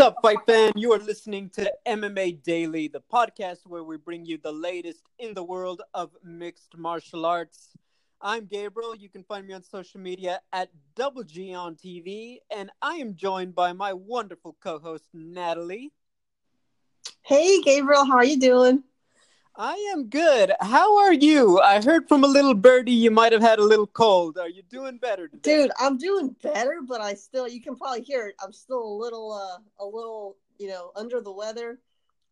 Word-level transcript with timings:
up, 0.00 0.16
fight 0.22 0.38
fan? 0.46 0.72
You 0.76 0.92
are 0.92 0.98
listening 0.98 1.50
to 1.50 1.70
MMA 1.86 2.42
Daily, 2.42 2.88
the 2.88 3.02
podcast 3.12 3.66
where 3.66 3.84
we 3.84 3.98
bring 3.98 4.24
you 4.24 4.38
the 4.38 4.52
latest 4.52 5.02
in 5.18 5.34
the 5.34 5.42
world 5.42 5.82
of 5.92 6.10
mixed 6.24 6.78
martial 6.78 7.26
arts. 7.26 7.76
I'm 8.22 8.46
Gabriel. 8.46 8.96
You 8.96 9.10
can 9.10 9.24
find 9.24 9.46
me 9.46 9.52
on 9.52 9.62
social 9.62 10.00
media 10.00 10.40
at 10.54 10.70
Double 10.94 11.22
G 11.22 11.52
on 11.52 11.76
TV, 11.76 12.38
and 12.50 12.70
I 12.80 12.94
am 12.94 13.14
joined 13.14 13.54
by 13.54 13.74
my 13.74 13.92
wonderful 13.92 14.56
co-host 14.62 15.04
Natalie. 15.12 15.92
Hey, 17.20 17.60
Gabriel, 17.60 18.06
how 18.06 18.16
are 18.16 18.24
you 18.24 18.40
doing? 18.40 18.82
I 19.56 19.74
am 19.92 20.08
good. 20.08 20.52
How 20.60 20.98
are 20.98 21.12
you? 21.12 21.60
I 21.60 21.82
heard 21.82 22.08
from 22.08 22.24
a 22.24 22.28
little 22.28 22.54
birdie 22.54 22.92
you 22.92 23.10
might 23.10 23.32
have 23.32 23.42
had 23.42 23.58
a 23.58 23.64
little 23.64 23.86
cold. 23.86 24.38
Are 24.38 24.48
you 24.48 24.62
doing 24.62 24.98
better 24.98 25.28
today? 25.28 25.62
Dude, 25.62 25.72
I'm 25.78 25.98
doing 25.98 26.34
better, 26.42 26.80
but 26.86 27.00
I 27.00 27.14
still 27.14 27.48
you 27.48 27.60
can 27.60 27.76
probably 27.76 28.02
hear 28.02 28.28
it. 28.28 28.36
I'm 28.42 28.52
still 28.52 28.82
a 28.82 28.96
little 28.96 29.32
uh 29.32 29.58
a 29.82 29.84
little, 29.84 30.36
you 30.58 30.68
know, 30.68 30.92
under 30.94 31.20
the 31.20 31.32
weather. 31.32 31.80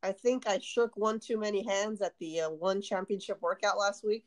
I 0.02 0.12
think 0.12 0.46
I 0.46 0.58
shook 0.58 0.96
one 0.96 1.18
too 1.18 1.38
many 1.38 1.62
hands 1.66 2.00
at 2.00 2.14
the 2.20 2.42
uh, 2.42 2.50
one 2.50 2.80
championship 2.80 3.42
workout 3.42 3.78
last 3.78 4.04
week. 4.04 4.24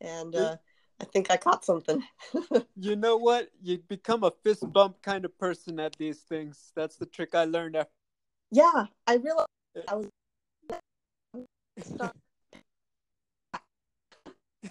And 0.00 0.34
uh 0.36 0.56
I 1.00 1.04
think 1.04 1.30
I 1.30 1.36
caught 1.36 1.64
something. 1.64 2.02
you 2.76 2.96
know 2.96 3.16
what? 3.16 3.50
You 3.62 3.78
become 3.78 4.24
a 4.24 4.32
fist 4.42 4.70
bump 4.72 5.00
kind 5.00 5.24
of 5.24 5.38
person 5.38 5.78
at 5.80 5.96
these 5.96 6.18
things. 6.18 6.72
That's 6.74 6.96
the 6.96 7.06
trick 7.06 7.34
I 7.34 7.44
learned 7.44 7.76
after. 7.76 7.92
Yeah, 8.50 8.86
I 9.06 9.14
realized 9.16 9.48
I 9.88 9.94
was 9.94 10.08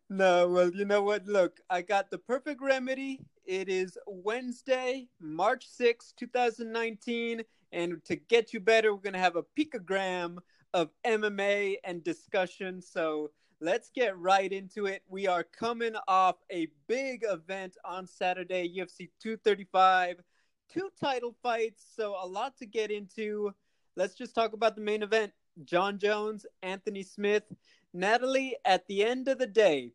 no, 0.10 0.48
well, 0.48 0.72
you 0.72 0.86
know 0.86 1.02
what? 1.02 1.26
Look, 1.26 1.60
I 1.70 1.82
got 1.82 2.10
the 2.10 2.18
perfect 2.18 2.62
remedy. 2.62 3.20
It 3.46 3.70
is 3.70 3.98
Wednesday, 4.08 5.08
March 5.20 5.68
6, 5.68 6.14
2019. 6.18 7.44
And 7.72 8.04
to 8.06 8.16
get 8.16 8.54
you 8.54 8.59
better, 8.59 8.94
we're 8.94 9.02
going 9.02 9.14
to 9.14 9.20
have 9.20 9.36
a 9.36 9.44
picogram 9.58 10.38
of 10.73 10.90
MMA 11.06 11.76
and 11.84 12.04
discussion. 12.04 12.82
So 12.82 13.32
let's 13.60 13.89
get 13.94 14.17
right 14.17 14.52
into 14.52 14.86
it. 14.86 15.04
We 15.08 15.28
are 15.28 15.44
coming 15.44 15.95
off 16.08 16.36
a 16.52 16.67
big 16.88 17.23
event 17.28 17.78
on 17.84 18.08
Saturday, 18.08 18.67
UFC 18.67 19.10
235, 19.22 20.22
two 20.70 20.89
title 21.02 21.36
fights. 21.44 21.86
So 21.95 22.16
a 22.22 22.28
lot 22.28 22.58
to 22.58 22.66
get 22.66 22.92
into. 22.92 23.54
Let's 23.95 24.16
just 24.16 24.36
talk 24.36 24.54
about 24.54 24.76
the 24.76 24.82
main 24.82 25.04
event. 25.04 25.32
Jon 25.64 25.98
Jones, 26.00 26.45
Anthony 26.61 27.03
Smith. 27.03 27.44
Natalie, 27.94 28.58
at 28.66 28.88
the 28.88 29.03
end 29.06 29.28
of 29.30 29.38
the 29.38 29.48
day, 29.48 29.94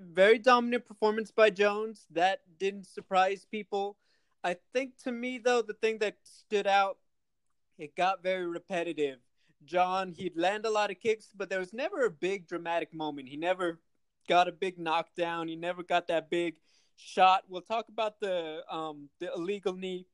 very 0.00 0.38
dominant 0.38 0.86
performance 0.86 1.30
by 1.30 1.50
Jones. 1.50 2.06
That 2.10 2.40
didn't 2.58 2.86
surprise 2.86 3.46
people. 3.50 3.96
I 4.42 4.56
think 4.72 4.96
to 5.04 5.12
me, 5.12 5.38
though, 5.38 5.62
the 5.62 5.74
thing 5.74 5.98
that 5.98 6.16
stood 6.22 6.66
out, 6.66 6.98
it 7.78 7.96
got 7.96 8.22
very 8.22 8.46
repetitive. 8.46 9.18
Jon, 9.64 10.12
he'd 10.12 10.36
land 10.36 10.66
a 10.66 10.70
lot 10.70 10.90
of 10.90 11.00
kicks, 11.00 11.28
but 11.34 11.48
there 11.48 11.58
was 11.58 11.72
never 11.72 12.04
a 12.04 12.10
big 12.10 12.46
dramatic 12.46 12.92
moment. 12.92 13.28
He 13.28 13.36
never 13.36 13.80
got 14.28 14.48
a 14.48 14.52
big 14.52 14.78
knockdown. 14.78 15.48
He 15.48 15.56
never 15.56 15.82
got 15.82 16.08
that 16.08 16.30
big 16.30 16.56
shot. 16.96 17.44
We'll 17.48 17.62
talk 17.62 17.88
about 17.88 18.20
the 18.20 18.62
um, 18.70 19.08
the 19.20 19.32
illegal 19.34 19.74
knee 19.74 20.06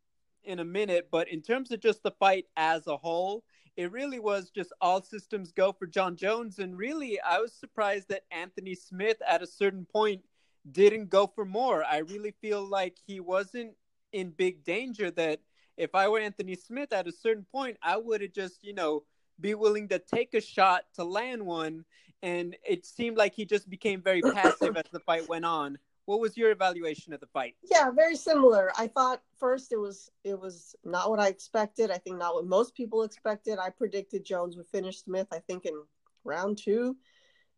in 0.44 0.58
a 0.58 0.64
minute, 0.64 1.08
but 1.10 1.28
in 1.28 1.42
terms 1.42 1.70
of 1.70 1.80
just 1.80 2.02
the 2.02 2.12
fight 2.12 2.46
as 2.56 2.86
a 2.86 2.96
whole, 2.96 3.44
it 3.76 3.92
really 3.92 4.18
was 4.18 4.50
just 4.50 4.72
all 4.80 5.02
systems 5.02 5.52
go 5.52 5.72
for 5.72 5.86
Jon 5.86 6.16
Jones. 6.16 6.58
And 6.58 6.76
really, 6.76 7.20
I 7.20 7.38
was 7.38 7.52
surprised 7.52 8.08
that 8.08 8.24
Anthony 8.30 8.74
Smith 8.74 9.16
at 9.26 9.42
a 9.42 9.46
certain 9.46 9.86
point 9.86 10.22
didn't 10.70 11.08
go 11.08 11.26
for 11.26 11.44
more. 11.44 11.84
I 11.84 11.98
really 11.98 12.34
feel 12.40 12.62
like 12.62 12.96
he 13.06 13.20
wasn't 13.20 13.72
in 14.12 14.30
big 14.30 14.64
danger. 14.64 15.10
That 15.10 15.40
if 15.76 15.94
I 15.94 16.08
were 16.08 16.20
Anthony 16.20 16.56
Smith 16.56 16.92
at 16.92 17.08
a 17.08 17.12
certain 17.12 17.46
point, 17.50 17.78
I 17.82 17.96
would 17.96 18.20
have 18.20 18.32
just, 18.32 18.62
you 18.62 18.74
know, 18.74 19.04
be 19.40 19.54
willing 19.54 19.88
to 19.88 19.98
take 19.98 20.34
a 20.34 20.40
shot 20.40 20.82
to 20.94 21.04
land 21.04 21.44
one. 21.44 21.84
And 22.22 22.56
it 22.68 22.84
seemed 22.84 23.16
like 23.16 23.34
he 23.34 23.46
just 23.46 23.70
became 23.70 24.02
very 24.02 24.20
passive 24.20 24.76
as 24.76 24.84
the 24.92 25.00
fight 25.00 25.28
went 25.28 25.46
on. 25.46 25.78
What 26.10 26.18
was 26.18 26.36
your 26.36 26.50
evaluation 26.50 27.12
of 27.12 27.20
the 27.20 27.28
fight? 27.28 27.54
Yeah, 27.62 27.92
very 27.92 28.16
similar. 28.16 28.72
I 28.76 28.88
thought 28.88 29.22
first 29.38 29.70
it 29.70 29.76
was 29.76 30.10
it 30.24 30.36
was 30.36 30.74
not 30.84 31.08
what 31.08 31.20
I 31.20 31.28
expected. 31.28 31.92
I 31.92 31.98
think 31.98 32.18
not 32.18 32.34
what 32.34 32.46
most 32.46 32.74
people 32.74 33.04
expected. 33.04 33.60
I 33.60 33.70
predicted 33.70 34.24
Jones 34.24 34.56
would 34.56 34.66
finish 34.66 35.04
Smith. 35.04 35.28
I 35.30 35.38
think 35.38 35.66
in 35.66 35.80
round 36.24 36.58
two, 36.58 36.96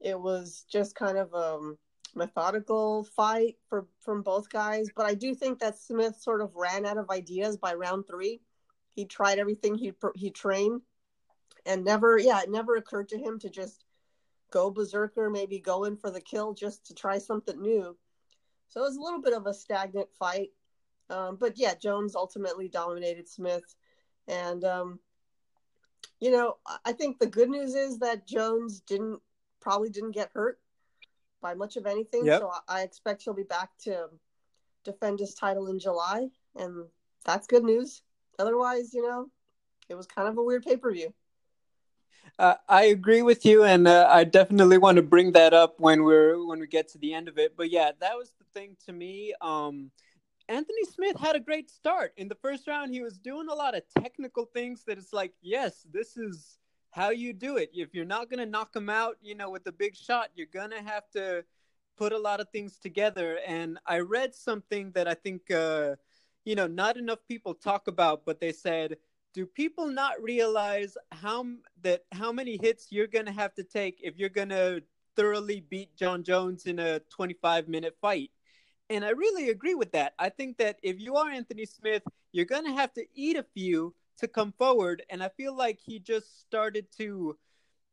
it 0.03 0.21
was 0.21 0.67
just 0.71 0.95
kind 0.95 1.17
of 1.17 1.33
a 1.33 1.73
methodical 2.15 3.05
fight 3.17 3.57
for 3.71 3.87
from 4.03 4.21
both 4.21 4.51
guys. 4.51 4.89
But 4.95 5.07
I 5.07 5.15
do 5.15 5.35
think 5.35 5.59
that 5.61 5.79
Smith 5.79 6.21
sort 6.21 6.43
of 6.43 6.55
ran 6.55 6.85
out 6.85 6.99
of 6.99 7.09
ideas 7.09 7.57
by 7.57 7.73
round 7.73 8.07
three. 8.07 8.43
He 8.91 9.07
tried 9.07 9.39
everything 9.39 9.77
he 9.77 9.95
he 10.15 10.31
trained, 10.31 10.83
and 11.65 11.87
never 11.87 12.19
yeah 12.19 12.43
it 12.43 12.51
never 12.51 12.77
occurred 12.77 13.09
to 13.09 13.19
him 13.19 13.39
to 13.39 13.49
just 13.49 13.87
go 14.51 14.71
berserker, 14.71 15.31
maybe 15.31 15.59
go 15.59 15.85
in 15.85 15.97
for 15.97 16.11
the 16.11 16.21
kill 16.21 16.53
just 16.53 16.85
to 16.89 16.95
try 16.95 17.17
something 17.17 17.59
new. 17.59 17.97
So 18.73 18.81
it 18.81 18.85
was 18.85 18.97
a 18.97 19.03
little 19.03 19.21
bit 19.21 19.35
of 19.35 19.47
a 19.47 19.53
stagnant 19.53 20.09
fight. 20.19 20.49
Um, 21.11 21.37
but 21.37 21.59
yeah, 21.59 21.75
Jones 21.75 22.17
ultimately 22.17 22.69
dominated 22.69 23.29
Smith. 23.29 23.75
And, 24.29 24.65
um, 24.65 24.99
you 26.21 26.31
know, 26.31 26.57
I 26.87 26.93
think 26.93 27.19
the 27.19 27.27
good 27.27 27.51
news 27.51 27.75
is 27.75 27.99
that 27.99 28.27
Jones 28.27 28.81
didn't 28.81 29.21
probably 29.61 29.91
didn't 29.91 30.13
get 30.13 30.31
hurt 30.33 30.59
by 31.43 31.53
much 31.53 31.77
of 31.77 31.85
anything. 31.85 32.25
Yep. 32.25 32.41
So 32.41 32.51
I 32.67 32.81
expect 32.81 33.23
he'll 33.23 33.35
be 33.35 33.43
back 33.43 33.69
to 33.85 34.07
defend 34.85 35.21
his 35.21 35.35
title 35.35 35.67
in 35.67 35.79
July. 35.79 36.29
And 36.57 36.87
that's 37.27 37.47
good 37.47 37.65
news. 37.65 38.01
Otherwise, 38.39 38.95
you 38.95 39.07
know, 39.07 39.27
it 39.91 39.97
was 39.97 40.07
kind 40.07 40.29
of 40.29 40.39
a 40.39 40.43
weird 40.43 40.65
pay 40.65 40.79
per 40.79 40.91
view. 40.93 41.13
Uh, 42.39 42.55
I 42.69 42.85
agree 42.85 43.23
with 43.23 43.45
you, 43.45 43.63
and 43.65 43.87
uh, 43.87 44.09
I 44.11 44.25
definitely 44.25 44.79
want 44.79 44.97
to 44.97 45.03
bring 45.03 45.33
that 45.33 45.53
up 45.53 45.79
when 45.79 46.03
we're 46.03 46.45
when 46.45 46.61
we 46.61 46.67
get 46.67 46.89
to 46.89 46.99
the 46.99 47.13
end 47.15 47.29
of 47.29 47.39
it. 47.39 47.57
But 47.57 47.71
yeah, 47.71 47.93
that 48.01 48.17
was 48.17 48.33
the 48.39 48.45
thing 48.59 48.77
to 48.87 48.93
me. 48.93 49.35
Um, 49.41 49.91
Anthony 50.49 50.85
Smith 50.85 51.17
had 51.19 51.37
a 51.37 51.41
great 51.41 51.71
start 51.71 52.13
in 52.17 52.29
the 52.29 52.35
first 52.37 52.67
round. 52.67 52.93
He 52.93 53.01
was 53.01 53.19
doing 53.19 53.49
a 53.49 53.55
lot 53.55 53.75
of 53.77 53.83
technical 53.99 54.47
things 54.47 54.85
that 54.87 54.99
it's 54.99 55.13
like, 55.13 55.33
yes, 55.41 55.87
this 55.93 56.17
is 56.17 56.59
how 56.91 57.11
you 57.11 57.33
do 57.33 57.57
it. 57.57 57.71
If 57.73 57.95
you're 57.95 58.05
not 58.05 58.31
gonna 58.31 58.47
knock 58.47 58.75
him 58.75 58.91
out, 58.91 59.17
you 59.23 59.35
know, 59.35 59.51
with 59.51 59.67
a 59.67 59.73
big 59.73 59.97
shot, 59.97 60.31
you're 60.35 60.47
gonna 60.53 60.83
have 60.83 61.05
to 61.13 61.45
put 61.97 62.13
a 62.13 62.19
lot 62.19 62.41
of 62.41 62.49
things 62.51 62.79
together. 62.79 63.39
And 63.47 63.79
I 63.87 64.01
read 64.01 64.35
something 64.35 64.93
that 64.93 65.07
I 65.07 65.15
think, 65.15 65.51
uh, 65.51 65.97
you 66.45 66.55
know, 66.55 66.67
not 66.67 66.97
enough 66.97 67.21
people 67.29 67.55
talk 67.55 67.89
about, 67.89 68.25
but 68.25 68.41
they 68.41 68.53
said 68.53 68.97
do 69.35 69.47
people 69.47 69.87
not 69.87 70.23
realize 70.23 70.97
how 71.11 71.47
that 71.83 72.05
how 72.13 72.33
many 72.33 72.59
hits 72.61 72.89
you're 72.91 73.07
going 73.07 73.27
to 73.27 73.33
have 73.33 73.55
to 73.55 73.63
take 73.63 73.99
if 74.03 74.19
you're 74.19 74.29
going 74.29 74.51
to 74.51 74.83
thoroughly 75.17 75.61
beat 75.61 75.95
Jon 75.97 76.23
Jones 76.23 76.67
in 76.67 76.79
a 76.79 77.01
25 77.11 77.69
minute 77.69 77.97
fight? 78.01 78.31
And 78.91 79.05
I 79.05 79.11
really 79.11 79.49
agree 79.49 79.75
with 79.75 79.93
that. 79.93 80.15
I 80.19 80.29
think 80.29 80.59
that 80.59 80.77
if 80.83 81.01
you 81.01 81.17
are 81.17 81.31
Anthony 81.31 81.65
Smith, 81.65 82.03
you're 82.33 82.45
going 82.45 82.65
to 82.65 82.73
have 82.73 82.93
to 82.95 83.05
eat 83.15 83.37
a 83.37 83.47
few 83.55 83.95
to 84.19 84.29
come 84.29 84.53
forward 84.59 85.03
and 85.09 85.23
I 85.23 85.31
feel 85.31 85.57
like 85.57 85.79
he 85.81 85.99
just 85.99 86.41
started 86.41 86.87
to 86.99 87.37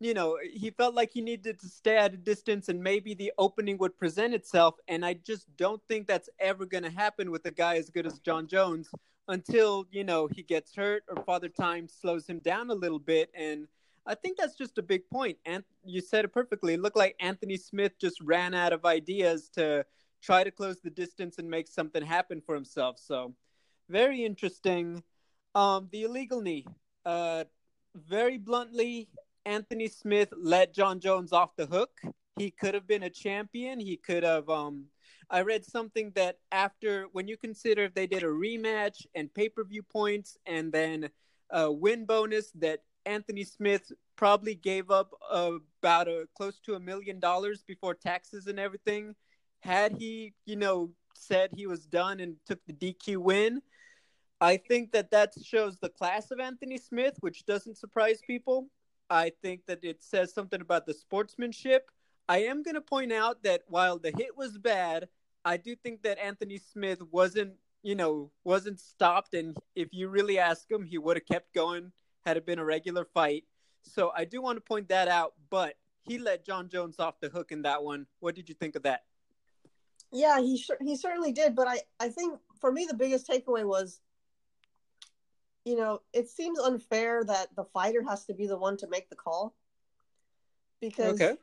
you 0.02 0.14
know, 0.14 0.38
he 0.50 0.72
felt 0.72 0.96
like 0.96 1.12
he 1.12 1.20
needed 1.20 1.60
to 1.60 1.68
stay 1.68 1.98
at 1.98 2.14
a 2.14 2.18
distance 2.18 2.70
and 2.70 2.82
maybe 2.82 3.14
the 3.14 3.34
opening 3.38 3.78
would 3.80 3.98
present 3.98 4.34
itself. 4.34 4.76
And 4.88 5.06
I 5.06 5.14
just 5.14 5.46
don't 5.58 5.82
think 5.90 6.08
that's 6.08 6.30
ever 6.40 6.66
going 6.66 6.86
to 6.86 6.90
happen 6.90 7.32
with 7.32 7.46
a 7.46 7.52
guy 7.52 7.76
as 7.76 7.90
good 7.90 8.06
as 8.06 8.20
Jon 8.20 8.48
Jones 8.48 8.90
until 9.30 9.86
you 9.92 10.04
know 10.04 10.28
he 10.28 10.44
gets 10.44 10.76
hurt 10.76 11.04
or 11.08 11.24
father 11.24 11.48
time 11.48 11.88
slows 11.88 12.28
him 12.28 12.40
down 12.40 12.70
a 12.70 12.74
little 12.74 13.00
bit. 13.00 13.30
And 13.34 13.68
i 14.06 14.16
think 14.16 14.38
that's 14.38 14.56
just 14.56 14.78
a 14.78 14.82
big 14.82 15.08
point. 15.10 15.38
And 15.46 15.64
you 15.86 16.02
said 16.02 16.26
it 16.26 16.34
perfectly. 16.34 16.74
It 16.74 16.82
looked 16.82 16.98
like 16.98 17.16
anthony 17.20 17.56
smith 17.56 17.94
just 18.00 18.20
ran 18.22 18.54
out 18.54 18.74
of 18.74 18.86
ideas 18.86 19.50
to 19.54 19.86
try 20.22 20.44
to 20.44 20.52
close 20.52 20.82
the 20.82 20.90
distance 20.90 21.38
and 21.38 21.50
make 21.50 21.68
something 21.68 22.04
happen 22.04 22.42
for 22.42 22.56
himself. 22.56 22.98
So 23.00 23.34
very 23.88 24.26
interesting. 24.26 25.04
Um 25.56 25.88
the 25.92 26.04
illegal 26.04 26.42
knee. 26.42 26.66
Uh 27.06 27.46
very 27.96 28.38
bluntly 28.38 29.10
anthony 29.46 29.88
smith 29.88 30.34
let 30.36 30.74
Jon 30.74 31.00
jones 31.00 31.32
off 31.32 31.56
the 31.56 31.68
hook. 31.68 32.02
He 32.38 32.52
could 32.52 32.74
have 32.74 32.88
been 32.88 33.04
a 33.04 33.10
champion. 33.10 33.80
He 33.80 33.96
could 33.96 34.24
have 34.24 34.50
um 34.50 34.86
I 35.32 35.42
read 35.42 35.64
something 35.64 36.12
that 36.16 36.40
after 36.52 37.06
when 37.12 37.28
you 37.28 37.38
consider 37.38 37.84
if 37.84 37.94
they 37.94 38.08
did 38.08 38.24
a 38.24 38.28
rematch 38.28 39.06
and 39.14 39.34
pay 39.34 39.50
per 39.50 39.64
view 39.64 39.84
points 39.84 40.38
and 40.46 40.72
then 40.72 41.10
a 41.52 41.72
win 41.72 42.06
bonus, 42.06 42.52
that 42.56 42.80
Anthony 43.06 43.44
Smith 43.44 43.92
probably 44.16 44.56
gave 44.56 44.90
up 44.92 45.12
about 45.32 46.08
a 46.08 46.28
close 46.36 46.60
to 46.62 46.76
a 46.76 46.80
million 46.80 47.20
dollars 47.20 47.64
before 47.64 47.94
taxes 47.94 48.48
and 48.48 48.60
everything. 48.60 49.16
Had 49.62 49.94
he, 49.98 50.34
you 50.46 50.56
know, 50.56 50.92
said 51.14 51.52
he 51.56 51.68
was 51.68 51.86
done 51.86 52.20
and 52.20 52.36
took 52.46 52.60
the 52.66 52.74
DQ 52.74 53.18
win, 53.18 53.62
I 54.42 54.58
think 54.58 54.94
that 54.94 55.12
that 55.12 55.34
shows 55.44 55.78
the 55.78 55.90
class 55.90 56.32
of 56.32 56.40
Anthony 56.40 56.78
Smith, 56.78 57.16
which 57.20 57.46
doesn't 57.46 57.78
surprise 57.78 58.20
people. 58.26 58.70
I 59.10 59.32
think 59.42 59.66
that 59.68 59.84
it 59.84 60.04
says 60.04 60.34
something 60.34 60.62
about 60.62 60.86
the 60.86 60.94
sportsmanship. 60.94 61.90
I 62.28 62.44
am 62.44 62.64
going 62.64 62.76
to 62.76 62.82
point 62.82 63.12
out 63.12 63.44
that 63.44 63.64
while 63.68 63.98
the 63.98 64.12
hit 64.12 64.38
was 64.38 64.58
bad, 64.58 65.08
I 65.50 65.58
do 65.58 65.76
think 65.76 66.04
that 66.04 66.20
Anthony 66.20 66.58
Smith 66.58 67.02
wasn't 67.12 67.54
you 67.84 67.96
know, 67.96 68.32
wasn't 68.44 68.80
stopped. 68.80 69.34
And 69.34 69.58
if 69.76 69.90
you 69.92 70.10
really 70.10 70.38
ask 70.38 70.70
him, 70.70 70.84
he 70.84 70.98
would 70.98 71.18
have 71.18 71.26
kept 71.26 71.54
going 71.54 71.92
had 72.26 72.38
it 72.38 72.46
been 72.46 72.60
a 72.60 72.66
regular 72.66 73.06
fight. 73.06 73.46
So 73.84 74.12
I 74.16 74.26
do 74.26 74.42
want 74.42 74.58
to 74.58 74.62
point 74.62 74.90
that 74.90 75.08
out. 75.08 75.34
But 75.50 75.76
he 76.04 76.18
let 76.18 76.46
Jon 76.46 76.70
Jones 76.70 77.00
off 77.00 77.20
the 77.20 77.30
hook 77.30 77.52
in 77.52 77.62
that 77.64 77.84
one. 77.84 78.06
What 78.20 78.36
did 78.36 78.50
you 78.50 78.56
think 78.56 78.76
of 78.76 78.84
that? 78.84 79.04
Yeah, 80.12 80.40
he 80.40 80.58
sure 80.58 80.78
he 80.82 80.96
certainly 80.96 81.32
did. 81.32 81.56
But 81.56 81.68
I 81.68 81.80
I 82.00 82.10
think 82.10 82.40
for 82.60 82.72
me 82.72 82.86
the 82.90 82.96
biggest 82.96 83.28
takeaway 83.28 83.64
was, 83.64 84.02
you 85.66 85.76
know, 85.76 86.02
it 86.14 86.30
seems 86.30 86.60
unfair 86.60 87.24
that 87.24 87.56
the 87.56 87.64
fighter 87.64 88.04
has 88.08 88.26
to 88.26 88.34
be 88.34 88.48
the 88.48 88.58
one 88.58 88.76
to 88.78 88.88
make 88.90 89.10
the 89.10 89.16
call 89.16 89.56
because, 90.82 91.22
okay. 91.22 91.36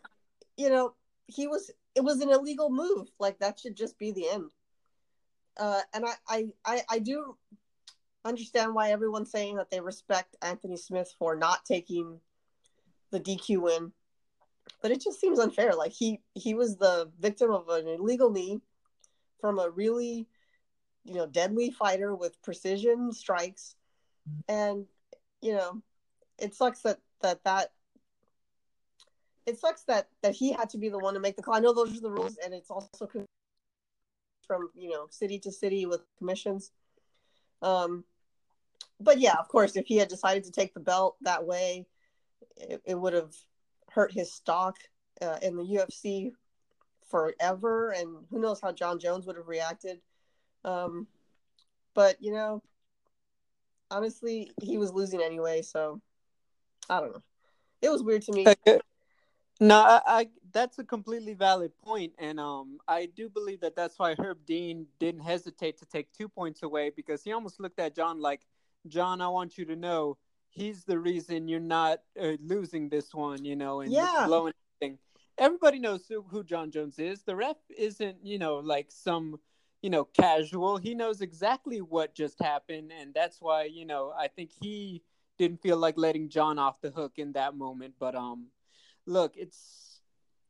you 0.56 0.68
know, 0.68 0.94
he 1.26 1.46
was 1.46 1.70
it 1.96 2.04
was 2.04 2.20
an 2.20 2.30
illegal 2.30 2.70
move. 2.70 3.08
Like 3.18 3.40
that 3.40 3.58
should 3.58 3.74
just 3.74 3.98
be 3.98 4.12
the 4.12 4.28
end. 4.28 4.50
Uh, 5.58 5.80
and 5.94 6.04
I, 6.04 6.12
I, 6.28 6.46
I, 6.64 6.82
I 6.90 6.98
do 6.98 7.36
understand 8.24 8.74
why 8.74 8.90
everyone's 8.90 9.30
saying 9.30 9.56
that 9.56 9.70
they 9.70 9.80
respect 9.80 10.36
Anthony 10.42 10.76
Smith 10.76 11.12
for 11.18 11.34
not 11.34 11.64
taking 11.64 12.20
the 13.10 13.20
DQ 13.20 13.62
win, 13.62 13.92
but 14.82 14.90
it 14.90 15.00
just 15.00 15.18
seems 15.18 15.38
unfair. 15.38 15.72
Like 15.74 15.92
he 15.92 16.20
he 16.34 16.54
was 16.54 16.76
the 16.76 17.10
victim 17.18 17.50
of 17.50 17.68
an 17.68 17.88
illegal 17.88 18.30
knee 18.30 18.60
from 19.40 19.58
a 19.58 19.70
really, 19.70 20.28
you 21.04 21.14
know, 21.14 21.26
deadly 21.26 21.70
fighter 21.70 22.14
with 22.14 22.42
precision 22.42 23.12
strikes, 23.12 23.76
and 24.48 24.84
you 25.40 25.52
know, 25.54 25.80
it 26.38 26.54
sucks 26.54 26.82
that 26.82 26.98
that 27.22 27.42
that 27.44 27.72
it 29.46 29.58
sucks 29.58 29.84
that 29.84 30.08
that 30.22 30.34
he 30.34 30.52
had 30.52 30.68
to 30.70 30.78
be 30.78 30.88
the 30.88 30.98
one 30.98 31.14
to 31.14 31.20
make 31.20 31.36
the 31.36 31.42
call. 31.42 31.54
I 31.54 31.60
know 31.60 31.72
those 31.72 31.96
are 31.96 32.00
the 32.00 32.10
rules, 32.10 32.36
and 32.44 32.52
it's 32.52 32.70
also 32.70 33.08
from 34.46 34.70
you 34.74 34.90
know 34.90 35.06
city 35.10 35.38
to 35.40 35.52
city 35.52 35.86
with 35.86 36.00
commissions. 36.18 36.72
Um, 37.62 38.04
but 39.00 39.18
yeah, 39.18 39.34
of 39.38 39.48
course, 39.48 39.76
if 39.76 39.86
he 39.86 39.96
had 39.96 40.08
decided 40.08 40.44
to 40.44 40.52
take 40.52 40.74
the 40.74 40.80
belt 40.80 41.16
that 41.22 41.44
way, 41.44 41.86
it, 42.56 42.82
it 42.84 42.94
would 42.94 43.12
have 43.12 43.34
hurt 43.90 44.12
his 44.12 44.32
stock 44.32 44.76
uh, 45.22 45.38
in 45.42 45.56
the 45.56 45.62
UFC 45.62 46.32
forever, 47.08 47.90
and 47.92 48.24
who 48.30 48.40
knows 48.40 48.60
how 48.60 48.72
Jon 48.72 48.98
Jones 48.98 49.26
would 49.26 49.36
have 49.36 49.48
reacted. 49.48 50.00
Um, 50.64 51.06
but 51.94 52.16
you 52.20 52.32
know, 52.32 52.62
honestly, 53.90 54.50
he 54.60 54.76
was 54.76 54.92
losing 54.92 55.22
anyway, 55.22 55.62
so 55.62 56.00
I 56.90 57.00
don't 57.00 57.12
know. 57.12 57.22
It 57.82 57.90
was 57.90 58.02
weird 58.02 58.22
to 58.22 58.32
me. 58.32 58.46
No, 59.58 59.78
I, 59.78 60.00
I, 60.06 60.28
that's 60.52 60.78
a 60.78 60.84
completely 60.84 61.32
valid 61.32 61.72
point, 61.78 62.12
and 62.18 62.38
um, 62.38 62.78
I 62.86 63.06
do 63.06 63.30
believe 63.30 63.60
that 63.60 63.74
that's 63.74 63.98
why 63.98 64.14
Herb 64.18 64.38
Dean 64.46 64.86
didn't 64.98 65.22
hesitate 65.22 65.78
to 65.78 65.86
take 65.86 66.12
two 66.12 66.28
points 66.28 66.62
away 66.62 66.90
because 66.94 67.22
he 67.22 67.32
almost 67.32 67.58
looked 67.58 67.80
at 67.80 67.94
Jon 67.94 68.20
like, 68.20 68.42
Jon, 68.86 69.20
I 69.22 69.28
want 69.28 69.56
you 69.56 69.64
to 69.66 69.76
know 69.76 70.18
he's 70.50 70.84
the 70.84 70.98
reason 70.98 71.48
you're 71.48 71.60
not 71.60 72.00
uh, 72.20 72.32
losing 72.40 72.88
this 72.88 73.14
one, 73.14 73.44
you 73.44 73.56
know, 73.56 73.80
and 73.80 73.90
yeah. 73.90 74.24
blowing 74.26 74.52
everything. 74.80 74.98
Everybody 75.38 75.78
knows 75.78 76.06
who, 76.06 76.22
who 76.22 76.44
Jon 76.44 76.70
Jones 76.70 76.98
is. 76.98 77.22
The 77.22 77.36
ref 77.36 77.56
isn't, 77.76 78.18
you 78.22 78.38
know, 78.38 78.56
like 78.56 78.86
some, 78.90 79.38
you 79.80 79.88
know, 79.88 80.04
casual. 80.04 80.76
He 80.76 80.94
knows 80.94 81.22
exactly 81.22 81.80
what 81.80 82.14
just 82.14 82.42
happened, 82.42 82.92
and 82.98 83.14
that's 83.14 83.40
why, 83.40 83.64
you 83.64 83.86
know, 83.86 84.12
I 84.18 84.28
think 84.28 84.50
he 84.60 85.02
didn't 85.38 85.62
feel 85.62 85.76
like 85.78 85.96
letting 85.96 86.28
Jon 86.28 86.58
off 86.58 86.80
the 86.80 86.90
hook 86.90 87.14
in 87.16 87.32
that 87.32 87.56
moment, 87.56 87.94
but 87.98 88.14
um 88.14 88.48
look, 89.06 89.34
it's 89.36 90.00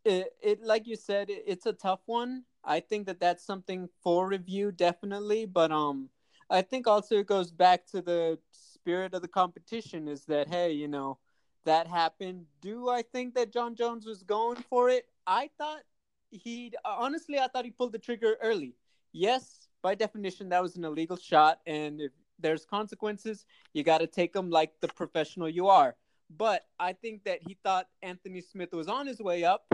it, 0.05 0.33
it 0.43 0.63
like 0.63 0.87
you 0.87 0.97
said, 0.97 1.31
it, 1.31 1.45
it's 1.47 1.67
a 1.67 1.73
tough 1.73 2.01
one. 2.07 2.45
I 2.65 2.81
think 2.81 3.07
that 3.07 3.21
that's 3.21 3.45
something 3.45 3.89
for 4.03 4.29
review 4.29 4.73
definitely, 4.73 5.47
but 5.47 5.71
um, 5.71 6.09
I 6.51 6.63
think 6.63 6.87
also 6.87 7.17
it 7.17 7.27
goes 7.27 7.51
back 7.51 7.87
to 7.89 8.03
the 8.03 8.39
spirit 8.53 9.15
of 9.15 9.23
the 9.23 9.29
competition. 9.29 10.09
Is 10.09 10.25
that 10.27 10.49
hey, 10.49 10.73
you 10.73 10.89
know, 10.89 11.19
that 11.65 11.87
happened. 11.87 12.47
Do 12.61 12.89
I 12.89 13.03
think 13.03 13.35
that 13.35 13.53
Jon 13.53 13.75
Jones 13.75 14.07
was 14.07 14.23
going 14.23 14.57
for 14.69 14.89
it? 14.89 15.07
I 15.27 15.51
thought 15.59 15.83
he 16.31 16.73
honestly, 16.85 17.39
I 17.39 17.49
thought 17.49 17.65
he 17.65 17.71
pulled 17.71 17.93
the 17.93 17.99
trigger 17.99 18.37
early. 18.43 18.75
Yes, 19.13 19.69
by 19.83 19.95
definition, 19.95 20.49
that 20.51 20.63
was 20.63 20.77
an 20.77 20.85
illegal 20.85 21.17
shot, 21.17 21.61
and 21.67 22.01
if 22.01 22.13
there's 22.39 22.67
consequences, 22.67 23.47
you 23.73 23.83
got 23.83 23.99
to 23.99 24.07
take 24.07 24.33
them 24.33 24.51
like 24.51 24.73
the 24.81 24.89
professional 24.89 25.49
you 25.49 25.69
are. 25.69 25.97
But 26.31 26.63
I 26.79 26.93
think 26.93 27.25
that 27.25 27.41
he 27.47 27.57
thought 27.63 27.87
Anthony 28.03 28.41
Smith 28.41 28.73
was 28.73 28.89
on 28.89 29.07
his 29.07 29.21
way 29.21 29.45
up, 29.45 29.73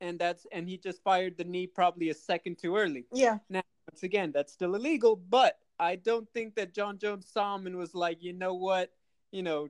and 0.00 0.18
that's 0.18 0.46
and 0.52 0.68
he 0.68 0.78
just 0.78 1.02
fired 1.02 1.36
the 1.36 1.44
knee 1.44 1.66
probably 1.66 2.08
a 2.10 2.14
second 2.14 2.58
too 2.58 2.76
early. 2.76 3.06
Yeah. 3.12 3.38
Now, 3.48 3.62
once 3.90 4.02
again, 4.02 4.32
that's 4.32 4.52
still 4.52 4.74
illegal, 4.74 5.16
but 5.16 5.58
I 5.78 5.96
don't 5.96 6.28
think 6.32 6.54
that 6.56 6.74
Jon 6.74 6.98
Jones 6.98 7.26
saw 7.30 7.54
him 7.54 7.66
and 7.66 7.76
was 7.76 7.94
like, 7.94 8.22
you 8.22 8.32
know 8.32 8.54
what, 8.54 8.92
you 9.30 9.42
know, 9.42 9.68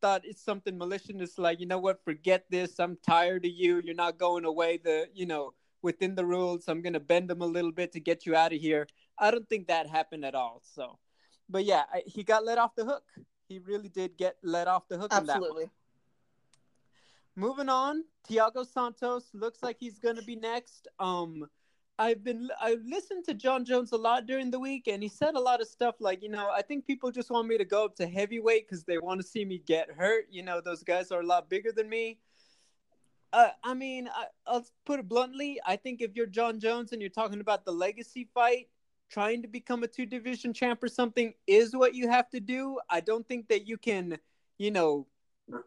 thought 0.00 0.22
it's 0.24 0.42
something 0.42 0.78
malicious, 0.78 1.38
like, 1.38 1.60
you 1.60 1.66
know 1.66 1.78
what, 1.78 2.04
forget 2.04 2.44
this. 2.50 2.78
I'm 2.78 2.96
tired 3.06 3.44
of 3.44 3.50
you. 3.50 3.80
You're 3.84 3.94
not 3.94 4.18
going 4.18 4.44
away. 4.44 4.78
The 4.82 5.08
you 5.14 5.26
know 5.26 5.54
within 5.82 6.14
the 6.14 6.24
rules. 6.24 6.68
I'm 6.68 6.82
gonna 6.82 7.00
bend 7.00 7.28
them 7.28 7.42
a 7.42 7.46
little 7.46 7.72
bit 7.72 7.92
to 7.92 8.00
get 8.00 8.26
you 8.26 8.34
out 8.34 8.52
of 8.52 8.60
here. 8.60 8.86
I 9.18 9.30
don't 9.30 9.48
think 9.48 9.68
that 9.68 9.86
happened 9.86 10.24
at 10.24 10.34
all. 10.34 10.62
So, 10.74 10.98
but 11.48 11.64
yeah, 11.64 11.84
I, 11.92 12.02
he 12.06 12.22
got 12.22 12.44
let 12.44 12.58
off 12.58 12.74
the 12.74 12.84
hook 12.84 13.04
he 13.48 13.58
really 13.58 13.88
did 13.88 14.16
get 14.16 14.36
let 14.42 14.68
off 14.68 14.88
the 14.88 14.98
hook. 14.98 15.12
Absolutely. 15.12 15.70
Moving 17.34 17.68
on, 17.68 18.04
Thiago 18.28 18.66
Santos 18.66 19.30
looks 19.32 19.62
like 19.62 19.76
he's 19.78 19.98
gonna 19.98 20.22
be 20.22 20.36
next. 20.36 20.88
Um, 20.98 21.48
I've 21.98 22.22
been 22.22 22.50
I've 22.60 22.84
listened 22.84 23.24
to 23.24 23.34
Jon 23.34 23.64
Jones 23.64 23.92
a 23.92 23.96
lot 23.96 24.26
during 24.26 24.50
the 24.50 24.58
week, 24.58 24.86
and 24.86 25.02
he 25.02 25.08
said 25.08 25.34
a 25.34 25.40
lot 25.40 25.60
of 25.60 25.68
stuff 25.68 25.96
like, 26.00 26.22
you 26.22 26.28
know, 26.28 26.50
I 26.50 26.62
think 26.62 26.86
people 26.86 27.10
just 27.10 27.30
want 27.30 27.48
me 27.48 27.58
to 27.58 27.64
go 27.64 27.84
up 27.84 27.96
to 27.96 28.06
heavyweight 28.06 28.68
because 28.68 28.84
they 28.84 28.98
want 28.98 29.20
to 29.20 29.26
see 29.26 29.44
me 29.44 29.62
get 29.66 29.90
hurt. 29.90 30.26
You 30.30 30.42
know, 30.42 30.60
those 30.60 30.82
guys 30.82 31.10
are 31.10 31.20
a 31.20 31.26
lot 31.26 31.48
bigger 31.48 31.72
than 31.72 31.88
me. 31.88 32.18
Uh, 33.32 33.48
I 33.64 33.74
mean, 33.74 34.08
I, 34.08 34.52
will 34.52 34.64
put 34.86 35.00
it 35.00 35.08
bluntly. 35.08 35.60
I 35.66 35.76
think 35.76 36.00
if 36.00 36.14
you're 36.14 36.26
Jon 36.26 36.60
Jones 36.60 36.92
and 36.92 37.02
you're 37.02 37.10
talking 37.10 37.40
about 37.40 37.64
the 37.64 37.72
legacy 37.72 38.28
fight, 38.32 38.68
trying 39.10 39.42
to 39.42 39.48
become 39.48 39.82
a 39.82 39.88
two 39.88 40.06
division 40.06 40.52
champ 40.52 40.82
or 40.82 40.88
something 40.88 41.34
is 41.46 41.74
what 41.74 41.94
you 41.94 42.08
have 42.08 42.28
to 42.30 42.40
do. 42.40 42.78
I 42.90 43.00
don't 43.00 43.26
think 43.26 43.48
that 43.48 43.66
you 43.66 43.76
can, 43.76 44.18
you 44.58 44.70
know, 44.70 45.06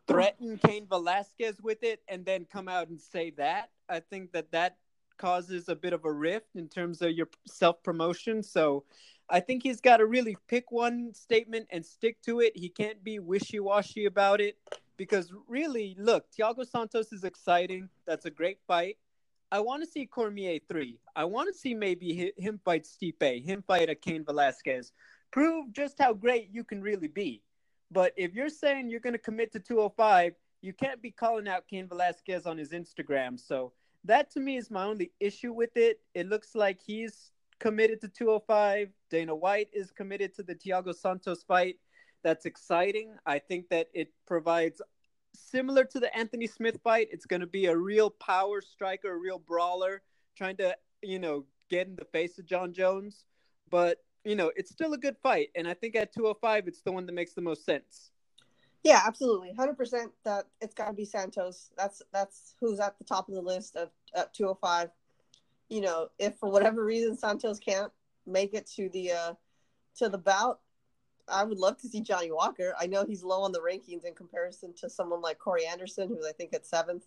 threaten 0.07 0.59
Cain 0.65 0.88
Velasquez 0.88 1.61
with 1.61 1.83
it 1.83 2.01
and 2.07 2.25
then 2.25 2.45
come 2.45 2.67
out 2.67 2.89
and 2.89 2.99
say 2.99 3.31
that. 3.31 3.69
I 3.89 3.99
think 3.99 4.31
that 4.33 4.51
that 4.51 4.77
causes 5.17 5.69
a 5.69 5.75
bit 5.75 5.93
of 5.93 6.05
a 6.05 6.11
rift 6.11 6.55
in 6.55 6.67
terms 6.67 7.01
of 7.01 7.11
your 7.11 7.27
self 7.45 7.81
promotion. 7.83 8.43
So 8.43 8.83
I 9.29 9.39
think 9.39 9.63
he's 9.63 9.81
got 9.81 9.97
to 9.97 10.05
really 10.05 10.35
pick 10.47 10.71
one 10.71 11.13
statement 11.13 11.68
and 11.69 11.85
stick 11.85 12.21
to 12.23 12.42
it. 12.42 12.56
He 12.56 12.69
can't 12.69 13.04
be 13.04 13.19
wishy 13.19 13.59
washy 13.59 14.06
about 14.06 14.42
it 14.42 14.57
because 14.97 15.31
really, 15.47 15.95
look, 15.97 16.25
Thiago 16.31 16.68
Santos 16.68 17.13
is 17.13 17.23
exciting. 17.23 17.89
That's 18.06 18.25
a 18.25 18.30
great 18.30 18.59
fight. 18.68 18.97
I 19.51 19.59
want 19.59 19.83
to 19.83 19.89
see 19.89 20.05
Cormier 20.05 20.59
three. 20.69 20.97
I 21.13 21.25
want 21.25 21.53
to 21.53 21.59
see 21.59 21.73
maybe 21.73 22.31
him 22.37 22.59
fight 22.63 22.85
Stipe, 22.85 23.43
him 23.43 23.61
fight 23.67 23.89
a 23.89 23.95
Cain 23.95 24.23
Velasquez. 24.23 24.93
Prove 25.31 25.73
just 25.73 25.99
how 25.99 26.13
great 26.13 26.49
you 26.53 26.63
can 26.63 26.81
really 26.81 27.09
be. 27.09 27.41
But 27.91 28.13
if 28.15 28.33
you're 28.33 28.49
saying 28.49 28.89
you're 28.89 29.01
going 29.01 29.13
to 29.13 29.19
commit 29.19 29.51
to 29.51 29.59
205, 29.59 30.35
you 30.61 30.71
can't 30.71 31.01
be 31.01 31.11
calling 31.11 31.49
out 31.49 31.67
Cain 31.67 31.87
Velasquez 31.89 32.45
on 32.45 32.57
his 32.57 32.69
Instagram. 32.71 33.37
So 33.37 33.73
that 34.05 34.31
to 34.31 34.39
me 34.39 34.55
is 34.55 34.71
my 34.71 34.85
only 34.85 35.11
issue 35.19 35.51
with 35.51 35.75
it. 35.75 35.99
It 36.13 36.29
looks 36.29 36.55
like 36.55 36.79
he's 36.81 37.31
committed 37.59 37.99
to 38.01 38.07
205. 38.07 38.89
Dana 39.09 39.35
White 39.35 39.69
is 39.73 39.91
committed 39.91 40.33
to 40.35 40.43
the 40.43 40.55
Thiago 40.55 40.95
Santos 40.95 41.43
fight. 41.43 41.75
That's 42.23 42.45
exciting. 42.45 43.15
I 43.25 43.39
think 43.39 43.67
that 43.69 43.89
it 43.93 44.13
provides 44.25 44.81
similar 45.33 45.83
to 45.85 46.00
the 46.00 46.16
Anthony 46.16 46.47
Smith 46.47 46.80
fight. 46.83 47.09
It's 47.11 47.26
going 47.26 47.42
to 47.42 47.47
be 47.47 47.66
a 47.66 47.76
real 47.76 48.09
power 48.09 48.61
striker, 48.61 49.14
a 49.14 49.18
real 49.18 49.40
brawler, 49.40 50.02
trying 50.35 50.57
to, 50.57 50.76
you 51.02 51.19
know, 51.19 51.45
get 51.69 51.88
in 51.88 51.95
the 51.95 52.06
face 52.06 52.38
of 52.40 52.45
Jon 52.45 52.73
Jones. 52.73 53.26
But, 53.69 54.00
you 54.23 54.35
know, 54.35 54.52
it's 54.56 54.71
still 54.71 54.94
a 54.94 54.97
good 54.97 55.18
fight. 55.21 55.50
And 55.56 55.68
I 55.68 55.73
think 55.73 55.95
at 55.95 56.14
205, 56.14 56.68
it's 56.68 56.81
the 56.81 56.92
one 56.92 57.06
that 57.06 57.14
makes 57.14 57.33
the 57.33 57.42
most 57.42 57.66
sense. 57.66 58.11
Yeah, 58.83 59.02
absolutely. 59.06 59.54
100% 59.57 60.09
that 60.23 60.45
it's 60.59 60.73
got 60.73 60.88
to 60.88 60.94
be 60.94 61.06
Santos. 61.06 61.69
That's 61.78 62.02
that's 62.11 62.56
who's 62.59 62.80
at 62.80 62.97
the 62.97 63.04
top 63.04 63.30
of 63.30 63.35
the 63.35 63.42
list 63.42 63.76
of 63.76 63.90
at 64.16 64.33
205. 64.33 64.90
You 65.69 65.81
know, 65.81 66.07
if 66.18 66.35
for 66.38 66.50
whatever 66.50 66.83
reason 66.83 67.16
Santos 67.16 67.59
can't 67.59 67.92
make 68.26 68.54
it 68.54 68.68
to 68.76 68.90
the 68.90 69.11
uh 69.11 69.33
to 69.97 70.09
the 70.09 70.18
bout, 70.18 70.61
I 71.31 71.44
would 71.44 71.59
love 71.59 71.78
to 71.78 71.88
see 71.88 72.02
Johnny 72.02 72.31
Walker. 72.31 72.73
I 72.80 72.88
know 72.88 73.06
he's 73.06 73.23
low 73.23 73.42
on 73.42 73.52
the 73.52 73.61
rankings 73.61 74.06
in 74.06 74.14
comparison 74.14 74.73
to 74.78 74.90
someone 74.90 75.21
like 75.21 75.40
Corey 75.40 75.66
Anderson, 75.66 76.09
who's 76.09 76.26
I 76.26 76.31
think 76.33 76.54
at 76.54 76.66
seventh, 76.66 77.06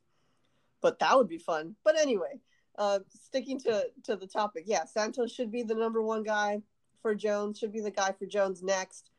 but 0.81 0.99
that 0.99 1.17
would 1.17 1.29
be 1.29 1.39
fun. 1.39 1.77
But 1.85 1.99
anyway, 1.99 2.41
uh, 2.79 3.01
sticking 3.09 3.61
to 3.61 3.87
to 4.05 4.17
the 4.17 4.27
topic, 4.27 4.65
yeah, 4.67 4.85
Santos 4.85 5.33
should 5.33 5.53
be 5.53 5.63
the 5.63 5.75
number 5.75 6.03
one 6.03 6.23
guy 6.23 6.63
for 7.03 7.15
Jones. 7.15 7.59
Should 7.59 7.73
be 7.73 7.81
the 7.81 7.91
guy 7.91 8.13
for 8.19 8.27
Jones 8.27 8.63
next. 8.63 9.11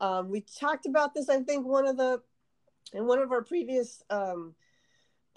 Um, 0.00 0.28
we 0.28 0.42
talked 0.42 0.86
about 0.86 1.14
this, 1.14 1.28
I 1.28 1.40
think, 1.40 1.66
one 1.66 1.86
of 1.86 1.96
the 1.96 2.20
in 2.92 3.06
one 3.06 3.20
of 3.20 3.32
our 3.32 3.42
previous 3.42 4.02
um, 4.10 4.54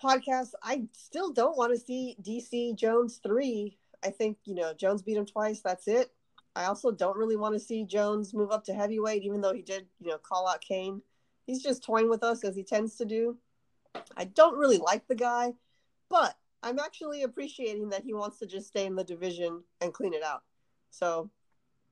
podcasts. 0.03 0.53
I 0.61 0.83
still 0.91 1.31
don't 1.31 1.57
want 1.57 1.73
to 1.73 1.79
see 1.79 2.17
DC 2.21 2.75
Jones 2.75 3.19
three. 3.23 3.77
I 4.03 4.09
think 4.09 4.37
you 4.45 4.55
know 4.55 4.73
Jones 4.73 5.01
beat 5.01 5.17
him 5.17 5.25
twice. 5.25 5.61
That's 5.61 5.87
it. 5.87 6.11
I 6.57 6.65
also 6.65 6.89
don't 6.89 7.15
really 7.15 7.35
want 7.35 7.53
to 7.53 7.59
see 7.59 7.83
Jones 7.83 8.33
move 8.33 8.51
up 8.51 8.63
to 8.63 8.73
heavyweight, 8.73 9.21
even 9.21 9.41
though 9.41 9.53
he 9.53 9.61
did, 9.61 9.85
you 9.99 10.09
know, 10.09 10.17
call 10.17 10.47
out 10.47 10.59
Cain. 10.59 11.03
He's 11.45 11.61
just 11.61 11.83
toying 11.83 12.09
with 12.09 12.23
us 12.23 12.43
as 12.43 12.55
he 12.55 12.63
tends 12.63 12.95
to 12.95 13.05
do. 13.05 13.37
I 14.17 14.23
don't 14.23 14.57
really 14.57 14.79
like 14.79 15.07
the 15.07 15.15
guy, 15.15 15.53
but 16.09 16.35
I'm 16.63 16.79
actually 16.79 17.21
appreciating 17.21 17.89
that 17.89 18.03
he 18.03 18.15
wants 18.15 18.39
to 18.39 18.47
just 18.47 18.67
stay 18.67 18.87
in 18.87 18.95
the 18.95 19.03
division 19.03 19.63
and 19.81 19.93
clean 19.93 20.15
it 20.15 20.23
out. 20.23 20.41
So 20.89 21.29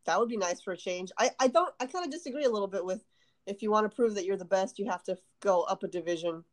that 0.05 0.19
would 0.19 0.29
be 0.29 0.37
nice 0.37 0.61
for 0.61 0.73
a 0.73 0.77
change. 0.77 1.11
I, 1.19 1.29
I 1.39 1.47
don't 1.47 1.73
I 1.79 1.85
kind 1.85 2.03
of 2.03 2.11
disagree 2.11 2.45
a 2.45 2.49
little 2.49 2.67
bit 2.67 2.83
with 2.83 3.05
if 3.45 3.61
you 3.61 3.69
want 3.69 3.89
to 3.89 3.95
prove 3.95 4.15
that 4.15 4.25
you're 4.25 4.35
the 4.35 4.45
best, 4.45 4.79
you 4.79 4.89
have 4.89 5.03
to 5.03 5.17
go 5.41 5.61
up 5.61 5.83
a 5.83 5.87
division. 5.87 6.43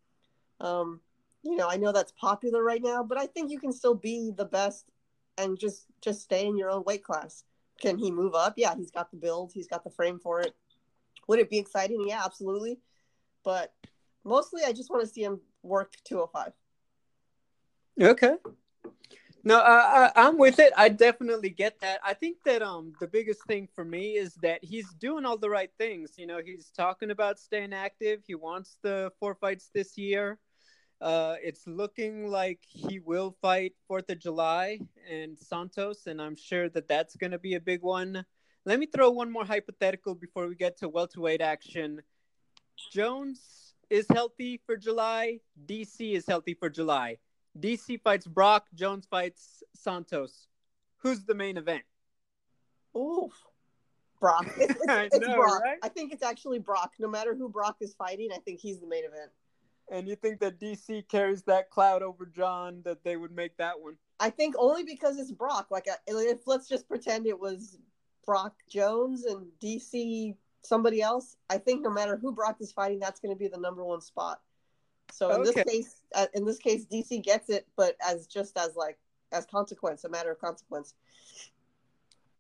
Um, 0.60 1.00
you 1.42 1.56
know, 1.56 1.68
I 1.70 1.78
know 1.78 1.92
that's 1.92 2.12
popular 2.12 2.62
right 2.62 2.82
now, 2.82 3.02
but 3.02 3.16
I 3.16 3.26
think 3.26 3.50
you 3.50 3.58
can 3.58 3.72
still 3.72 3.94
be 3.94 4.32
the 4.36 4.44
best 4.44 4.90
and 5.38 5.58
just 5.58 5.86
just 6.02 6.20
stay 6.20 6.46
in 6.46 6.58
your 6.58 6.70
own 6.70 6.84
weight 6.84 7.02
class. 7.02 7.44
Can 7.80 7.98
he 7.98 8.10
move 8.10 8.34
up? 8.34 8.54
Yeah, 8.56 8.74
he's 8.76 8.90
got 8.90 9.10
the 9.10 9.16
build, 9.16 9.52
he's 9.52 9.66
got 9.66 9.84
the 9.84 9.90
frame 9.90 10.18
for 10.18 10.40
it. 10.40 10.54
Would 11.28 11.38
it 11.38 11.50
be 11.50 11.58
exciting? 11.58 12.04
Yeah, 12.06 12.22
absolutely. 12.24 12.78
But 13.44 13.72
mostly 14.24 14.62
I 14.64 14.72
just 14.72 14.90
want 14.90 15.02
to 15.02 15.08
see 15.08 15.22
him 15.22 15.40
work 15.62 15.94
205. 16.04 16.52
Okay. 18.00 18.36
No, 19.44 19.58
uh, 19.58 20.10
I, 20.14 20.26
I'm 20.26 20.38
with 20.38 20.60
it. 20.60 20.72
I 20.76 20.88
definitely 20.88 21.50
get 21.50 21.80
that. 21.80 22.00
I 22.04 22.14
think 22.14 22.38
that 22.44 22.62
um 22.62 22.92
the 23.00 23.08
biggest 23.08 23.44
thing 23.46 23.68
for 23.74 23.84
me 23.84 24.12
is 24.12 24.34
that 24.42 24.62
he's 24.62 24.92
doing 24.94 25.24
all 25.24 25.36
the 25.36 25.50
right 25.50 25.70
things. 25.78 26.12
You 26.16 26.26
know, 26.26 26.40
he's 26.44 26.70
talking 26.70 27.10
about 27.10 27.40
staying 27.40 27.72
active. 27.72 28.20
He 28.26 28.36
wants 28.36 28.78
the 28.82 29.10
four 29.18 29.34
fights 29.34 29.70
this 29.74 29.98
year. 29.98 30.38
Uh, 31.02 31.34
it's 31.42 31.66
looking 31.66 32.28
like 32.28 32.60
he 32.62 33.00
will 33.00 33.34
fight 33.42 33.72
Fourth 33.88 34.08
of 34.08 34.20
July 34.20 34.78
and 35.10 35.36
Santos, 35.36 36.06
and 36.06 36.22
I'm 36.22 36.36
sure 36.36 36.68
that 36.68 36.86
that's 36.86 37.16
going 37.16 37.32
to 37.32 37.40
be 37.40 37.54
a 37.54 37.60
big 37.60 37.82
one. 37.82 38.24
Let 38.64 38.78
me 38.78 38.86
throw 38.86 39.10
one 39.10 39.32
more 39.32 39.44
hypothetical 39.44 40.14
before 40.14 40.46
we 40.46 40.54
get 40.54 40.78
to 40.78 40.88
welterweight 40.88 41.40
action. 41.40 42.02
Jones 42.92 43.74
is 43.90 44.06
healthy 44.12 44.60
for 44.64 44.76
July. 44.76 45.40
DC 45.66 46.12
is 46.12 46.24
healthy 46.24 46.54
for 46.54 46.70
July. 46.70 47.18
DC 47.58 48.00
fights 48.00 48.28
Brock. 48.28 48.66
Jones 48.72 49.04
fights 49.10 49.64
Santos. 49.74 50.46
Who's 50.98 51.24
the 51.24 51.34
main 51.34 51.56
event? 51.56 51.82
Oof. 52.96 53.32
Brock. 54.20 54.46
It's, 54.56 54.76
it's, 54.80 55.16
it's 55.16 55.26
know, 55.26 55.34
Brock. 55.34 55.62
Right? 55.62 55.78
I 55.82 55.88
think 55.88 56.12
it's 56.12 56.22
actually 56.22 56.60
Brock. 56.60 56.92
No 57.00 57.08
matter 57.08 57.34
who 57.34 57.48
Brock 57.48 57.78
is 57.80 57.92
fighting, 57.92 58.28
I 58.32 58.38
think 58.38 58.60
he's 58.60 58.78
the 58.78 58.86
main 58.86 59.04
event. 59.04 59.32
And 59.90 60.08
you 60.08 60.16
think 60.16 60.40
that 60.40 60.58
DC 60.58 61.08
carries 61.08 61.42
that 61.44 61.70
cloud 61.70 62.02
over 62.02 62.26
Jon 62.26 62.82
that 62.84 63.04
they 63.04 63.16
would 63.16 63.32
make 63.32 63.56
that 63.58 63.80
one? 63.80 63.96
I 64.20 64.30
think 64.30 64.54
only 64.58 64.84
because 64.84 65.18
it's 65.18 65.32
Brock. 65.32 65.66
Like, 65.70 65.88
uh, 65.88 65.96
if 66.06 66.46
let's 66.46 66.68
just 66.68 66.88
pretend 66.88 67.26
it 67.26 67.38
was 67.38 67.78
Brock 68.24 68.54
Jones 68.68 69.24
and 69.24 69.46
DC 69.62 70.36
somebody 70.62 71.02
else. 71.02 71.36
I 71.50 71.58
think 71.58 71.82
no 71.82 71.90
matter 71.90 72.16
who 72.16 72.32
Brock 72.32 72.56
is 72.60 72.72
fighting, 72.72 73.00
that's 73.00 73.20
going 73.20 73.34
to 73.34 73.38
be 73.38 73.48
the 73.48 73.58
number 73.58 73.84
one 73.84 74.00
spot. 74.00 74.40
So 75.10 75.30
in 75.30 75.40
okay. 75.40 75.52
this 75.52 75.64
case, 75.64 76.02
uh, 76.14 76.26
in 76.34 76.44
this 76.44 76.58
case, 76.58 76.86
DC 76.86 77.22
gets 77.22 77.50
it, 77.50 77.66
but 77.76 77.96
as 78.06 78.26
just 78.26 78.56
as 78.56 78.76
like 78.76 78.98
as 79.32 79.44
consequence, 79.46 80.04
a 80.04 80.08
matter 80.08 80.30
of 80.30 80.40
consequence. 80.40 80.94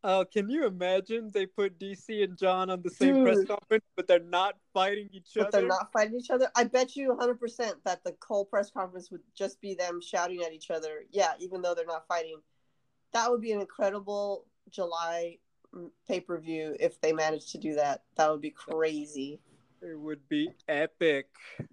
Uh, 0.04 0.24
can 0.24 0.50
you 0.50 0.66
imagine 0.66 1.30
they 1.32 1.46
put 1.46 1.78
DC 1.78 2.24
and 2.24 2.36
Jon 2.36 2.70
on 2.70 2.82
the 2.82 2.90
same 2.90 3.14
Dude. 3.14 3.24
press 3.24 3.44
conference, 3.44 3.84
but 3.94 4.08
they're 4.08 4.18
not 4.18 4.56
fighting 4.74 5.08
each 5.12 5.30
but 5.36 5.48
other? 5.48 5.58
They're 5.58 5.68
not 5.68 5.92
fighting 5.92 6.18
each 6.18 6.30
other. 6.30 6.50
I 6.56 6.64
bet 6.64 6.96
you 6.96 7.16
100% 7.16 7.74
that 7.84 8.02
the 8.02 8.12
Cole 8.12 8.44
press 8.44 8.70
conference 8.70 9.12
would 9.12 9.20
just 9.36 9.60
be 9.60 9.74
them 9.74 10.00
shouting 10.00 10.42
at 10.42 10.52
each 10.52 10.70
other. 10.70 11.04
Yeah, 11.10 11.32
even 11.38 11.62
though 11.62 11.74
they're 11.74 11.86
not 11.86 12.06
fighting. 12.08 12.40
That 13.12 13.30
would 13.30 13.40
be 13.40 13.52
an 13.52 13.60
incredible 13.60 14.46
July 14.70 15.38
mm, 15.74 15.90
pay 16.08 16.18
per 16.18 16.38
view 16.38 16.76
if 16.80 17.00
they 17.00 17.12
managed 17.12 17.52
to 17.52 17.58
do 17.58 17.74
that. 17.74 18.02
That 18.16 18.30
would 18.30 18.40
be 18.40 18.50
crazy. 18.50 19.38
It 19.82 19.98
would 19.98 20.28
be 20.28 20.50
epic. 20.68 21.26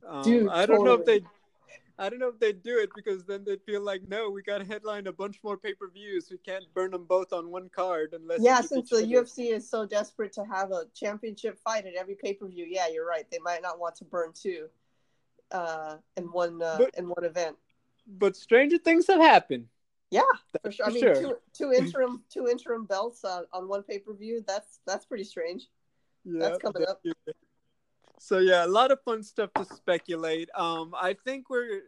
Um, 0.08 0.24
Dude, 0.24 0.50
I 0.50 0.66
don't 0.66 0.78
totally. 0.78 0.86
know 0.86 0.94
if 0.96 1.06
they 1.06 1.22
I 2.00 2.10
don't 2.10 2.20
know 2.20 2.30
if 2.30 2.40
they'd 2.40 2.64
do 2.64 2.80
it 2.80 2.90
because 2.96 3.26
then 3.26 3.44
they'd 3.44 3.62
feel 3.64 3.82
like, 3.82 4.08
no, 4.08 4.30
we 4.30 4.42
got 4.42 4.60
to 4.60 4.66
headline 4.66 5.08
a 5.08 5.12
bunch 5.12 5.42
more 5.44 5.58
pay 5.58 5.74
per 5.74 5.90
views. 5.90 6.30
We 6.32 6.38
can't 6.38 6.64
burn 6.74 6.92
them 6.92 7.04
both 7.04 7.34
on 7.34 7.52
one 7.52 7.70
card 7.70 8.14
unless. 8.14 8.40
Yeah, 8.42 8.62
since 8.62 8.90
the. 8.90 9.02
UFC 9.02 9.52
is 9.52 9.70
so 9.70 9.86
desperate 9.86 10.32
to 10.34 10.46
have 10.46 10.72
a 10.72 10.84
championship 10.96 11.60
fight 11.60 11.86
at 11.86 11.96
every 11.96 12.16
pay 12.16 12.34
per 12.34 12.48
view, 12.48 12.66
yeah, 12.68 12.88
you're 12.88 13.06
right. 13.06 13.30
They 13.30 13.40
might 13.40 13.62
not 13.62 13.80
want 13.80 13.96
to 13.96 14.06
burn 14.06 14.32
two 14.34 14.68
uh, 15.52 15.98
in 16.16 16.26
one 16.26 16.62
uh, 16.62 16.78
but, 16.80 16.96
in 16.98 17.10
one 17.10 17.26
event. 17.26 17.58
But 18.08 18.38
stranger 18.38 18.78
things 18.78 19.08
have 19.08 19.20
happened. 19.20 19.66
Yeah, 20.10 20.22
for 20.64 20.72
sure. 20.72 20.86
For 20.86 20.92
I 20.92 20.94
mean, 20.94 21.04
sure. 21.04 21.16
Two, 21.16 21.36
two 21.54 21.74
interim 21.78 22.24
two 22.30 22.48
interim 22.48 22.86
belts 22.86 23.26
on, 23.26 23.44
on 23.52 23.68
one 23.68 23.84
pay 23.84 24.00
per 24.00 24.14
view. 24.14 24.44
That's 24.48 24.80
that's 24.88 25.06
pretty 25.06 25.26
strange. 25.26 25.68
Yeah, 26.24 26.40
that's 26.40 26.60
coming 26.60 26.86
up 26.88 27.02
so 28.20 28.40
yeah, 28.40 28.66
a 28.66 28.68
lot 28.68 28.92
of 28.92 29.02
fun 29.02 29.24
stuff 29.24 29.50
to 29.56 29.66
speculate. 29.66 30.50
Um, 30.54 30.94
I 30.94 31.16
think 31.26 31.50
we're, 31.50 31.84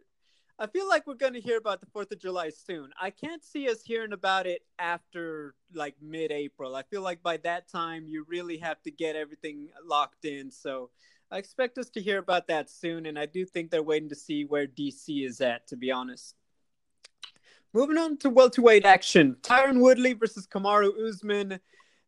I 0.58 0.66
feel 0.66 0.88
like 0.88 1.06
we're 1.06 1.14
gonna 1.14 1.40
hear 1.40 1.58
about 1.58 1.80
the 1.80 1.86
Fourth 1.92 2.10
of 2.10 2.20
July 2.20 2.48
soon. 2.50 2.90
I 3.00 3.10
can't 3.10 3.44
see 3.44 3.68
us 3.68 3.82
hearing 3.82 4.14
about 4.14 4.46
it 4.46 4.62
after 4.78 5.54
like 5.74 5.94
mid-April. 6.00 6.74
I 6.74 6.84
feel 6.84 7.02
like 7.02 7.22
by 7.22 7.36
that 7.38 7.68
time 7.68 8.06
you 8.08 8.24
really 8.26 8.56
have 8.58 8.82
to 8.82 8.90
get 8.90 9.14
everything 9.14 9.68
locked 9.84 10.24
in. 10.24 10.50
So 10.50 10.88
I 11.30 11.36
expect 11.36 11.76
us 11.76 11.90
to 11.90 12.00
hear 12.00 12.18
about 12.18 12.48
that 12.48 12.70
soon, 12.70 13.04
and 13.06 13.18
I 13.18 13.26
do 13.26 13.44
think 13.44 13.70
they're 13.70 13.82
waiting 13.82 14.08
to 14.08 14.16
see 14.16 14.44
where 14.44 14.66
DC 14.66 15.26
is 15.26 15.42
at. 15.42 15.66
To 15.68 15.76
be 15.76 15.90
honest. 15.90 16.34
Moving 17.74 17.98
on 17.98 18.16
to 18.18 18.30
welterweight 18.30 18.86
action: 18.86 19.36
Tyron 19.42 19.80
Woodley 19.80 20.14
versus 20.14 20.46
Kamaru 20.46 21.08
Usman. 21.08 21.60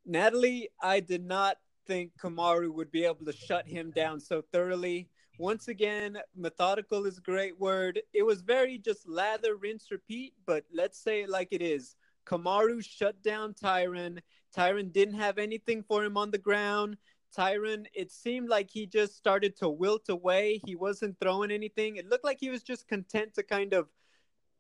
Natalie, 0.06 0.68
I 0.82 1.00
did 1.00 1.24
not 1.24 1.56
think 1.86 2.12
Kamaru 2.18 2.72
would 2.72 2.90
be 2.90 3.04
able 3.04 3.24
to 3.24 3.32
shut 3.32 3.66
him 3.66 3.90
down 3.90 4.20
so 4.20 4.42
thoroughly. 4.52 5.08
Once 5.38 5.68
again, 5.68 6.18
methodical 6.36 7.06
is 7.06 7.18
a 7.18 7.22
great 7.22 7.58
word. 7.58 8.00
It 8.12 8.22
was 8.22 8.42
very 8.42 8.78
just 8.78 9.08
lather, 9.08 9.56
rinse, 9.56 9.90
repeat, 9.90 10.34
but 10.46 10.64
let's 10.72 10.98
say 10.98 11.22
it 11.22 11.28
like 11.28 11.48
it 11.50 11.62
is. 11.62 11.96
Kamaru 12.24 12.84
shut 12.84 13.22
down 13.22 13.54
Tyron. 13.54 14.20
Tyron 14.56 14.92
didn't 14.92 15.18
have 15.18 15.38
anything 15.38 15.82
for 15.82 16.04
him 16.04 16.16
on 16.16 16.30
the 16.30 16.38
ground. 16.38 16.96
Tyron, 17.36 17.86
it 17.92 18.12
seemed 18.12 18.48
like 18.48 18.70
he 18.70 18.86
just 18.86 19.16
started 19.16 19.56
to 19.56 19.68
wilt 19.68 20.08
away. 20.08 20.60
He 20.64 20.76
wasn't 20.76 21.18
throwing 21.18 21.50
anything. 21.50 21.96
It 21.96 22.08
looked 22.08 22.24
like 22.24 22.38
he 22.38 22.50
was 22.50 22.62
just 22.62 22.86
content 22.86 23.34
to 23.34 23.42
kind 23.42 23.72
of 23.74 23.88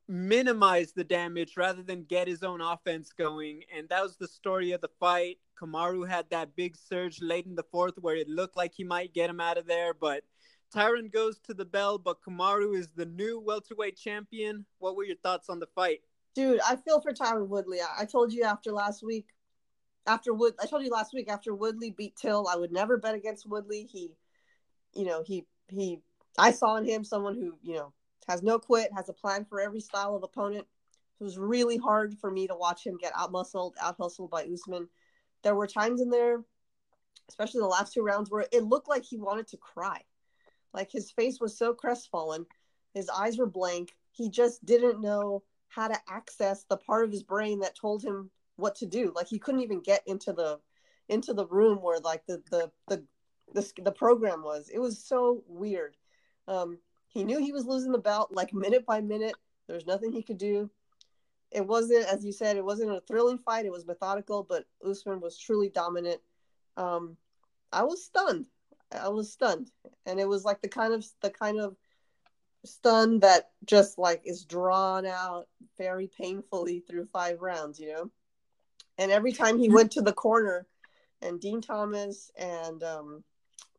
minimize 0.08 0.92
the 0.92 1.04
damage 1.04 1.56
rather 1.56 1.82
than 1.82 2.04
get 2.04 2.28
his 2.28 2.42
own 2.42 2.60
offense 2.60 3.12
going. 3.12 3.62
And 3.74 3.88
that 3.88 4.02
was 4.02 4.16
the 4.16 4.28
story 4.28 4.72
of 4.72 4.80
the 4.80 4.90
fight. 5.00 5.38
Kamaru 5.60 6.08
had 6.08 6.28
that 6.30 6.56
big 6.56 6.76
surge 6.76 7.20
late 7.20 7.46
in 7.46 7.54
the 7.54 7.64
fourth 7.70 7.94
where 8.00 8.16
it 8.16 8.28
looked 8.28 8.56
like 8.56 8.74
he 8.74 8.84
might 8.84 9.14
get 9.14 9.30
him 9.30 9.40
out 9.40 9.58
of 9.58 9.66
there, 9.66 9.94
but 9.94 10.24
Tyron 10.74 11.12
goes 11.12 11.38
to 11.40 11.54
the 11.54 11.64
bell, 11.64 11.98
but 11.98 12.20
Kamaru 12.22 12.76
is 12.76 12.88
the 12.96 13.06
new 13.06 13.38
welterweight 13.38 13.96
champion. 13.96 14.66
What 14.78 14.96
were 14.96 15.04
your 15.04 15.16
thoughts 15.16 15.48
on 15.48 15.60
the 15.60 15.68
fight? 15.74 16.00
Dude, 16.34 16.60
I 16.66 16.76
feel 16.76 17.00
for 17.00 17.12
Tyron 17.12 17.48
Woodley. 17.48 17.78
I 17.96 18.04
told 18.04 18.32
you 18.32 18.42
after 18.42 18.72
last 18.72 19.04
week, 19.04 19.28
after 20.06 20.34
Wood, 20.34 20.54
I 20.60 20.66
told 20.66 20.82
you 20.82 20.90
last 20.90 21.14
week 21.14 21.30
after 21.30 21.54
Woodley 21.54 21.90
beat 21.90 22.16
Till, 22.16 22.48
I 22.48 22.56
would 22.56 22.72
never 22.72 22.98
bet 22.98 23.14
against 23.14 23.48
Woodley. 23.48 23.84
He, 23.84 24.10
you 24.94 25.04
know, 25.04 25.22
he 25.24 25.46
he. 25.68 26.00
I 26.36 26.50
saw 26.50 26.76
in 26.76 26.84
him 26.84 27.04
someone 27.04 27.36
who 27.36 27.54
you 27.62 27.74
know 27.74 27.92
has 28.28 28.42
no 28.42 28.58
quit, 28.58 28.92
has 28.94 29.08
a 29.08 29.12
plan 29.12 29.44
for 29.44 29.60
every 29.60 29.80
style 29.80 30.16
of 30.16 30.22
opponent. 30.22 30.66
It 31.20 31.24
was 31.24 31.38
really 31.38 31.76
hard 31.76 32.18
for 32.18 32.30
me 32.30 32.46
to 32.48 32.56
watch 32.56 32.84
him 32.84 32.98
get 33.00 33.12
out 33.16 33.30
muscled, 33.30 33.76
out 33.80 33.96
hustled 33.98 34.30
by 34.30 34.44
Usman. 34.44 34.88
There 35.44 35.54
were 35.54 35.66
times 35.66 36.00
in 36.00 36.10
there, 36.10 36.42
especially 37.28 37.60
the 37.60 37.66
last 37.66 37.92
two 37.92 38.02
rounds, 38.02 38.30
where 38.30 38.46
it 38.50 38.64
looked 38.64 38.88
like 38.88 39.04
he 39.04 39.18
wanted 39.18 39.46
to 39.48 39.56
cry. 39.56 40.00
Like 40.72 40.90
his 40.90 41.12
face 41.12 41.38
was 41.40 41.56
so 41.56 41.72
crestfallen, 41.72 42.46
his 42.94 43.08
eyes 43.08 43.38
were 43.38 43.46
blank. 43.46 43.94
He 44.10 44.30
just 44.30 44.64
didn't 44.64 45.00
know 45.00 45.42
how 45.68 45.88
to 45.88 46.00
access 46.08 46.64
the 46.64 46.76
part 46.76 47.04
of 47.04 47.12
his 47.12 47.22
brain 47.22 47.60
that 47.60 47.76
told 47.76 48.02
him 48.02 48.30
what 48.56 48.76
to 48.76 48.86
do. 48.86 49.12
Like 49.14 49.28
he 49.28 49.38
couldn't 49.38 49.62
even 49.62 49.80
get 49.80 50.02
into 50.06 50.32
the 50.32 50.58
into 51.08 51.34
the 51.34 51.46
room 51.46 51.82
where 51.82 51.98
like 52.00 52.24
the 52.26 52.42
the 52.50 52.70
the 52.88 53.04
the, 53.52 53.72
the 53.82 53.92
program 53.92 54.42
was. 54.42 54.70
It 54.72 54.78
was 54.78 55.04
so 55.04 55.42
weird. 55.46 55.96
Um, 56.48 56.78
he 57.08 57.24
knew 57.24 57.38
he 57.38 57.52
was 57.52 57.66
losing 57.66 57.92
the 57.92 57.98
belt 57.98 58.30
like 58.32 58.52
minute 58.52 58.86
by 58.86 59.00
minute. 59.00 59.36
There's 59.68 59.86
nothing 59.86 60.12
he 60.12 60.22
could 60.22 60.38
do. 60.38 60.70
It 61.54 61.64
wasn't, 61.64 62.06
as 62.06 62.24
you 62.24 62.32
said, 62.32 62.56
it 62.56 62.64
wasn't 62.64 62.90
a 62.90 63.00
thrilling 63.02 63.38
fight. 63.38 63.64
It 63.64 63.70
was 63.70 63.86
methodical, 63.86 64.42
but 64.42 64.64
Usman 64.84 65.20
was 65.20 65.38
truly 65.38 65.68
dominant. 65.68 66.20
Um, 66.76 67.16
I 67.72 67.84
was 67.84 68.04
stunned. 68.04 68.46
I 68.92 69.08
was 69.08 69.32
stunned, 69.32 69.70
and 70.04 70.18
it 70.18 70.28
was 70.28 70.44
like 70.44 70.60
the 70.62 70.68
kind 70.68 70.92
of 70.92 71.06
the 71.22 71.30
kind 71.30 71.60
of 71.60 71.76
stun 72.64 73.20
that 73.20 73.50
just 73.64 73.98
like 73.98 74.22
is 74.24 74.44
drawn 74.44 75.06
out 75.06 75.46
very 75.78 76.08
painfully 76.08 76.80
through 76.80 77.06
five 77.06 77.40
rounds, 77.40 77.78
you 77.78 77.92
know. 77.92 78.10
And 78.98 79.12
every 79.12 79.32
time 79.32 79.56
he 79.58 79.68
went 79.72 79.92
to 79.92 80.02
the 80.02 80.12
corner, 80.12 80.66
and 81.22 81.40
Din 81.40 81.60
Thomas 81.60 82.32
and 82.36 82.82
um, 82.82 83.24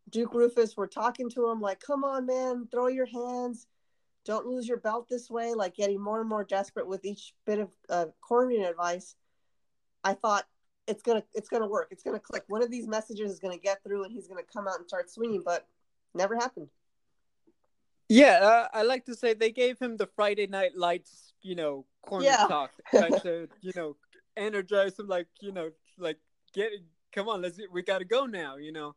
Duke 0.09 0.33
Roufus 0.33 0.77
were 0.77 0.87
talking 0.87 1.29
to 1.31 1.49
him 1.49 1.59
like, 1.59 1.81
"Come 1.81 2.05
on, 2.05 2.25
man, 2.25 2.67
throw 2.71 2.87
your 2.87 3.05
hands, 3.05 3.67
don't 4.25 4.45
lose 4.47 4.67
your 4.67 4.77
belt 4.77 5.07
this 5.09 5.29
way." 5.29 5.53
Like 5.53 5.75
getting 5.75 6.01
more 6.01 6.19
and 6.19 6.29
more 6.29 6.43
desperate 6.43 6.87
with 6.87 7.05
each 7.05 7.33
bit 7.45 7.59
of 7.59 7.69
uh, 7.89 8.05
cornering 8.21 8.63
advice. 8.65 9.15
I 10.03 10.13
thought 10.13 10.45
it's 10.87 11.01
gonna 11.01 11.23
it's 11.33 11.49
gonna 11.49 11.67
work. 11.67 11.87
It's 11.91 12.03
gonna 12.03 12.19
click. 12.19 12.43
One 12.47 12.61
of 12.61 12.69
these 12.69 12.87
messages 12.87 13.31
is 13.31 13.39
gonna 13.39 13.57
get 13.57 13.83
through, 13.83 14.03
and 14.03 14.11
he's 14.11 14.27
gonna 14.27 14.43
come 14.43 14.67
out 14.67 14.79
and 14.79 14.87
start 14.87 15.09
swinging. 15.09 15.41
But 15.43 15.67
never 16.13 16.35
happened. 16.35 16.69
Yeah, 18.07 18.39
uh, 18.41 18.67
I 18.71 18.83
like 18.83 19.05
to 19.05 19.15
say 19.15 19.33
they 19.33 19.51
gave 19.51 19.79
him 19.79 19.97
the 19.97 20.05
Friday 20.05 20.45
Night 20.45 20.77
Lights, 20.77 21.33
you 21.41 21.55
know, 21.55 21.85
corner 22.03 22.25
Yeah. 22.25 22.45
talk, 22.47 22.71
trying 22.91 23.19
to, 23.21 23.47
you 23.61 23.71
know, 23.75 23.95
energize 24.37 24.99
him, 24.99 25.07
like, 25.07 25.27
you 25.41 25.51
know, 25.51 25.71
like 25.97 26.19
get, 26.53 26.71
come 27.11 27.27
on, 27.29 27.41
let's, 27.41 27.59
we 27.71 27.81
got 27.81 27.99
to 27.99 28.05
go 28.05 28.27
now, 28.27 28.57
you 28.57 28.71
know, 28.71 28.95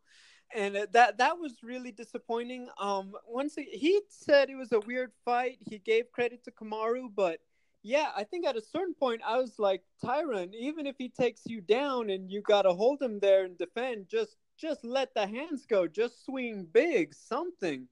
and 0.55 0.75
uh, 0.77 0.87
that 0.91 1.17
that 1.17 1.39
was 1.39 1.63
really 1.63 1.91
disappointing. 1.91 2.67
Um, 2.79 3.13
once 3.27 3.55
he, 3.55 3.65
he 3.65 4.01
said 4.09 4.49
it 4.49 4.55
was 4.55 4.71
a 4.71 4.79
weird 4.79 5.11
fight, 5.25 5.57
he 5.59 5.79
gave 5.79 6.11
credit 6.11 6.43
to 6.45 6.51
Kamaru, 6.51 7.09
but 7.15 7.39
yeah, 7.83 8.09
I 8.15 8.23
think 8.23 8.45
at 8.45 8.57
a 8.57 8.61
certain 8.61 8.93
point 8.93 9.21
I 9.25 9.37
was 9.37 9.59
like, 9.59 9.83
Tyron, 10.03 10.53
even 10.53 10.85
if 10.85 10.95
he 10.97 11.09
takes 11.09 11.43
you 11.45 11.61
down 11.61 12.09
and 12.09 12.29
you 12.31 12.41
got 12.41 12.63
to 12.63 12.73
hold 12.73 13.01
him 13.01 13.19
there 13.19 13.45
and 13.45 13.57
defend, 13.57 14.07
just 14.09 14.37
just 14.57 14.83
let 14.83 15.13
the 15.13 15.25
hands 15.27 15.65
go, 15.65 15.87
just 15.87 16.25
swing 16.25 16.67
big, 16.71 17.13
something 17.13 17.87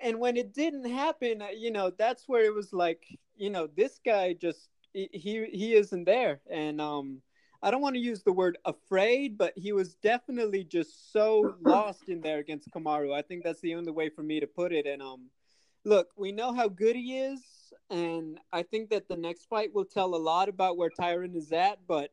and 0.00 0.18
when 0.18 0.36
it 0.36 0.52
didn't 0.52 0.88
happen 0.90 1.42
uh, 1.42 1.48
you 1.48 1.70
know 1.70 1.90
that's 1.90 2.28
where 2.28 2.44
it 2.44 2.54
was 2.54 2.72
like 2.72 3.04
you 3.36 3.50
know 3.50 3.66
this 3.66 4.00
guy 4.04 4.32
just 4.32 4.68
he 4.92 5.08
he 5.12 5.74
isn't 5.74 6.04
there 6.04 6.40
and 6.50 6.80
um 6.80 7.20
i 7.62 7.70
don't 7.70 7.80
want 7.80 7.94
to 7.94 8.00
use 8.00 8.22
the 8.22 8.32
word 8.32 8.58
afraid 8.64 9.36
but 9.38 9.52
he 9.56 9.72
was 9.72 9.94
definitely 9.96 10.64
just 10.64 11.12
so 11.12 11.54
lost 11.62 12.08
in 12.08 12.20
there 12.20 12.38
against 12.38 12.70
kamaru 12.70 13.14
i 13.14 13.22
think 13.22 13.42
that's 13.42 13.60
the 13.60 13.74
only 13.74 13.92
way 13.92 14.08
for 14.08 14.22
me 14.22 14.40
to 14.40 14.46
put 14.46 14.72
it 14.72 14.86
and 14.86 15.02
um 15.02 15.28
look 15.84 16.08
we 16.16 16.32
know 16.32 16.52
how 16.52 16.68
good 16.68 16.96
he 16.96 17.18
is 17.18 17.40
and 17.90 18.38
i 18.52 18.62
think 18.62 18.90
that 18.90 19.08
the 19.08 19.16
next 19.16 19.48
fight 19.48 19.74
will 19.74 19.84
tell 19.84 20.14
a 20.14 20.16
lot 20.16 20.48
about 20.48 20.76
where 20.76 20.90
tyron 20.90 21.34
is 21.36 21.52
at 21.52 21.78
but 21.86 22.10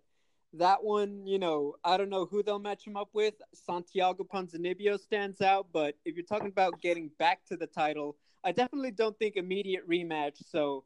that 0.54 0.84
one, 0.84 1.26
you 1.26 1.40
know, 1.40 1.76
I 1.84 1.98
don't 1.98 2.10
know 2.10 2.26
who 2.26 2.42
they'll 2.44 2.60
match 2.60 2.86
him 2.86 2.96
up 2.96 3.10
with. 3.14 3.36
Santiago 3.54 4.24
Ponzinibbio 4.24 5.00
stands 5.00 5.42
out, 5.42 5.68
but 5.72 5.96
if 6.06 6.16
you're 6.16 6.26
talking 6.26 6.48
about 6.48 6.82
getting 6.82 7.10
back 7.20 7.46
to 7.48 7.58
the 7.58 7.68
title, 7.68 8.16
I 8.44 8.52
definitely 8.52 8.92
don't 8.92 9.18
think 9.20 9.36
immediate 9.36 9.88
rematch. 9.88 10.38
So 10.50 10.84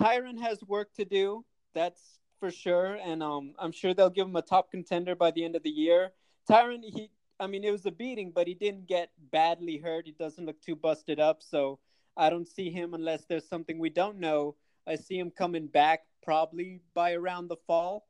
Tyron 0.00 0.40
has 0.40 0.62
work 0.64 0.92
to 0.94 1.04
do. 1.04 1.44
That's 1.74 2.18
for 2.44 2.50
sure, 2.50 2.98
and 3.02 3.22
um, 3.22 3.54
I'm 3.58 3.72
sure 3.72 3.94
they'll 3.94 4.10
give 4.10 4.26
him 4.26 4.36
a 4.36 4.42
top 4.42 4.70
contender 4.70 5.14
by 5.14 5.30
the 5.30 5.46
end 5.46 5.56
of 5.56 5.62
the 5.62 5.70
year. 5.70 6.12
Tyron, 6.46 6.82
he, 6.84 7.10
I 7.40 7.46
mean, 7.46 7.64
it 7.64 7.70
was 7.70 7.86
a 7.86 7.90
beating, 7.90 8.32
but 8.34 8.46
he 8.46 8.52
didn't 8.52 8.86
get 8.86 9.08
badly 9.32 9.78
hurt. 9.78 10.04
He 10.04 10.12
doesn't 10.12 10.44
look 10.44 10.60
too 10.60 10.76
busted 10.76 11.18
up, 11.18 11.42
so 11.42 11.78
I 12.18 12.28
don't 12.28 12.46
see 12.46 12.68
him 12.68 12.92
unless 12.92 13.24
there's 13.24 13.48
something 13.48 13.78
we 13.78 13.88
don't 13.88 14.20
know. 14.20 14.56
I 14.86 14.96
see 14.96 15.18
him 15.18 15.30
coming 15.30 15.68
back 15.68 16.00
probably 16.22 16.82
by 16.92 17.14
around 17.14 17.48
the 17.48 17.56
fall. 17.66 18.08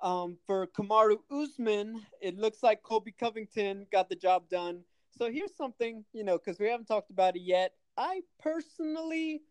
Um, 0.00 0.38
for 0.46 0.68
Kamaru 0.68 1.16
Usman, 1.28 2.02
it 2.20 2.38
looks 2.38 2.62
like 2.62 2.84
Colby 2.84 3.16
Covington 3.18 3.88
got 3.90 4.08
the 4.08 4.14
job 4.14 4.48
done. 4.48 4.82
So 5.18 5.28
here's 5.28 5.56
something, 5.56 6.04
you 6.12 6.22
know, 6.22 6.38
because 6.38 6.60
we 6.60 6.68
haven't 6.68 6.86
talked 6.86 7.10
about 7.10 7.34
it 7.34 7.42
yet. 7.42 7.72
I 7.96 8.20
personally 8.38 9.42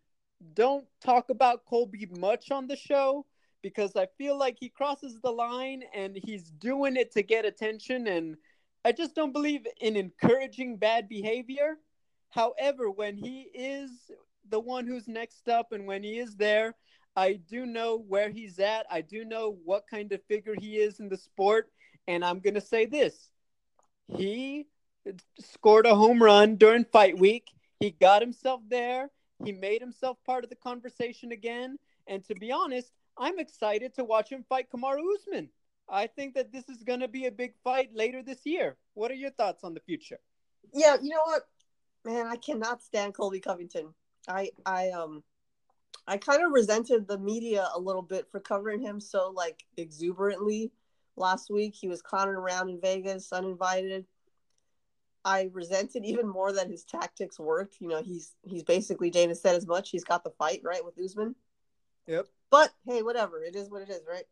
don't 0.53 0.85
talk 1.03 1.29
about 1.29 1.65
Colby 1.65 2.07
much 2.17 2.49
on 2.49 2.67
the 2.67 2.77
show 2.77 3.25
because 3.65 3.95
I 3.95 4.05
feel 4.19 4.37
like 4.37 4.57
he 4.59 4.69
crosses 4.69 5.19
the 5.23 5.31
line 5.31 5.81
and 5.91 6.15
he's 6.23 6.51
doing 6.51 6.97
it 6.97 7.11
to 7.13 7.23
get 7.23 7.45
attention. 7.45 8.05
And 8.05 8.37
I 8.85 8.91
just 8.91 9.15
don't 9.15 9.33
believe 9.33 9.65
in 9.81 9.95
encouraging 9.95 10.77
bad 10.77 11.09
behavior. 11.09 11.77
However, 12.29 12.91
when 12.91 13.17
he 13.17 13.49
is 13.55 13.89
the 14.51 14.59
one 14.59 14.85
who's 14.85 15.07
next 15.07 15.49
up 15.49 15.71
and 15.71 15.87
when 15.87 16.03
he 16.03 16.19
is 16.19 16.35
there, 16.35 16.75
I 17.15 17.39
do 17.49 17.65
know 17.65 17.97
where 18.07 18.29
he's 18.29 18.59
at. 18.59 18.85
I 18.91 19.01
do 19.01 19.25
know 19.25 19.57
what 19.65 19.87
kind 19.89 20.11
of 20.11 20.21
figure 20.25 20.53
he 20.55 20.75
is 20.75 20.99
in 20.99 21.09
the 21.09 21.17
sport. 21.17 21.71
And 22.07 22.23
I'm 22.23 22.41
going 22.41 22.53
to 22.53 22.61
say 22.61 22.85
this 22.85 23.31
he 24.15 24.67
scored 25.39 25.87
a 25.87 25.95
home 25.95 26.21
run 26.21 26.57
during 26.57 26.85
fight 26.85 27.17
week. 27.17 27.47
He 27.79 27.89
got 27.89 28.21
himself 28.21 28.61
there. 28.69 29.09
He 29.43 29.53
made 29.53 29.81
himself 29.81 30.17
part 30.23 30.43
of 30.43 30.51
the 30.51 30.55
conversation 30.55 31.31
again. 31.31 31.79
And 32.05 32.23
to 32.25 32.35
be 32.35 32.51
honest, 32.51 32.91
I'm 33.17 33.39
excited 33.39 33.95
to 33.95 34.03
watch 34.03 34.29
him 34.29 34.45
fight 34.47 34.67
Kamaru 34.69 35.03
Usman. 35.15 35.49
I 35.87 36.07
think 36.07 36.33
that 36.35 36.51
this 36.51 36.67
is 36.69 36.83
going 36.83 37.01
to 37.01 37.07
be 37.07 37.27
a 37.27 37.31
big 37.31 37.53
fight 37.63 37.91
later 37.93 38.23
this 38.23 38.45
year. 38.45 38.75
What 38.93 39.11
are 39.11 39.15
your 39.15 39.29
thoughts 39.31 39.63
on 39.63 39.73
the 39.73 39.79
future? 39.79 40.19
Yeah, 40.73 40.97
you 41.01 41.09
know 41.09 41.21
what, 41.25 41.43
man, 42.03 42.27
I 42.27 42.37
cannot 42.37 42.83
stand 42.83 43.13
Colby 43.13 43.39
Covington. 43.39 43.93
I 44.27 44.49
I 44.65 44.89
um 44.89 45.23
I 46.07 46.17
kind 46.17 46.43
of 46.43 46.51
resented 46.51 47.07
the 47.07 47.17
media 47.17 47.67
a 47.73 47.79
little 47.79 48.01
bit 48.01 48.27
for 48.31 48.39
covering 48.39 48.81
him 48.81 48.99
so 48.99 49.31
like 49.35 49.63
exuberantly 49.77 50.71
last 51.15 51.49
week. 51.49 51.75
He 51.75 51.87
was 51.87 52.01
clowning 52.01 52.35
around 52.35 52.69
in 52.69 52.81
Vegas 52.81 53.31
uninvited. 53.31 54.05
I 55.23 55.49
resented 55.53 56.05
even 56.05 56.27
more 56.27 56.51
that 56.53 56.69
his 56.69 56.83
tactics 56.83 57.39
worked. 57.39 57.77
You 57.79 57.87
know, 57.87 58.01
he's 58.03 58.33
he's 58.43 58.63
basically 58.63 59.09
Dana 59.09 59.33
said 59.35 59.55
as 59.55 59.65
much. 59.65 59.89
He's 59.89 60.03
got 60.03 60.23
the 60.23 60.29
fight 60.31 60.61
right 60.63 60.85
with 60.85 60.99
Usman. 61.03 61.35
Yep. 62.07 62.27
But 62.55 62.71
hey, 62.87 63.01
whatever. 63.01 63.43
It 63.43 63.53
is 63.53 63.69
what 63.69 63.81
it 63.81 63.89
is, 63.89 63.99
right? 64.09 64.23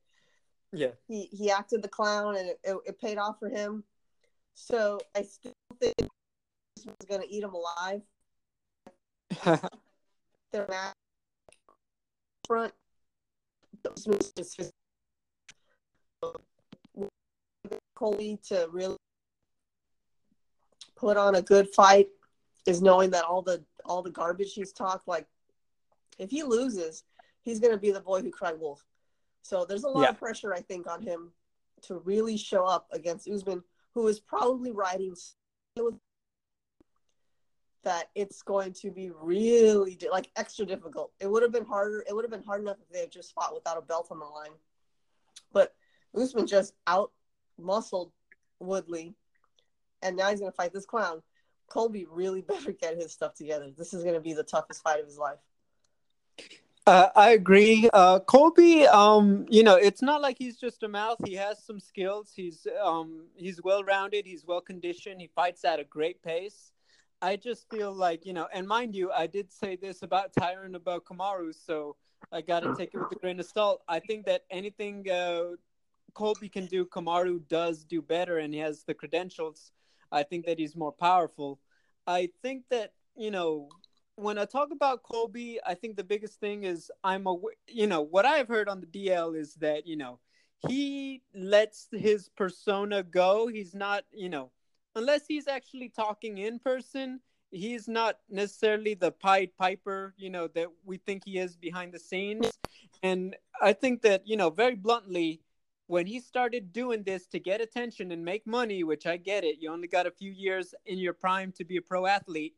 Yeah. 0.72 0.92
He 1.10 1.28
he 1.34 1.52
acted 1.52 1.82
the 1.82 1.90
clown 1.90 2.38
and 2.38 2.48
it, 2.48 2.60
it, 2.64 2.78
it 2.86 3.02
paid 3.02 3.18
off 3.18 3.38
for 3.38 3.50
him. 3.50 3.84
So 4.54 4.98
I 5.14 5.24
still 5.24 5.52
think 5.78 5.94
Usman's 6.78 7.06
gonna 7.10 7.26
eat 7.28 7.44
him 7.44 7.54
alive. 7.54 8.02
Their 10.54 10.68
match 10.70 10.94
front. 12.48 12.72
Colby 17.94 18.40
to 18.48 18.70
really 18.72 18.96
put 20.96 21.18
on 21.18 21.36
a 21.36 21.42
good 21.42 21.68
fight 21.74 22.08
is 22.66 22.82
knowing 22.82 23.10
that 23.10 23.26
all 23.26 23.42
the 23.42 23.62
all 23.84 24.02
the 24.02 24.12
garbage 24.12 24.54
he's 24.54 24.72
talked 24.72 25.10
like 25.10 25.28
if 26.18 26.32
he 26.32 26.42
loses 26.44 27.04
he's 27.44 27.60
going 27.60 27.72
to 27.74 27.78
be 27.80 27.92
the 27.92 28.02
boy 28.02 28.22
who 28.22 28.32
cried 28.32 28.60
wolf 28.60 28.84
so 29.42 29.66
there's 29.66 29.84
a 29.84 29.88
lot 29.90 30.04
Yeah. 30.04 30.10
of 30.10 30.18
pressure 30.20 30.54
i 30.54 30.62
think 30.62 30.88
on 30.90 31.02
him 31.02 31.32
to 31.84 31.96
really 32.00 32.38
show 32.38 32.66
up 32.66 32.88
against 32.92 33.28
Usman 33.30 33.64
who 33.94 34.08
is 34.08 34.20
probably 34.20 34.72
riding 34.72 35.16
that 37.84 38.10
it's 38.16 38.42
going 38.42 38.72
to 38.72 38.90
be 38.92 39.12
really 39.12 39.96
di- 39.96 40.10
like 40.10 40.30
extra 40.38 40.66
difficult 40.66 41.12
it 41.20 41.30
would 41.30 41.44
have 41.44 41.52
been 41.52 41.66
harder 41.66 42.04
it 42.08 42.16
would 42.16 42.24
have 42.24 42.32
been 42.32 42.44
hard 42.44 42.62
enough 42.62 42.78
if 42.82 42.90
they 42.90 43.02
had 43.02 43.12
just 43.12 43.34
fought 43.34 43.54
without 43.54 43.78
a 43.78 43.82
belt 43.82 44.08
on 44.12 44.20
the 44.20 44.26
line 44.26 44.52
but 45.52 45.76
Usman 46.16 46.48
just 46.48 46.74
out 46.88 47.12
muscled 47.60 48.12
Woodley, 48.60 49.14
and 50.02 50.16
now 50.16 50.30
he's 50.30 50.40
going 50.40 50.52
to 50.52 50.56
fight 50.56 50.74
this 50.74 50.86
clown. 50.86 51.22
Colby 51.68 52.06
really 52.10 52.42
better 52.48 52.72
get 52.72 52.96
his 52.96 53.12
stuff 53.12 53.34
together. 53.36 53.72
This 53.78 53.94
is 53.94 54.04
going 54.04 54.16
to 54.16 54.22
be 54.22 54.34
the 54.34 54.44
toughest 54.44 54.82
fight 54.84 55.00
of 55.00 55.06
his 55.06 55.18
life. 55.18 55.40
Uh, 56.86 57.08
I 57.16 57.30
agree. 57.32 57.90
Uh, 57.94 58.20
Colby, 58.20 58.86
um, 58.88 59.46
you 59.50 59.64
know, 59.64 59.76
it's 59.76 60.02
not 60.02 60.22
like 60.22 60.38
he's 60.38 60.58
just 60.58 60.84
a 60.84 60.88
mouth. 60.90 61.18
He 61.26 61.34
has 61.36 61.64
some 61.64 61.80
skills. 61.80 62.34
He's 62.36 62.68
um, 62.84 63.28
he's 63.36 63.64
well 63.64 63.86
rounded. 63.86 64.26
He's 64.26 64.46
well 64.46 64.60
conditioned. 64.60 65.22
He 65.22 65.28
fights 65.34 65.64
at 65.64 65.80
a 65.80 65.86
great 65.86 66.22
pace. 66.22 66.74
I 67.22 67.38
just 67.38 67.70
feel 67.70 67.94
like 67.94 68.26
you 68.26 68.34
know, 68.34 68.50
and 68.54 68.68
mind 68.68 68.96
you, 68.96 69.12
I 69.14 69.28
did 69.28 69.50
say 69.50 69.78
this 69.78 70.04
about 70.04 70.34
Tyron 70.34 70.76
about 70.76 71.06
Kamaru, 71.06 71.56
so 71.56 71.96
I 72.34 72.42
got 72.42 72.64
to 72.64 72.76
take 72.78 72.94
it 72.94 72.98
with 72.98 73.14
a 73.14 73.16
grain 73.16 73.40
of 73.40 73.46
salt. 73.46 73.82
I 73.88 74.00
think 74.00 74.26
that 74.26 74.44
anything 74.52 75.10
uh, 75.10 75.52
Colby 76.14 76.50
can 76.50 76.66
do, 76.66 76.86
Kamaru 76.86 77.48
does 77.48 77.86
do 77.86 78.02
better, 78.02 78.40
and 78.40 78.54
he 78.54 78.60
has 78.60 78.84
the 78.84 78.94
credentials. 78.94 79.72
I 80.12 80.24
think 80.24 80.46
that 80.48 80.60
he's 80.60 80.76
more 80.76 80.92
powerful. 80.92 81.62
I 82.06 82.30
think 82.42 82.66
that 82.72 82.92
you 83.16 83.32
know 83.32 83.70
when 84.16 84.38
I 84.38 84.46
talk 84.46 84.72
about 84.72 85.04
Colby, 85.04 85.60
I 85.66 85.74
think 85.74 85.96
the 85.96 86.04
biggest 86.04 86.40
thing 86.40 86.64
is 86.64 86.92
I'm 87.04 87.28
a 87.28 87.36
you 87.68 87.88
know 87.88 88.02
what 88.02 88.26
I've 88.26 88.48
heard 88.48 88.70
on 88.70 88.82
the 88.82 88.88
DL 88.88 89.38
is 89.38 89.56
that 89.56 89.88
you 89.88 89.96
know 89.96 90.20
he 90.68 91.22
lets 91.34 91.88
his 91.92 92.30
persona 92.30 93.04
go. 93.04 93.48
He's 93.48 93.74
not 93.74 94.04
you 94.12 94.30
know 94.30 94.52
unless 94.96 95.26
he's 95.28 95.48
actually 95.48 95.90
talking 95.90 96.38
in 96.38 96.60
person. 96.60 97.20
He's 97.52 97.88
not 97.88 98.18
necessarily 98.32 98.96
the 98.96 99.12
Pied 99.12 99.56
Piper, 99.56 100.16
you 100.18 100.32
know, 100.32 100.48
that 100.56 100.70
we 100.84 100.98
think 100.98 101.22
he 101.24 101.38
is 101.38 101.56
behind 101.56 101.94
the 101.94 102.00
scenes. 102.00 102.52
And 103.04 103.36
I 103.62 103.74
think 103.74 104.02
that, 104.02 104.28
you 104.28 104.36
know, 104.38 104.50
very 104.50 104.74
bluntly, 104.74 105.42
when 105.86 106.08
he 106.08 106.20
started 106.20 106.74
doing 106.74 107.04
this 107.04 107.28
to 107.28 107.40
get 107.40 107.62
attention 107.62 108.12
and 108.12 108.26
make 108.26 108.48
money, 108.48 108.84
which 108.84 109.06
I 109.06 109.18
get 109.18 109.44
it, 109.44 109.58
you 109.60 109.72
only 109.72 109.88
got 109.88 110.08
a 110.08 110.12
few 110.12 110.32
years 110.32 110.74
in 110.88 110.98
your 110.98 111.14
prime 111.14 111.52
to 111.58 111.64
be 111.64 111.78
a 111.78 111.82
pro 111.82 112.08
athlete, 112.08 112.56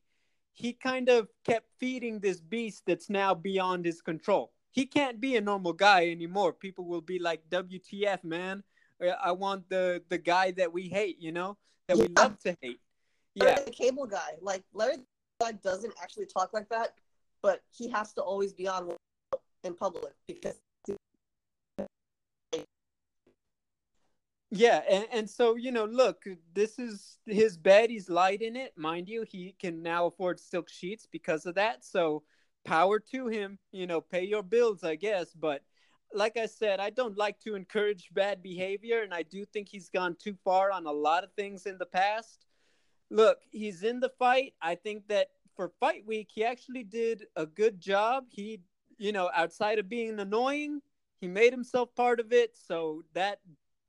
he 0.55 0.73
kind 0.73 1.09
of 1.09 1.27
kept 1.43 1.67
feeding 1.79 2.19
this 2.19 2.39
beast 2.39 2.83
that's 2.87 3.09
now 3.09 3.35
beyond 3.35 3.85
his 3.85 4.01
control. 4.01 4.51
He 4.71 4.85
can't 4.85 5.21
be 5.21 5.35
a 5.35 5.41
normal 5.41 5.73
guy 5.73 6.09
anymore. 6.09 6.53
People 6.53 6.85
will 6.85 7.01
be 7.01 7.19
like, 7.19 7.47
"WTF, 7.49 8.23
man? 8.23 8.63
I 9.21 9.31
want 9.33 9.69
the 9.69 10.01
the 10.09 10.17
guy 10.17 10.51
that 10.51 10.71
we 10.71 10.83
hate, 10.87 11.21
you 11.21 11.31
know, 11.31 11.57
that 11.87 11.97
we 11.97 12.07
love 12.07 12.39
to 12.39 12.55
hate." 12.61 12.79
Yeah, 13.35 13.45
Larry 13.45 13.65
the 13.65 13.71
cable 13.71 14.05
guy, 14.05 14.35
like 14.41 14.63
Larry 14.73 14.97
the 14.97 15.45
guy 15.45 15.51
doesn't 15.51 15.93
actually 16.01 16.25
talk 16.25 16.53
like 16.53 16.69
that, 16.69 16.95
but 17.41 17.61
he 17.69 17.89
has 17.89 18.13
to 18.13 18.21
always 18.21 18.53
be 18.53 18.67
on 18.67 18.91
in 19.63 19.75
public 19.75 20.13
because 20.27 20.55
Yeah, 24.55 24.81
and, 24.89 25.05
and 25.11 25.29
so 25.29 25.55
you 25.55 25.71
know, 25.71 25.85
look, 25.85 26.23
this 26.53 26.79
is 26.79 27.17
his 27.25 27.57
bed. 27.57 27.89
He's 27.89 28.09
light 28.09 28.41
in 28.41 28.55
it, 28.55 28.73
mind 28.77 29.09
you. 29.09 29.23
He 29.27 29.55
can 29.59 29.83
now 29.83 30.05
afford 30.05 30.39
silk 30.39 30.69
sheets 30.69 31.07
because 31.11 31.45
of 31.45 31.55
that. 31.55 31.83
So, 31.83 32.23
power 32.63 32.99
to 33.11 33.27
him. 33.27 33.59
You 33.71 33.85
know, 33.85 33.99
pay 34.01 34.23
your 34.23 34.43
bills, 34.43 34.83
I 34.83 34.95
guess. 34.95 35.33
But 35.33 35.61
like 36.13 36.37
I 36.37 36.45
said, 36.45 36.79
I 36.79 36.89
don't 36.89 37.17
like 37.17 37.39
to 37.41 37.55
encourage 37.55 38.09
bad 38.13 38.41
behavior, 38.41 39.01
and 39.01 39.13
I 39.13 39.23
do 39.23 39.45
think 39.45 39.67
he's 39.67 39.89
gone 39.89 40.15
too 40.15 40.35
far 40.43 40.71
on 40.71 40.85
a 40.85 40.91
lot 40.91 41.23
of 41.23 41.33
things 41.33 41.65
in 41.65 41.77
the 41.77 41.85
past. 41.85 42.45
Look, 43.09 43.39
he's 43.51 43.83
in 43.83 43.99
the 43.99 44.11
fight. 44.17 44.53
I 44.61 44.75
think 44.75 45.07
that 45.09 45.27
for 45.55 45.71
fight 45.79 46.05
week, 46.05 46.29
he 46.33 46.43
actually 46.43 46.83
did 46.83 47.25
a 47.35 47.45
good 47.45 47.79
job. 47.79 48.25
He, 48.29 48.61
you 48.97 49.11
know, 49.11 49.29
outside 49.35 49.79
of 49.79 49.89
being 49.89 50.19
annoying, 50.19 50.81
he 51.19 51.27
made 51.27 51.53
himself 51.53 51.93
part 51.95 52.19
of 52.19 52.31
it. 52.33 52.55
So 52.55 53.03
that 53.13 53.39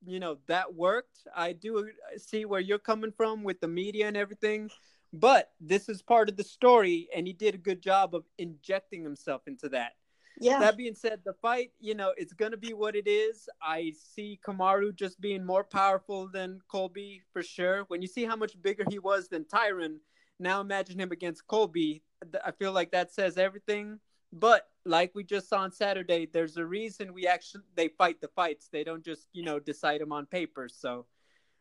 you 0.05 0.19
know 0.19 0.37
that 0.47 0.73
worked. 0.73 1.19
I 1.35 1.53
do 1.53 1.89
see 2.17 2.45
where 2.45 2.59
you're 2.59 2.79
coming 2.79 3.11
from 3.11 3.43
with 3.43 3.59
the 3.59 3.67
media 3.67 4.07
and 4.07 4.17
everything, 4.17 4.69
but 5.13 5.51
this 5.59 5.89
is 5.89 6.01
part 6.01 6.29
of 6.29 6.37
the 6.37 6.43
story, 6.43 7.07
and 7.15 7.27
he 7.27 7.33
did 7.33 7.55
a 7.55 7.59
good 7.59 7.81
job 7.81 8.15
of 8.15 8.25
injecting 8.37 9.03
himself 9.03 9.41
into 9.47 9.69
that. 9.69 9.93
Yeah. 10.39 10.59
That 10.59 10.77
being 10.77 10.93
said, 10.93 11.21
the 11.25 11.33
fight, 11.33 11.71
you 11.79 11.95
know, 11.95 12.13
it's 12.15 12.33
gonna 12.33 12.57
be 12.57 12.73
what 12.73 12.95
it 12.95 13.07
is. 13.07 13.49
I 13.61 13.93
see 14.13 14.39
Kamaru 14.45 14.93
just 14.95 15.19
being 15.19 15.43
more 15.43 15.63
powerful 15.63 16.27
than 16.27 16.59
Colby 16.69 17.23
for 17.33 17.41
sure. 17.41 17.85
When 17.87 18.01
you 18.01 18.07
see 18.07 18.25
how 18.25 18.35
much 18.35 18.61
bigger 18.61 18.83
he 18.87 18.99
was 18.99 19.27
than 19.27 19.45
Tyron, 19.45 19.97
now 20.39 20.61
imagine 20.61 20.99
him 20.99 21.11
against 21.11 21.47
Colby. 21.47 22.03
I 22.45 22.51
feel 22.51 22.71
like 22.71 22.91
that 22.91 23.11
says 23.11 23.37
everything. 23.37 23.99
But 24.31 24.67
like 24.87 25.13
we 25.13 25.23
just 25.23 25.49
saw 25.49 25.59
on 25.59 25.71
Saturday, 25.71 26.25
there's 26.25 26.57
a 26.57 26.65
reason 26.65 27.13
we 27.13 27.27
actually 27.27 27.63
they 27.75 27.89
fight 27.89 28.21
the 28.21 28.29
fights. 28.29 28.69
They 28.71 28.83
don't 28.83 29.03
just 29.03 29.27
you 29.33 29.43
know 29.43 29.59
decide 29.59 30.01
them 30.01 30.11
on 30.11 30.25
paper. 30.25 30.67
So 30.69 31.05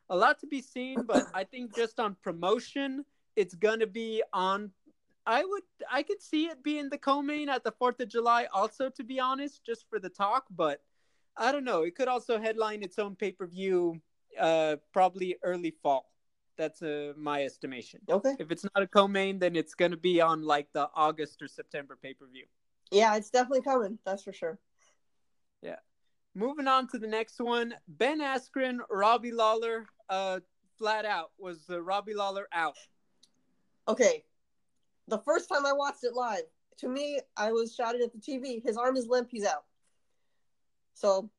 a 0.08 0.16
lot 0.16 0.38
to 0.40 0.46
be 0.46 0.62
seen, 0.62 1.02
but 1.02 1.26
I 1.34 1.44
think 1.44 1.74
just 1.74 1.98
on 1.98 2.16
promotion, 2.22 3.04
it's 3.34 3.54
gonna 3.54 3.86
be 3.86 4.22
on. 4.32 4.70
I 5.26 5.44
would 5.44 5.62
I 5.90 6.02
could 6.04 6.22
see 6.22 6.46
it 6.46 6.62
being 6.62 6.88
the 6.88 6.98
co-main 6.98 7.48
at 7.48 7.64
the 7.64 7.72
Fourth 7.72 8.00
of 8.00 8.08
July, 8.08 8.46
also 8.52 8.88
to 8.90 9.04
be 9.04 9.18
honest, 9.18 9.64
just 9.64 9.86
for 9.90 9.98
the 9.98 10.08
talk. 10.08 10.44
But 10.50 10.80
I 11.36 11.52
don't 11.52 11.64
know. 11.64 11.82
It 11.82 11.96
could 11.96 12.08
also 12.08 12.38
headline 12.38 12.82
its 12.82 12.98
own 12.98 13.16
pay 13.16 13.32
per 13.32 13.46
view, 13.46 14.00
uh, 14.38 14.76
probably 14.92 15.36
early 15.42 15.74
fall. 15.82 16.12
That's 16.56 16.80
uh, 16.80 17.12
my 17.18 17.44
estimation. 17.44 18.00
Okay. 18.08 18.34
If 18.38 18.50
it's 18.50 18.64
not 18.64 18.82
a 18.82 18.86
co-main, 18.86 19.40
then 19.40 19.56
it's 19.56 19.74
gonna 19.74 19.96
be 19.96 20.20
on 20.20 20.44
like 20.44 20.72
the 20.72 20.88
August 20.94 21.42
or 21.42 21.48
September 21.48 21.98
pay 22.00 22.14
per 22.14 22.26
view. 22.26 22.46
Yeah, 22.90 23.16
it's 23.16 23.30
definitely 23.30 23.62
coming. 23.62 23.98
That's 24.04 24.22
for 24.22 24.32
sure. 24.32 24.58
Yeah. 25.62 25.76
Moving 26.34 26.68
on 26.68 26.88
to 26.88 26.98
the 26.98 27.06
next 27.06 27.40
one, 27.40 27.74
Ben 27.88 28.20
Askren, 28.20 28.78
Robbie 28.90 29.32
Lawler, 29.32 29.86
uh, 30.08 30.40
flat 30.78 31.04
out 31.04 31.30
was 31.38 31.64
uh, 31.70 31.80
Robbie 31.80 32.14
Lawler 32.14 32.46
out. 32.52 32.76
Okay, 33.88 34.24
the 35.08 35.18
first 35.18 35.48
time 35.48 35.64
I 35.64 35.72
watched 35.72 36.04
it 36.04 36.12
live, 36.12 36.42
to 36.78 36.88
me, 36.88 37.20
I 37.36 37.52
was 37.52 37.74
shouting 37.74 38.02
at 38.02 38.12
the 38.12 38.18
TV, 38.18 38.62
"His 38.62 38.76
arm 38.76 38.96
is 38.96 39.06
limp. 39.06 39.28
He's 39.30 39.46
out." 39.46 39.64
So 40.94 41.30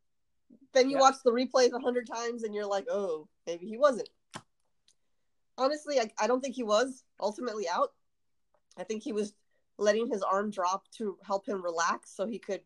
then 0.73 0.89
you 0.89 0.97
Yeah. 0.97 1.01
watch 1.01 1.15
the 1.23 1.31
replays 1.31 1.73
a 1.73 1.79
hundred 1.79 2.07
times, 2.07 2.43
and 2.43 2.55
you're 2.55 2.65
like, 2.65 2.88
"Oh, 2.89 3.27
maybe 3.45 3.67
he 3.67 3.77
wasn't." 3.77 4.10
Honestly, 5.57 5.99
I, 5.99 6.12
I 6.19 6.27
don't 6.27 6.41
think 6.41 6.55
he 6.55 6.63
was 6.63 7.03
ultimately 7.19 7.67
out. 7.69 7.93
I 8.77 8.83
think 8.83 9.03
he 9.03 9.12
was 9.12 9.33
letting 9.77 10.07
his 10.07 10.23
arm 10.23 10.49
drop 10.49 10.89
to 10.91 11.17
help 11.25 11.47
him 11.47 11.63
relax 11.63 12.11
so 12.15 12.25
he 12.25 12.39
could 12.39 12.61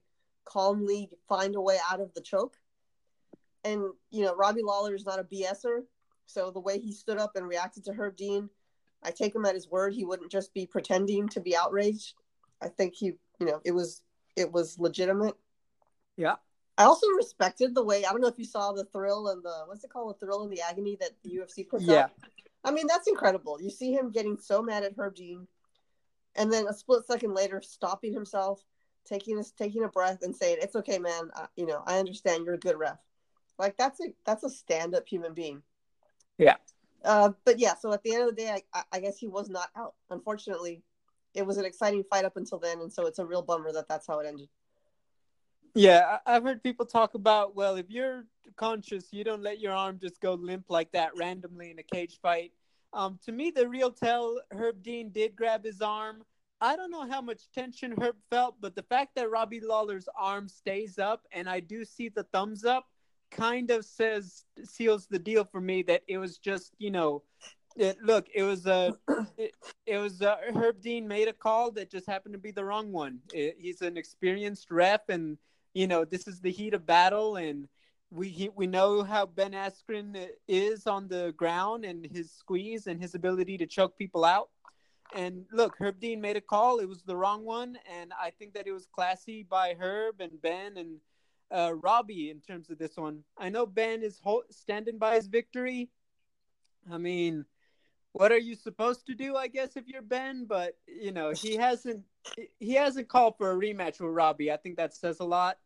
calmly 0.45 1.09
find 1.27 1.55
a 1.55 1.61
way 1.61 1.77
out 1.89 1.99
of 1.99 2.13
the 2.13 2.21
choke. 2.21 2.57
And, 3.63 3.83
you 4.09 4.23
know, 4.23 4.35
Robbie 4.35 4.63
Lawler 4.63 4.95
is 4.95 5.05
not 5.05 5.19
a 5.19 5.23
BSer. 5.23 5.81
So 6.25 6.49
the 6.49 6.59
way 6.59 6.79
he 6.79 6.93
stood 6.93 7.17
up 7.17 7.35
and 7.35 7.47
reacted 7.47 7.83
to 7.85 7.93
Herb 7.93 8.15
Dean, 8.15 8.49
I 9.03 9.11
take 9.11 9.35
him 9.35 9.45
at 9.45 9.55
his 9.55 9.69
word. 9.69 9.93
He 9.93 10.05
wouldn't 10.05 10.31
just 10.31 10.53
be 10.53 10.65
pretending 10.65 11.27
to 11.29 11.41
be 11.41 11.55
outraged. 11.55 12.13
I 12.61 12.69
think 12.69 12.95
he, 12.95 13.07
you 13.39 13.45
know, 13.45 13.59
it 13.63 13.71
was 13.71 14.01
it 14.35 14.51
was 14.51 14.79
legitimate. 14.79 15.35
Yeah. 16.15 16.35
I 16.77 16.85
also 16.85 17.07
respected 17.09 17.75
the 17.75 17.83
way 17.83 18.05
I 18.05 18.11
don't 18.11 18.21
know 18.21 18.27
if 18.27 18.39
you 18.39 18.45
saw 18.45 18.71
the 18.71 18.85
thrill 18.85 19.27
and 19.27 19.43
the 19.43 19.63
what's 19.65 19.83
it 19.83 19.91
called 19.91 20.15
the 20.15 20.25
thrill 20.25 20.43
and 20.43 20.51
the 20.51 20.61
agony 20.61 20.97
that 21.01 21.11
the 21.23 21.31
UFC 21.31 21.67
puts 21.67 21.83
Yeah. 21.83 22.05
up. 22.05 22.11
I 22.63 22.71
mean 22.71 22.87
that's 22.87 23.07
incredible. 23.07 23.61
You 23.61 23.69
see 23.69 23.91
him 23.91 24.09
getting 24.11 24.37
so 24.37 24.61
mad 24.61 24.83
at 24.83 24.93
Herb 24.97 25.15
Dean, 25.15 25.47
and 26.35 26.51
then 26.51 26.67
a 26.67 26.73
split 26.73 27.05
second 27.05 27.33
later 27.33 27.61
stopping 27.61 28.13
himself, 28.13 28.63
taking 29.05 29.39
a 29.39 29.43
taking 29.57 29.83
a 29.83 29.89
breath 29.89 30.21
and 30.21 30.35
saying, 30.35 30.57
"It's 30.61 30.75
okay, 30.75 30.99
man. 30.99 31.31
I, 31.35 31.47
you 31.55 31.65
know 31.65 31.83
I 31.85 31.99
understand. 31.99 32.45
You're 32.45 32.55
a 32.55 32.59
good 32.59 32.77
ref." 32.77 32.97
Like 33.57 33.77
that's 33.77 33.99
a 33.99 34.13
that's 34.25 34.43
a 34.43 34.49
stand 34.49 34.95
up 34.95 35.07
human 35.07 35.33
being. 35.33 35.61
Yeah. 36.37 36.55
Uh, 37.03 37.31
but 37.45 37.59
yeah, 37.59 37.75
so 37.75 37.91
at 37.93 38.03
the 38.03 38.13
end 38.13 38.23
of 38.23 38.29
the 38.29 38.35
day, 38.35 38.49
I, 38.49 38.79
I- 38.79 38.97
I 38.97 38.99
guess 38.99 39.17
he 39.17 39.27
was 39.27 39.49
not 39.49 39.69
out. 39.75 39.95
Unfortunately, 40.09 40.83
it 41.33 41.45
was 41.45 41.57
an 41.57 41.65
exciting 41.65 42.03
fight 42.03 42.25
up 42.25 42.37
until 42.37 42.59
then, 42.59 42.79
and 42.81 42.91
so 42.91 43.07
it's 43.07 43.19
a 43.19 43.25
real 43.25 43.41
bummer 43.41 43.71
that 43.71 43.87
that's 43.87 44.05
how 44.07 44.19
it 44.19 44.27
ended. 44.27 44.49
Yeah, 45.73 46.17
I've 46.25 46.43
heard 46.43 46.61
people 46.61 46.85
talk 46.85 47.13
about, 47.13 47.55
well, 47.55 47.75
if 47.77 47.89
you're 47.89 48.25
conscious, 48.57 49.05
you 49.11 49.23
don't 49.23 49.41
let 49.41 49.59
your 49.59 49.73
arm 49.73 49.99
just 50.01 50.19
go 50.19 50.33
limp 50.33 50.65
like 50.69 50.91
that 50.91 51.15
randomly 51.15 51.71
in 51.71 51.79
a 51.79 51.83
cage 51.83 52.19
fight. 52.21 52.51
Um, 52.93 53.19
to 53.25 53.31
me, 53.31 53.51
the 53.51 53.67
real 53.67 53.91
tell, 53.91 54.41
Herb 54.51 54.83
Dean 54.83 55.09
did 55.09 55.35
grab 55.35 55.63
his 55.63 55.81
arm. 55.81 56.23
I 56.59 56.75
don't 56.75 56.91
know 56.91 57.09
how 57.09 57.21
much 57.21 57.49
tension 57.53 57.95
Herb 57.99 58.17
felt, 58.29 58.55
but 58.61 58.75
the 58.75 58.83
fact 58.83 59.15
that 59.15 59.31
Robbie 59.31 59.61
Lawler's 59.61 60.07
arm 60.17 60.47
stays 60.47 60.99
up 60.99 61.25
and 61.31 61.49
I 61.49 61.59
do 61.59 61.83
see 61.83 62.09
the 62.09 62.23
thumbs 62.23 62.65
up 62.65 62.85
kind 63.31 63.71
of 63.71 63.85
says 63.85 64.43
seals 64.63 65.07
the 65.07 65.17
deal 65.17 65.45
for 65.45 65.61
me 65.61 65.81
that 65.83 66.03
it 66.07 66.17
was 66.17 66.37
just, 66.37 66.73
you 66.77 66.91
know, 66.91 67.23
it, 67.77 67.97
look, 68.03 68.27
it 68.33 68.43
was 68.43 68.65
a, 68.67 68.93
it, 69.37 69.53
it 69.85 69.97
was 69.97 70.21
uh, 70.21 70.37
Herb 70.53 70.81
Dean 70.81 71.07
made 71.07 71.27
a 71.27 71.33
call 71.33 71.71
that 71.71 71.89
just 71.89 72.07
happened 72.07 72.33
to 72.33 72.39
be 72.39 72.51
the 72.51 72.65
wrong 72.65 72.91
one. 72.91 73.19
It, 73.33 73.55
he's 73.57 73.81
an 73.81 73.97
experienced 73.97 74.69
ref, 74.71 75.09
and 75.09 75.37
you 75.73 75.87
know 75.87 76.03
this 76.03 76.27
is 76.27 76.41
the 76.41 76.51
heat 76.51 76.73
of 76.73 76.85
battle, 76.85 77.37
and 77.37 77.67
we 78.11 78.49
we 78.55 78.67
know 78.67 79.03
how 79.03 79.25
Ben 79.25 79.53
Askren 79.53 80.27
is 80.47 80.85
on 80.85 81.07
the 81.07 81.33
ground 81.37 81.85
and 81.85 82.05
his 82.05 82.31
squeeze 82.31 82.87
and 82.87 83.01
his 83.01 83.15
ability 83.15 83.57
to 83.57 83.65
choke 83.65 83.97
people 83.97 84.25
out. 84.25 84.49
And 85.15 85.45
look, 85.51 85.75
Herb 85.79 85.99
Dean 85.99 86.21
made 86.21 86.37
a 86.37 86.41
call. 86.41 86.79
It 86.79 86.87
was 86.87 87.03
the 87.03 87.15
wrong 87.15 87.43
one, 87.43 87.77
and 87.99 88.13
I 88.19 88.31
think 88.31 88.53
that 88.53 88.67
it 88.67 88.71
was 88.71 88.85
classy 88.85 89.43
by 89.43 89.75
Herb 89.79 90.21
and 90.21 90.41
Ben 90.41 90.77
and 90.77 90.97
uh, 91.51 91.73
Robbie 91.73 92.29
in 92.29 92.39
terms 92.39 92.69
of 92.69 92.77
this 92.77 92.95
one. 92.95 93.23
I 93.37 93.49
know 93.49 93.65
Ben 93.65 94.03
is 94.03 94.19
ho- 94.23 94.43
standing 94.49 94.97
by 94.97 95.15
his 95.15 95.27
victory. 95.27 95.89
I 96.91 96.97
mean, 96.97 97.45
what 98.13 98.31
are 98.31 98.37
you 98.37 98.55
supposed 98.55 99.05
to 99.07 99.15
do? 99.15 99.35
I 99.35 99.47
guess 99.47 99.75
if 99.75 99.87
you're 99.87 100.01
Ben, 100.01 100.45
but 100.45 100.77
you 100.85 101.13
know 101.13 101.31
he 101.31 101.55
hasn't 101.55 102.03
he 102.59 102.73
hasn't 102.73 103.07
called 103.07 103.35
for 103.37 103.51
a 103.51 103.55
rematch 103.55 104.01
with 104.01 104.11
Robbie. 104.11 104.51
I 104.51 104.57
think 104.57 104.77
that 104.77 104.93
says 104.93 105.19
a 105.21 105.25
lot. 105.25 105.57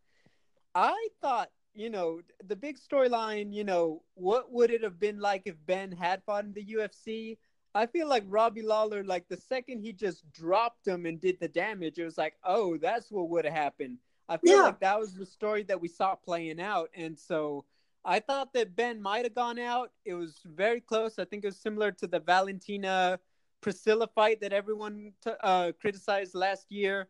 I 0.75 1.07
thought 1.21 1.49
you 1.75 1.89
know 1.89 2.21
the 2.47 2.55
big 2.55 2.77
storyline. 2.79 3.53
You 3.53 3.63
know 3.63 4.03
what 4.15 4.51
would 4.51 4.71
it 4.71 4.83
have 4.83 4.99
been 4.99 5.19
like 5.19 5.43
if 5.45 5.55
Ben 5.65 5.91
had 5.91 6.23
fought 6.23 6.45
in 6.45 6.53
the 6.53 6.63
UFC? 6.65 7.37
I 7.73 7.85
feel 7.85 8.07
like 8.07 8.23
Robbie 8.27 8.61
Lawler, 8.61 9.03
like 9.03 9.27
the 9.27 9.37
second 9.37 9.81
he 9.81 9.91
just 9.91 10.29
dropped 10.31 10.87
him 10.87 11.05
and 11.05 11.19
did 11.19 11.39
the 11.41 11.49
damage, 11.49 11.99
it 11.99 12.05
was 12.05 12.17
like, 12.17 12.35
oh, 12.45 12.77
that's 12.77 13.11
what 13.11 13.29
would 13.29 13.43
have 13.45 13.53
happened. 13.53 13.97
I 14.29 14.37
feel 14.37 14.55
Yeah. 14.57 14.61
like 14.63 14.79
that 14.79 14.97
was 14.99 15.13
the 15.13 15.25
story 15.25 15.63
that 15.63 15.81
we 15.81 15.89
saw 15.89 16.15
playing 16.15 16.61
out, 16.61 16.89
and 16.95 17.19
so 17.19 17.65
I 18.05 18.19
thought 18.19 18.53
that 18.53 18.75
Ben 18.75 19.01
might 19.01 19.25
have 19.25 19.33
gone 19.35 19.59
out. 19.59 19.91
It 20.05 20.13
was 20.13 20.39
very 20.45 20.79
close. 20.79 21.19
I 21.19 21.25
think 21.25 21.43
it 21.43 21.47
was 21.47 21.57
similar 21.59 21.91
to 21.93 22.07
the 22.07 22.19
Valentina 22.19 23.19
Priscila 23.61 24.07
fight 24.13 24.39
that 24.41 24.53
everyone 24.53 25.11
t- 25.23 25.31
uh, 25.41 25.71
criticized 25.81 26.35
last 26.35 26.71
year. 26.71 27.09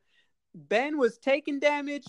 Ben 0.54 0.98
was 0.98 1.18
taking 1.18 1.60
damage 1.60 2.06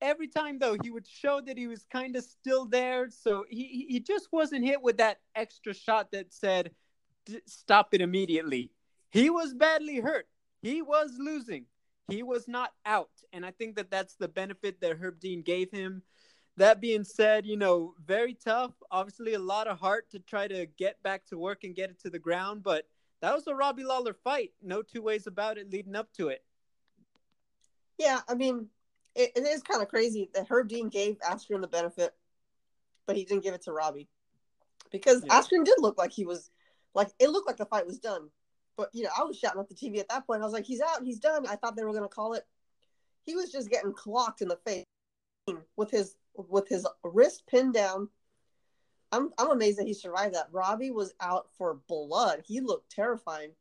every 0.00 0.28
time, 0.28 0.58
though. 0.58 0.76
He 0.82 0.90
would 0.90 1.06
show 1.06 1.40
that 1.40 1.58
he 1.58 1.66
was 1.66 1.84
kind 1.90 2.16
of 2.16 2.24
still 2.24 2.64
there, 2.64 3.08
so 3.10 3.44
he 3.48 3.86
he 3.88 4.00
just 4.00 4.28
wasn't 4.32 4.64
hit 4.64 4.82
with 4.82 4.98
that 4.98 5.20
extra 5.34 5.74
shot 5.74 6.10
that 6.12 6.32
said 6.32 6.70
stop 7.46 7.94
it 7.94 8.00
immediately. 8.00 8.70
He 9.10 9.30
was 9.30 9.54
badly 9.54 10.00
hurt. 10.00 10.26
He 10.62 10.82
was 10.82 11.12
losing. 11.18 11.66
He 12.08 12.22
was 12.22 12.48
not 12.48 12.72
out, 12.86 13.10
and 13.32 13.44
I 13.44 13.50
think 13.50 13.76
that 13.76 13.90
that's 13.90 14.14
the 14.14 14.28
benefit 14.28 14.80
that 14.80 14.96
Herb 14.98 15.20
Dean 15.20 15.42
gave 15.42 15.70
him. 15.70 16.02
That 16.56 16.80
being 16.80 17.04
said, 17.04 17.46
you 17.46 17.56
know, 17.56 17.94
very 18.04 18.34
tough. 18.34 18.72
Obviously, 18.90 19.34
a 19.34 19.38
lot 19.38 19.68
of 19.68 19.78
heart 19.78 20.10
to 20.10 20.18
try 20.18 20.48
to 20.48 20.66
get 20.78 21.00
back 21.02 21.26
to 21.26 21.38
work 21.38 21.64
and 21.64 21.74
get 21.74 21.90
it 21.90 22.00
to 22.00 22.10
the 22.10 22.18
ground. 22.18 22.62
But 22.64 22.86
that 23.20 23.34
was 23.34 23.46
a 23.46 23.54
Robbie 23.54 23.84
Lawler 23.84 24.14
fight. 24.14 24.52
No 24.62 24.82
two 24.82 25.02
ways 25.02 25.26
about 25.26 25.58
it 25.58 25.70
leading 25.70 25.94
up 25.94 26.12
to 26.14 26.28
it. 26.28 26.42
Yeah, 27.98 28.20
I 28.28 28.34
mean, 28.34 28.68
it, 29.18 29.32
it 29.36 29.46
is 29.46 29.62
kind 29.62 29.82
of 29.82 29.88
crazy 29.88 30.30
that 30.34 30.46
Herb 30.48 30.68
Dean 30.68 30.88
gave 30.88 31.18
Askren 31.18 31.60
the 31.60 31.68
benefit, 31.68 32.14
but 33.06 33.16
he 33.16 33.24
didn't 33.24 33.42
give 33.42 33.54
it 33.54 33.62
to 33.62 33.72
Robbie 33.72 34.08
because 34.90 35.24
Yeah. 35.24 35.40
Askren 35.40 35.64
did 35.64 35.76
look 35.78 35.98
like 35.98 36.12
he 36.12 36.24
was 36.24 36.50
like 36.94 37.08
it 37.18 37.28
looked 37.28 37.46
like 37.46 37.56
the 37.56 37.66
fight 37.66 37.86
was 37.86 37.98
done. 37.98 38.30
But 38.76 38.90
you 38.92 39.04
know, 39.04 39.10
I 39.18 39.24
was 39.24 39.36
shouting 39.36 39.60
at 39.60 39.68
the 39.68 39.74
TV 39.74 39.98
at 39.98 40.08
that 40.08 40.26
point. 40.26 40.40
I 40.40 40.44
was 40.44 40.52
like, 40.54 40.64
"He's 40.64 40.80
out. 40.80 41.02
He's 41.02 41.18
done." 41.18 41.46
I 41.46 41.56
thought 41.56 41.74
they 41.76 41.84
were 41.84 41.90
going 41.90 42.04
to 42.04 42.08
call 42.08 42.34
it. 42.34 42.46
He 43.26 43.34
was 43.34 43.50
just 43.50 43.70
getting 43.70 43.92
clocked 43.92 44.40
in 44.40 44.48
the 44.48 44.56
face 44.56 44.84
with 45.76 45.90
his 45.90 46.16
with 46.34 46.68
his 46.68 46.86
wrist 47.02 47.44
pinned 47.46 47.74
down, 47.74 48.08
I'm 49.12 49.30
I'm 49.38 49.50
amazed 49.50 49.78
that 49.78 49.86
he 49.86 49.94
survived 49.94 50.34
that. 50.34 50.48
Robbie 50.52 50.90
was 50.90 51.14
out 51.20 51.48
for 51.56 51.80
blood. 51.88 52.42
He 52.46 52.60
looked 52.60 52.90
terrifying. 52.90 53.52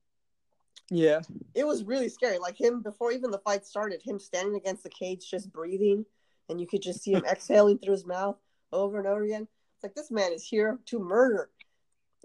Yeah. 0.89 1.21
It 1.53 1.65
was 1.65 1.83
really 1.83 2.09
scary. 2.09 2.37
Like 2.37 2.59
him 2.59 2.81
before 2.81 3.11
even 3.11 3.31
the 3.31 3.39
fight 3.39 3.65
started, 3.65 4.01
him 4.01 4.19
standing 4.19 4.55
against 4.55 4.83
the 4.83 4.89
cage 4.89 5.29
just 5.29 5.51
breathing 5.51 6.05
and 6.49 6.61
you 6.61 6.67
could 6.67 6.81
just 6.81 7.01
see 7.01 7.13
him 7.13 7.25
exhaling 7.29 7.77
through 7.77 7.93
his 7.93 8.05
mouth 8.05 8.37
over 8.71 8.97
and 8.97 9.07
over 9.07 9.23
again. 9.23 9.47
It's 9.75 9.83
like 9.83 9.95
this 9.95 10.11
man 10.11 10.31
is 10.31 10.43
here 10.43 10.79
to 10.85 10.99
murder. 10.99 11.49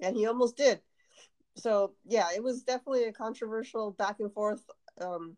And 0.00 0.16
he 0.16 0.26
almost 0.26 0.56
did. 0.56 0.80
So 1.56 1.92
yeah, 2.06 2.28
it 2.34 2.42
was 2.42 2.62
definitely 2.62 3.04
a 3.04 3.12
controversial 3.12 3.90
back 3.92 4.20
and 4.20 4.32
forth 4.32 4.62
um, 5.00 5.36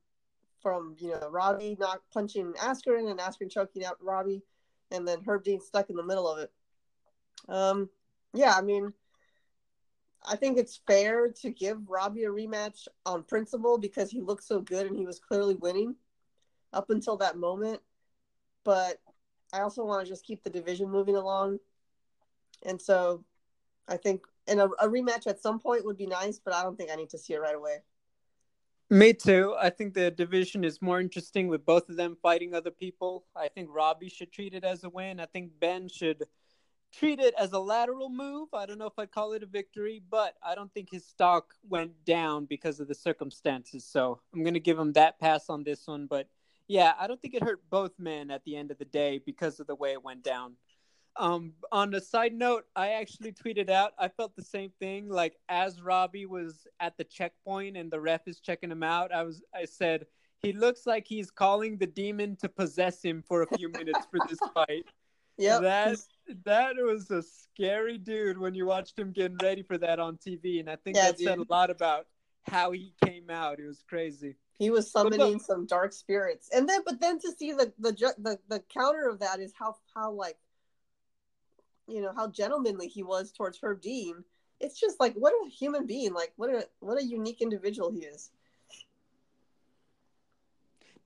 from 0.60 0.96
you 0.98 1.10
know 1.10 1.28
Robbie 1.28 1.76
not 1.78 2.02
punching 2.12 2.52
Askren 2.54 3.10
and 3.10 3.18
Askren 3.18 3.50
choking 3.50 3.84
out 3.84 3.98
Robbie, 4.00 4.42
and 4.92 5.06
then 5.06 5.22
Herb 5.26 5.42
Dean 5.42 5.60
stuck 5.60 5.90
in 5.90 5.96
the 5.96 6.04
middle 6.04 6.28
of 6.28 6.38
it. 6.38 6.52
Um, 7.48 7.90
yeah, 8.32 8.54
I 8.56 8.62
mean, 8.62 8.92
I 10.24 10.36
think 10.36 10.58
it's 10.58 10.80
fair 10.86 11.28
to 11.42 11.50
give 11.50 11.88
Robbie 11.88 12.24
a 12.24 12.30
rematch 12.30 12.88
on 13.04 13.22
principle 13.24 13.76
because 13.78 14.10
he 14.10 14.20
looked 14.20 14.44
so 14.44 14.60
good 14.60 14.86
and 14.86 14.96
he 14.96 15.04
was 15.04 15.18
clearly 15.18 15.54
winning 15.54 15.96
up 16.72 16.90
until 16.90 17.16
that 17.18 17.36
moment. 17.36 17.80
But 18.64 19.00
I 19.52 19.60
also 19.60 19.84
want 19.84 20.04
to 20.04 20.10
just 20.10 20.24
keep 20.24 20.42
the 20.42 20.50
division 20.50 20.90
moving 20.90 21.16
along. 21.16 21.58
And 22.64 22.80
so 22.80 23.24
I 23.86 23.98
think 23.98 24.22
and 24.46 24.60
a, 24.60 24.64
a 24.80 24.88
rematch 24.88 25.26
at 25.26 25.40
some 25.40 25.58
point 25.58 25.84
would 25.84 25.96
be 25.96 26.06
nice, 26.06 26.38
but 26.38 26.54
I 26.54 26.62
don't 26.62 26.76
think 26.76 26.90
I 26.90 26.96
need 26.96 27.10
to 27.10 27.18
see 27.18 27.34
it 27.34 27.40
right 27.40 27.54
away. 27.54 27.78
Me 28.90 29.12
too. 29.12 29.54
I 29.58 29.70
think 29.70 29.94
the 29.94 30.10
division 30.10 30.62
is 30.62 30.82
more 30.82 31.00
interesting 31.00 31.48
with 31.48 31.64
both 31.64 31.88
of 31.88 31.96
them 31.96 32.16
fighting 32.22 32.54
other 32.54 32.70
people. 32.70 33.24
I 33.34 33.48
think 33.48 33.68
Robbie 33.72 34.10
should 34.10 34.32
treat 34.32 34.54
it 34.54 34.64
as 34.64 34.84
a 34.84 34.90
win. 34.90 35.20
I 35.20 35.26
think 35.26 35.52
Ben 35.58 35.88
should 35.88 36.24
treat 36.98 37.20
it 37.20 37.34
as 37.38 37.52
a 37.52 37.58
lateral 37.58 38.08
move. 38.08 38.48
I 38.54 38.66
don't 38.66 38.78
know 38.78 38.86
if 38.86 38.98
I'd 38.98 39.10
call 39.10 39.32
it 39.32 39.42
a 39.42 39.46
victory, 39.46 40.02
but 40.10 40.34
I 40.42 40.54
don't 40.54 40.72
think 40.72 40.90
his 40.90 41.04
stock 41.04 41.54
went 41.68 41.92
down 42.04 42.44
because 42.46 42.80
of 42.80 42.88
the 42.88 42.94
circumstances. 42.94 43.84
So 43.84 44.20
I'm 44.32 44.42
going 44.42 44.54
to 44.54 44.60
give 44.60 44.78
him 44.78 44.92
that 44.92 45.18
pass 45.18 45.48
on 45.48 45.64
this 45.64 45.86
one. 45.86 46.06
But 46.06 46.28
yeah, 46.68 46.92
I 46.98 47.06
don't 47.06 47.20
think 47.20 47.34
it 47.34 47.42
hurt 47.42 47.62
both 47.70 47.92
men 47.98 48.30
at 48.30 48.44
the 48.44 48.56
end 48.56 48.70
of 48.70 48.78
the 48.78 48.84
day 48.84 49.20
because 49.24 49.60
of 49.60 49.66
the 49.66 49.74
way 49.74 49.92
it 49.92 50.04
went 50.04 50.22
down. 50.22 50.56
Um, 51.16 51.52
on 51.70 51.94
a 51.94 52.00
side 52.00 52.34
note, 52.34 52.64
I 52.74 52.90
actually 52.90 53.32
tweeted 53.32 53.70
out 53.70 53.92
I 53.98 54.08
felt 54.08 54.34
the 54.34 54.42
same 54.42 54.72
thing. 54.80 55.08
Like 55.08 55.36
as 55.48 55.80
Robbie 55.80 56.26
was 56.26 56.66
at 56.80 56.96
the 56.96 57.04
checkpoint 57.04 57.76
and 57.76 57.90
the 57.90 58.00
ref 58.00 58.26
is 58.26 58.40
checking 58.40 58.70
him 58.70 58.82
out, 58.82 59.12
I 59.12 59.22
was 59.22 59.42
I 59.54 59.64
said 59.64 60.06
he 60.42 60.52
looks 60.52 60.86
like 60.86 61.06
he's 61.06 61.30
calling 61.30 61.76
the 61.78 61.86
demon 61.86 62.36
to 62.36 62.48
possess 62.48 63.00
him 63.00 63.22
for 63.26 63.42
a 63.42 63.56
few 63.56 63.68
minutes 63.68 64.00
for 64.10 64.18
this 64.28 64.40
fight. 64.52 64.84
Yeah, 65.36 65.58
that 65.58 65.98
that 66.44 66.76
was 66.76 67.10
a 67.10 67.22
scary 67.22 67.98
dude 67.98 68.38
when 68.38 68.54
you 68.54 68.66
watched 68.66 68.98
him 68.98 69.12
getting 69.12 69.38
ready 69.42 69.62
for 69.62 69.78
that 69.78 69.98
on 69.98 70.16
TV, 70.16 70.60
and 70.60 70.70
I 70.70 70.76
think 70.76 70.96
yeah, 70.96 71.06
that 71.06 71.18
dude. 71.18 71.26
said 71.26 71.38
a 71.38 71.44
lot 71.48 71.70
about 71.70 72.06
how 72.46 72.72
he 72.72 72.94
came 73.04 73.30
out. 73.30 73.58
It 73.58 73.66
was 73.66 73.82
crazy. 73.88 74.36
He 74.58 74.70
was 74.70 74.90
summoning 74.90 75.40
some 75.40 75.66
dark 75.66 75.92
spirits, 75.92 76.48
and 76.54 76.68
then 76.68 76.82
but 76.84 77.00
then 77.00 77.18
to 77.20 77.32
see 77.32 77.52
the 77.52 77.72
the 77.78 77.92
the 78.18 78.38
the 78.48 78.60
counter 78.72 79.08
of 79.08 79.20
that 79.20 79.40
is 79.40 79.52
how 79.58 79.76
how 79.94 80.12
like 80.12 80.38
you 81.86 82.00
know 82.00 82.12
how 82.14 82.28
gentlemanly 82.28 82.88
he 82.88 83.02
was 83.02 83.32
towards 83.32 83.58
Herb 83.62 83.80
Dean. 83.80 84.24
It's 84.60 84.78
just 84.78 85.00
like 85.00 85.14
what 85.14 85.32
a 85.32 85.48
human 85.48 85.86
being, 85.86 86.14
like 86.14 86.32
what 86.36 86.50
a 86.50 86.68
what 86.80 87.00
a 87.00 87.04
unique 87.04 87.42
individual 87.42 87.90
he 87.90 88.00
is. 88.00 88.30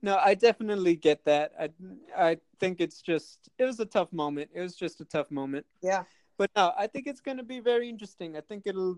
No, 0.01 0.17
I 0.17 0.33
definitely 0.33 0.95
get 0.95 1.25
that. 1.25 1.51
I 1.59 1.69
I 2.17 2.37
think 2.59 2.79
it's 2.79 3.01
just 3.01 3.49
it 3.57 3.65
was 3.65 3.79
a 3.79 3.85
tough 3.85 4.11
moment. 4.13 4.49
It 4.53 4.61
was 4.61 4.75
just 4.75 5.01
a 5.01 5.05
tough 5.05 5.29
moment. 5.31 5.65
Yeah. 5.81 6.03
But 6.37 6.51
no, 6.55 6.71
I 6.77 6.87
think 6.87 7.05
it's 7.07 7.19
going 7.19 7.37
to 7.37 7.43
be 7.43 7.59
very 7.59 7.89
interesting. 7.89 8.37
I 8.37 8.41
think 8.41 8.63
it'll 8.65 8.97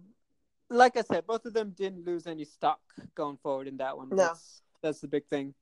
like 0.69 0.95
I 0.95 1.01
said, 1.01 1.27
both 1.27 1.45
of 1.45 1.53
them 1.53 1.73
didn't 1.77 2.05
lose 2.05 2.27
any 2.27 2.45
stock 2.45 2.79
going 3.15 3.37
forward 3.37 3.67
in 3.67 3.77
that 3.77 3.97
one. 3.97 4.09
No. 4.09 4.15
That's, 4.15 4.61
that's 4.81 5.01
the 5.01 5.07
big 5.07 5.25
thing. 5.27 5.53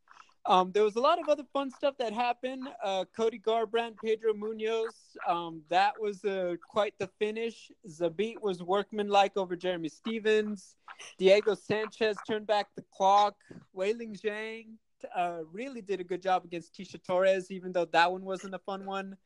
Um, 0.46 0.72
there 0.72 0.84
was 0.84 0.96
a 0.96 1.02
lot 1.02 1.20
of 1.20 1.28
other 1.28 1.44
fun 1.52 1.70
stuff 1.70 1.96
that 2.00 2.14
happened. 2.14 2.68
Uh, 2.84 3.06
Cody 3.16 3.40
Garbrandt, 3.40 3.96
Pedro 4.04 4.34
Munhoz. 4.34 4.94
Um, 5.28 5.62
that 5.70 6.00
was 6.00 6.24
uh, 6.24 6.56
quite 6.68 6.94
the 6.98 7.10
finish. 7.20 7.72
Zabit 7.88 8.42
was 8.42 8.64
workmanlike 8.64 9.36
over 9.36 9.56
Jeremy 9.56 9.90
Stephens. 9.90 10.76
Diego 11.18 11.56
Sanchez 11.56 12.18
turned 12.26 12.48
back 12.48 12.68
the 12.76 12.84
clock. 12.96 13.36
Weili 13.76 14.20
Zhang 14.20 14.78
uh, 15.16 15.40
really 15.52 15.82
did 15.82 16.00
a 16.00 16.04
good 16.04 16.22
job 16.22 16.46
against 16.46 16.74
Tecia 16.74 17.04
Torres, 17.04 17.52
even 17.52 17.72
though 17.72 17.86
that 17.86 18.12
one 18.12 18.24
wasn't 18.24 18.56
a 18.56 18.60
fun 18.60 18.86
one. 18.86 19.18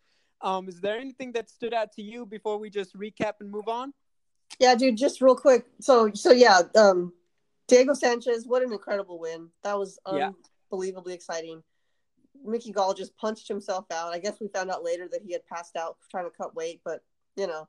Um, 0.42 0.68
is 0.68 0.82
there 0.82 0.98
anything 0.98 1.32
that 1.34 1.50
stood 1.50 1.74
out 1.74 1.94
to 1.94 2.02
you 2.02 2.26
before 2.26 2.58
we 2.58 2.70
just 2.70 2.98
recap 2.98 3.34
and 3.40 3.50
move 3.50 3.68
on? 3.68 3.94
Yeah, 4.60 4.76
dude, 4.76 4.98
just 4.98 5.22
real 5.22 5.36
quick. 5.36 5.66
So, 5.80 6.12
so 6.14 6.32
yeah, 6.32 6.62
um, 6.76 7.14
Diego 7.68 7.94
Sanchez, 7.94 8.46
what 8.46 8.62
an 8.62 8.74
incredible 8.74 9.20
win. 9.20 9.50
That 9.64 9.78
was 9.78 10.00
yeah 10.12 10.32
unbelievably 10.74 11.14
exciting. 11.14 11.64
Mickey 12.44 12.72
Gall 12.72 12.94
just 12.94 13.16
punched 13.18 13.48
himself 13.48 13.86
out. 13.92 14.14
I 14.14 14.20
guess 14.20 14.40
we 14.42 14.48
found 14.48 14.70
out 14.70 14.84
later 14.84 15.08
that 15.12 15.22
he 15.22 15.32
had 15.32 15.46
passed 15.46 15.76
out 15.76 15.98
trying 16.10 16.26
to 16.26 16.36
cut 16.36 16.56
weight, 16.56 16.82
but 16.84 17.02
you 17.36 17.48
know, 17.48 17.68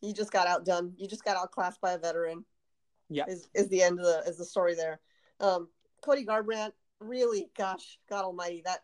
you 0.00 0.12
just 0.12 0.32
got 0.32 0.46
outdone. 0.46 0.92
You 0.96 1.08
just 1.08 1.24
got 1.24 1.36
outclassed 1.36 1.80
by 1.80 1.92
a 1.92 1.98
veteran. 1.98 2.44
Yeah, 3.08 3.24
is 3.28 3.48
is 3.54 3.68
the 3.68 3.82
end 3.82 3.98
of 3.98 4.06
the 4.06 4.22
is 4.26 4.38
the 4.38 4.44
story 4.44 4.74
there. 4.74 5.00
Um, 5.40 5.68
Cody 6.02 6.24
Garbrandt, 6.24 6.72
really, 7.04 7.50
gosh, 7.56 7.98
God 8.08 8.24
Almighty, 8.24 8.62
that 8.64 8.80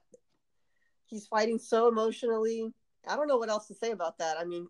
he's 1.07 1.27
fighting 1.27 1.59
so 1.59 1.89
emotionally. 1.89 2.73
I 3.07 3.17
don't 3.17 3.29
know 3.29 3.39
what 3.39 3.49
else 3.49 3.67
to 3.69 3.75
say 3.75 3.91
about 3.91 4.19
that. 4.19 4.39
I 4.39 4.45
mean, 4.45 4.69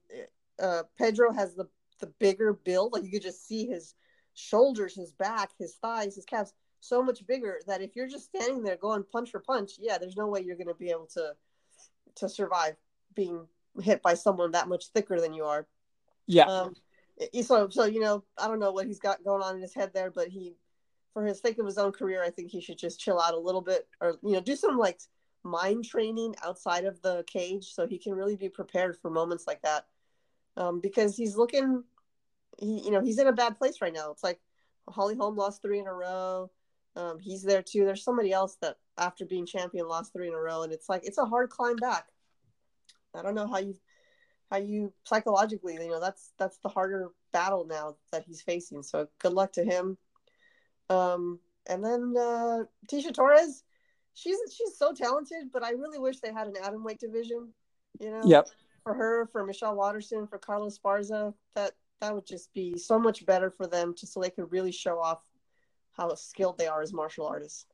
uh, 0.61 0.85
Pedro 0.97 1.33
has 1.33 1.55
the 1.55 1.69
the 2.01 2.07
bigger 2.19 2.53
build. 2.53 2.93
Like 2.93 3.05
you 3.05 3.11
could 3.11 3.23
just 3.23 3.47
see 3.47 3.67
his 3.67 3.95
shoulders, 4.35 4.95
his 4.95 5.13
back, 5.13 5.51
his 5.59 5.75
thighs, 5.75 6.15
his 6.15 6.25
calves 6.25 6.53
so 6.81 7.03
much 7.03 7.27
bigger 7.27 7.61
that 7.67 7.83
if 7.83 7.97
you're 7.97 8.09
just 8.09 8.27
standing 8.27 8.63
there 8.63 8.77
going 8.77 9.05
punch 9.11 9.31
for 9.31 9.41
punch, 9.41 9.73
yeah, 9.79 9.99
there's 9.99 10.17
no 10.17 10.29
way 10.29 10.41
you're 10.41 10.57
going 10.57 10.69
to 10.69 10.75
be 10.75 10.91
able 10.91 11.09
to 11.15 11.35
to 12.17 12.29
survive 12.29 12.77
being 13.15 13.47
hit 13.81 14.03
by 14.03 14.15
someone 14.15 14.53
that 14.53 14.69
much 14.69 14.87
thicker 14.89 15.21
than 15.21 15.35
you 15.35 15.45
are. 15.45 15.67
Yeah. 16.27 16.45
Um, 16.45 16.75
so 17.43 17.69
so 17.69 17.85
you 17.85 18.01
know, 18.01 18.25
I 18.41 18.49
don't 18.49 18.61
know 18.61 18.73
what 18.73 18.87
he's 18.87 19.01
got 19.01 19.25
going 19.25 19.43
on 19.43 19.57
in 19.57 19.63
his 19.63 19.75
head 19.75 19.93
there, 19.93 20.11
but 20.11 20.29
he, 20.29 20.55
for 21.19 21.25
his 21.25 21.41
sake 21.41 21.59
of 21.59 21.67
his 21.67 21.79
own 21.79 21.91
career, 21.91 22.23
I 22.23 22.31
think 22.31 22.49
he 22.49 22.61
should 22.61 22.79
just 22.79 23.01
chill 23.01 23.21
out 23.21 23.35
a 23.35 23.39
little 23.39 23.61
bit, 23.61 23.89
or 24.01 24.19
you 24.23 24.35
know, 24.35 24.41
do 24.41 24.55
some 24.55 24.79
like 24.79 25.01
mind 25.43 25.85
training 25.85 26.37
outside 26.45 26.85
of 26.85 27.03
the 27.03 27.25
cage 27.27 27.73
so 27.75 27.89
he 27.89 27.99
can 27.99 28.15
really 28.15 28.37
be 28.37 28.49
prepared 28.49 28.97
for 28.97 29.11
moments 29.11 29.45
like 29.45 29.61
that. 29.63 29.87
Um, 30.57 30.81
because 30.81 31.17
he's 31.17 31.37
looking, 31.37 31.83
he 32.57 32.85
you 32.85 32.93
know, 32.93 33.01
he's 33.01 33.19
in 33.19 33.27
a 33.27 33.33
bad 33.33 33.59
place 33.59 33.81
right 33.83 33.93
now. 33.93 34.13
It's 34.13 34.23
like 34.23 34.39
Holly 34.89 35.17
Holm 35.17 35.35
lost 35.35 35.61
three 35.61 35.81
in 35.81 35.89
a 35.89 35.93
row. 35.93 36.53
Um, 36.95 37.19
he's 37.19 37.43
there 37.43 37.63
too. 37.63 37.85
There's 37.85 38.05
somebody 38.05 38.31
else 38.31 38.57
that 38.63 38.77
after 38.97 39.25
being 39.25 39.45
champion 39.45 39.89
lost 39.89 40.13
three 40.13 40.29
in 40.29 40.35
a 40.35 40.41
row, 40.41 40.63
and 40.63 40.73
it's 40.73 40.89
like 40.89 41.05
it's 41.05 41.19
a 41.19 41.25
hard 41.25 41.51
climb 41.51 41.77
back. 41.77 42.07
I 43.13 43.23
don't 43.23 43.35
know 43.35 43.49
how 43.49 43.59
you 43.59 43.75
how 44.53 44.59
you 44.59 44.93
psychologically, 45.03 45.75
you 45.75 45.89
know, 45.89 46.01
that's 46.01 46.31
that's 46.39 46.59
the 46.59 46.69
harder 46.69 47.11
battle 47.33 47.67
now 47.67 47.97
that 48.13 48.23
he's 48.25 48.41
facing. 48.41 48.85
So 48.85 49.09
good 49.19 49.33
luck 49.33 49.53
to 49.55 49.65
him. 49.65 49.99
Um, 50.91 51.39
and 51.69 51.85
then 51.85 52.15
uh, 52.19 52.65
Tecia 52.87 53.13
Torres, 53.13 53.63
she's 54.15 54.39
she's 54.51 54.77
so 54.77 54.93
talented, 54.93 55.51
but 55.53 55.63
I 55.63 55.71
really 55.71 55.99
wish 55.99 56.21
they 56.21 56.33
had 56.33 56.47
an 56.47 56.55
atom 56.63 56.85
weight 56.85 57.01
division. 57.01 57.49
You 58.01 58.11
know, 58.11 58.23
yep. 58.25 58.49
For 58.85 58.95
her, 58.95 59.27
for 59.33 59.45
Michelle 59.45 59.75
Waterson, 59.75 60.27
for 60.27 60.39
Carla 60.39 60.71
Esparza, 60.71 61.35
that 61.55 61.73
that 62.01 62.15
would 62.15 62.27
just 62.27 62.53
be 62.55 62.79
so 62.79 62.99
much 62.99 63.27
better 63.27 63.51
for 63.51 63.67
them, 63.67 63.95
just 63.97 64.13
so 64.13 64.21
they 64.21 64.31
could 64.31 64.51
really 64.51 64.73
show 64.73 64.99
off 65.01 65.21
how 65.93 66.15
skilled 66.15 66.59
they 66.59 66.69
are 66.69 66.81
as 66.81 66.93
martial 66.93 67.27
artists. 67.27 67.67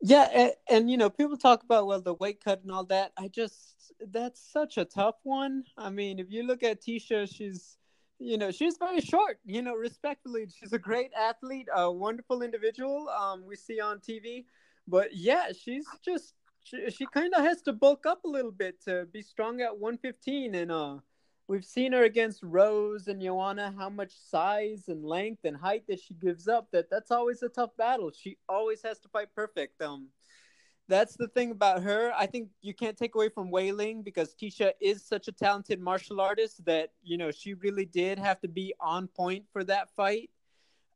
Yeah, 0.00 0.28
and, 0.32 0.52
and, 0.68 0.90
you 0.90 0.98
know, 0.98 1.08
people 1.08 1.36
talk 1.36 1.62
about 1.62 1.86
well 1.86 2.00
the 2.00 2.14
weight 2.14 2.44
cut 2.44 2.62
and 2.62 2.70
all 2.70 2.84
that. 2.84 3.12
I 3.16 3.28
just 3.28 3.92
that's 4.12 4.40
such 4.52 4.76
a 4.76 4.84
tough 4.84 5.16
one. 5.22 5.64
I 5.78 5.90
mean, 5.90 6.18
if 6.18 6.30
you 6.30 6.42
look 6.42 6.62
at 6.62 6.82
Tecia, 6.82 7.26
she's 7.26 7.78
you 8.24 8.38
know 8.38 8.50
she's 8.50 8.76
very 8.78 9.00
short. 9.00 9.38
You 9.44 9.62
know, 9.62 9.74
respectfully, 9.74 10.46
she's 10.48 10.72
a 10.72 10.78
great 10.78 11.10
athlete, 11.18 11.68
a 11.74 11.90
wonderful 11.90 12.42
individual. 12.42 13.08
Um, 13.08 13.44
we 13.46 13.56
see 13.56 13.80
on 13.80 13.98
TV, 13.98 14.44
but 14.88 15.14
yeah, 15.14 15.52
she's 15.52 15.86
just 16.04 16.34
she, 16.64 16.90
she 16.90 17.06
kind 17.06 17.32
of 17.34 17.44
has 17.44 17.62
to 17.62 17.72
bulk 17.72 18.06
up 18.06 18.24
a 18.24 18.28
little 18.28 18.50
bit 18.50 18.82
to 18.84 19.06
be 19.12 19.22
strong 19.22 19.60
at 19.60 19.78
115 19.78 20.54
and 20.54 20.72
uh 20.72 20.96
we've 21.46 21.64
seen 21.64 21.92
her 21.92 22.04
against 22.04 22.42
Rose 22.42 23.06
and 23.06 23.20
Joanna 23.20 23.74
how 23.78 23.90
much 23.90 24.12
size 24.12 24.84
and 24.88 25.04
length 25.04 25.44
and 25.44 25.56
height 25.56 25.84
that 25.88 26.00
she 26.00 26.14
gives 26.14 26.48
up 26.48 26.70
that 26.72 26.88
that's 26.90 27.10
always 27.10 27.42
a 27.42 27.50
tough 27.50 27.76
battle. 27.76 28.10
She 28.10 28.38
always 28.48 28.82
has 28.82 28.98
to 29.00 29.08
fight 29.08 29.28
perfect. 29.34 29.80
Um 29.82 30.08
that's 30.88 31.16
the 31.16 31.28
thing 31.28 31.50
about 31.50 31.82
her. 31.82 32.12
I 32.16 32.26
think 32.26 32.48
you 32.60 32.74
can't 32.74 32.96
take 32.96 33.14
away 33.14 33.28
from 33.28 33.50
Weili 33.50 34.04
because 34.04 34.34
Tecia 34.34 34.72
is 34.80 35.04
such 35.04 35.28
a 35.28 35.32
talented 35.32 35.80
martial 35.80 36.20
artist 36.20 36.64
that, 36.66 36.90
you 37.02 37.16
know, 37.16 37.30
she 37.30 37.54
really 37.54 37.86
did 37.86 38.18
have 38.18 38.40
to 38.40 38.48
be 38.48 38.74
on 38.80 39.08
point 39.08 39.44
for 39.52 39.64
that 39.64 39.88
fight. 39.96 40.30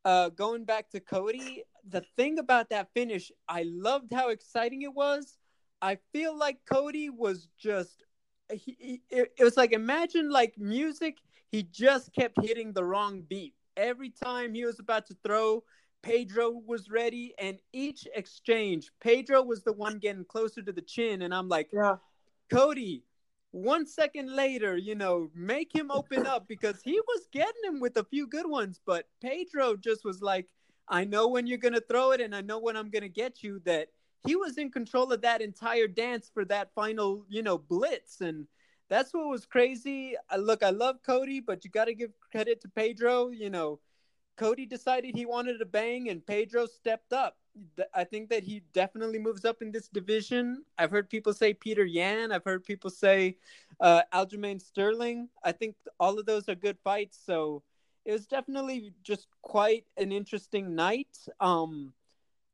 Uh, 0.05 0.29
going 0.29 0.63
back 0.63 0.89
to 0.91 0.99
Cody, 0.99 1.63
the 1.87 2.03
thing 2.15 2.39
about 2.39 2.69
that 2.69 2.89
finish, 2.93 3.31
I 3.47 3.63
loved 3.63 4.13
how 4.13 4.29
exciting 4.29 4.83
it 4.83 4.93
was. 4.93 5.37
I 5.81 5.97
feel 6.13 6.37
like 6.37 6.59
Cody 6.65 7.09
was 7.09 7.47
just 7.57 8.03
he, 8.51 8.75
he 8.79 9.01
it 9.09 9.31
was 9.39 9.57
like 9.57 9.71
imagine 9.71 10.29
like 10.29 10.57
music. 10.57 11.17
He 11.51 11.63
just 11.63 12.13
kept 12.13 12.41
hitting 12.41 12.73
the 12.73 12.83
wrong 12.83 13.21
beat 13.21 13.53
every 13.75 14.09
time 14.09 14.53
he 14.53 14.65
was 14.65 14.79
about 14.79 15.07
to 15.07 15.15
throw. 15.23 15.63
Pedro 16.01 16.61
was 16.65 16.89
ready, 16.89 17.33
and 17.39 17.59
each 17.73 18.07
exchange, 18.15 18.91
Pedro 19.01 19.43
was 19.43 19.63
the 19.63 19.73
one 19.73 19.99
getting 19.99 20.25
closer 20.25 20.61
to 20.61 20.71
the 20.71 20.81
chin, 20.81 21.23
and 21.23 21.33
I'm 21.33 21.49
like, 21.49 21.69
Yeah. 21.73 21.97
Cody, 22.49 23.03
one 23.51 23.85
second 23.85 24.35
later, 24.35 24.77
you 24.77 24.95
know, 24.95 25.29
make 25.35 25.73
him 25.73 25.91
open 25.91 26.25
up 26.25 26.47
because 26.47 26.81
he 26.83 26.99
was 26.99 27.27
getting 27.31 27.63
him 27.63 27.79
with 27.79 27.97
a 27.97 28.03
few 28.03 28.27
good 28.27 28.47
ones, 28.47 28.79
but 28.85 29.07
Pedro 29.21 29.75
just 29.75 30.05
was 30.05 30.21
like, 30.21 30.47
I 30.87 31.03
know 31.03 31.27
when 31.27 31.47
you're 31.47 31.57
gonna 31.57 31.81
throw 31.81 32.11
it, 32.11 32.21
and 32.21 32.35
I 32.35 32.41
know 32.41 32.59
when 32.59 32.75
I'm 32.75 32.89
gonna 32.89 33.09
get 33.09 33.43
you. 33.43 33.59
That 33.65 33.89
he 34.25 34.35
was 34.35 34.57
in 34.57 34.71
control 34.71 35.11
of 35.11 35.21
that 35.21 35.41
entire 35.41 35.87
dance 35.87 36.29
for 36.33 36.45
that 36.45 36.73
final, 36.73 37.25
you 37.29 37.43
know, 37.43 37.57
blitz, 37.57 38.21
and 38.21 38.47
that's 38.89 39.13
what 39.13 39.29
was 39.29 39.45
crazy. 39.45 40.15
Uh, 40.31 40.37
look, 40.37 40.63
I 40.63 40.71
love 40.71 40.97
Cody, 41.05 41.39
but 41.39 41.63
you 41.63 41.69
got 41.69 41.85
to 41.85 41.93
give 41.93 42.11
credit 42.31 42.61
to 42.61 42.69
Pedro. 42.69 43.29
You 43.29 43.49
know, 43.49 43.79
Cody 44.39 44.65
decided 44.65 45.15
he 45.15 45.25
wanted 45.25 45.57
to 45.57 45.65
bang, 45.65 46.07
and 46.07 46.25
Pedro 46.25 46.65
stepped 46.65 47.11
up. 47.11 47.35
I 47.93 48.05
think 48.05 48.29
that 48.29 48.41
he 48.41 48.63
definitely 48.71 49.19
moves 49.19 49.43
up 49.43 49.61
in 49.61 49.69
this 49.69 49.89
division. 49.89 50.63
I've 50.77 50.91
heard 50.91 51.09
people 51.09 51.33
say 51.33 51.53
Peter 51.53 51.83
Yan. 51.83 52.31
I've 52.31 52.45
heard 52.45 52.63
people 52.63 52.89
say 52.89 53.35
uh, 53.81 54.03
Aljamain 54.13 54.61
Sterling. 54.61 55.27
I 55.43 55.51
think 55.51 55.75
all 55.99 56.17
of 56.17 56.25
those 56.25 56.47
are 56.47 56.55
good 56.55 56.77
fights. 56.85 57.19
So 57.25 57.63
it 58.05 58.13
was 58.13 58.27
definitely 58.27 58.93
just 59.03 59.27
quite 59.41 59.83
an 59.97 60.13
interesting 60.13 60.73
night. 60.73 61.17
Um, 61.41 61.91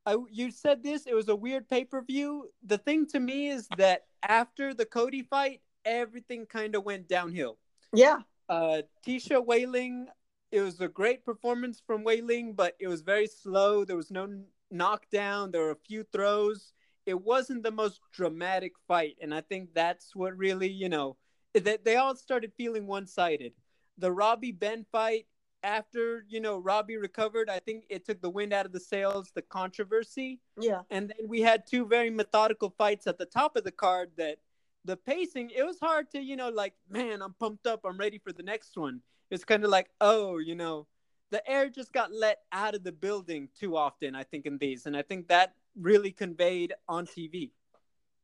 I, 0.08 0.18
you 0.32 0.50
said 0.50 0.82
this. 0.82 1.06
It 1.06 1.14
was 1.14 1.30
a 1.30 1.36
weird 1.36 1.70
pay 1.70 1.86
per 1.86 2.02
view. 2.02 2.50
The 2.66 2.80
thing 2.80 3.06
to 3.08 3.20
me 3.20 3.50
is 3.50 3.68
that 3.78 4.06
after 4.28 4.74
the 4.74 4.86
Cody 4.86 5.22
fight, 5.22 5.62
everything 5.86 6.48
kind 6.48 6.74
of 6.74 6.84
went 6.84 7.08
downhill. 7.08 7.60
Yeah. 7.94 8.22
Uh, 8.50 8.82
Tecia 9.06 9.46
Weili, 9.46 10.08
it 10.52 10.62
was 10.62 10.80
a 10.80 10.88
great 10.88 11.26
performance 11.26 11.82
from 11.86 12.04
Weili, 12.04 12.56
but 12.56 12.76
it 12.80 12.88
was 12.88 13.02
very 13.02 13.28
slow. 13.28 13.84
There 13.86 13.96
was 13.96 14.12
no 14.12 14.28
knockdown. 14.72 15.52
There 15.52 15.64
were 15.64 15.72
a 15.72 15.88
few 15.88 16.04
throws. 16.04 16.74
It 17.06 17.22
wasn't 17.22 17.64
the 17.64 17.72
most 17.72 18.02
dramatic 18.12 18.74
fight, 18.88 19.18
and 19.22 19.34
I 19.34 19.42
think 19.42 19.74
that's 19.74 20.16
what 20.16 20.36
really, 20.38 20.70
you 20.70 20.90
know, 20.90 21.18
that 21.54 21.86
they 21.86 21.96
all 21.98 22.16
started 22.16 22.52
feeling 22.58 22.88
one-sided. 22.88 23.54
The 23.98 24.12
Robbie 24.12 24.52
Ben 24.52 24.86
fight, 24.92 25.28
after 25.64 26.26
you 26.28 26.40
know 26.40 26.60
Robbie 26.60 26.98
recovered, 26.98 27.50
I 27.50 27.60
think 27.60 27.86
it 27.90 28.06
took 28.06 28.22
the 28.22 28.30
wind 28.30 28.54
out 28.54 28.66
of 28.66 28.72
the 28.72 28.80
sails. 28.80 29.32
The 29.34 29.42
controversy, 29.42 30.40
Yeah. 30.60 30.82
and 30.90 31.10
then 31.10 31.28
we 31.28 31.42
had 31.42 31.66
two 31.66 31.86
very 31.86 32.10
methodical 32.10 32.74
fights 32.78 33.08
at 33.08 33.18
the 33.18 33.26
top 33.26 33.56
of 33.56 33.64
the 33.64 33.72
card 33.72 34.12
that 34.18 34.38
the 34.84 34.96
pacing 34.98 35.50
it 35.50 35.64
was 35.64 35.80
hard 35.80 36.12
to 36.12 36.20
you 36.20 36.36
know 36.36 36.50
like 36.50 36.74
man 36.92 37.24
i'm 37.24 37.34
pumped 37.34 37.66
up 37.66 37.82
i'm 37.86 37.98
ready 37.98 38.20
for 38.20 38.32
the 38.32 38.44
next 38.44 38.78
one 38.78 39.02
it's 39.32 39.46
kind 39.46 39.64
of 39.64 39.70
like 39.70 39.90
oh 40.02 40.38
you 40.38 40.56
know 40.56 40.88
the 41.32 41.48
air 41.50 41.70
just 41.70 41.92
got 41.92 42.12
let 42.14 42.40
out 42.52 42.76
of 42.76 42.84
the 42.84 42.92
building 42.92 43.50
too 43.58 43.76
often 43.76 44.16
i 44.16 44.24
think 44.24 44.46
in 44.46 44.58
these 44.58 44.86
and 44.86 44.96
i 44.96 45.02
think 45.02 45.28
that 45.28 45.54
really 45.80 46.12
conveyed 46.12 46.74
on 46.88 47.06
tv 47.06 47.52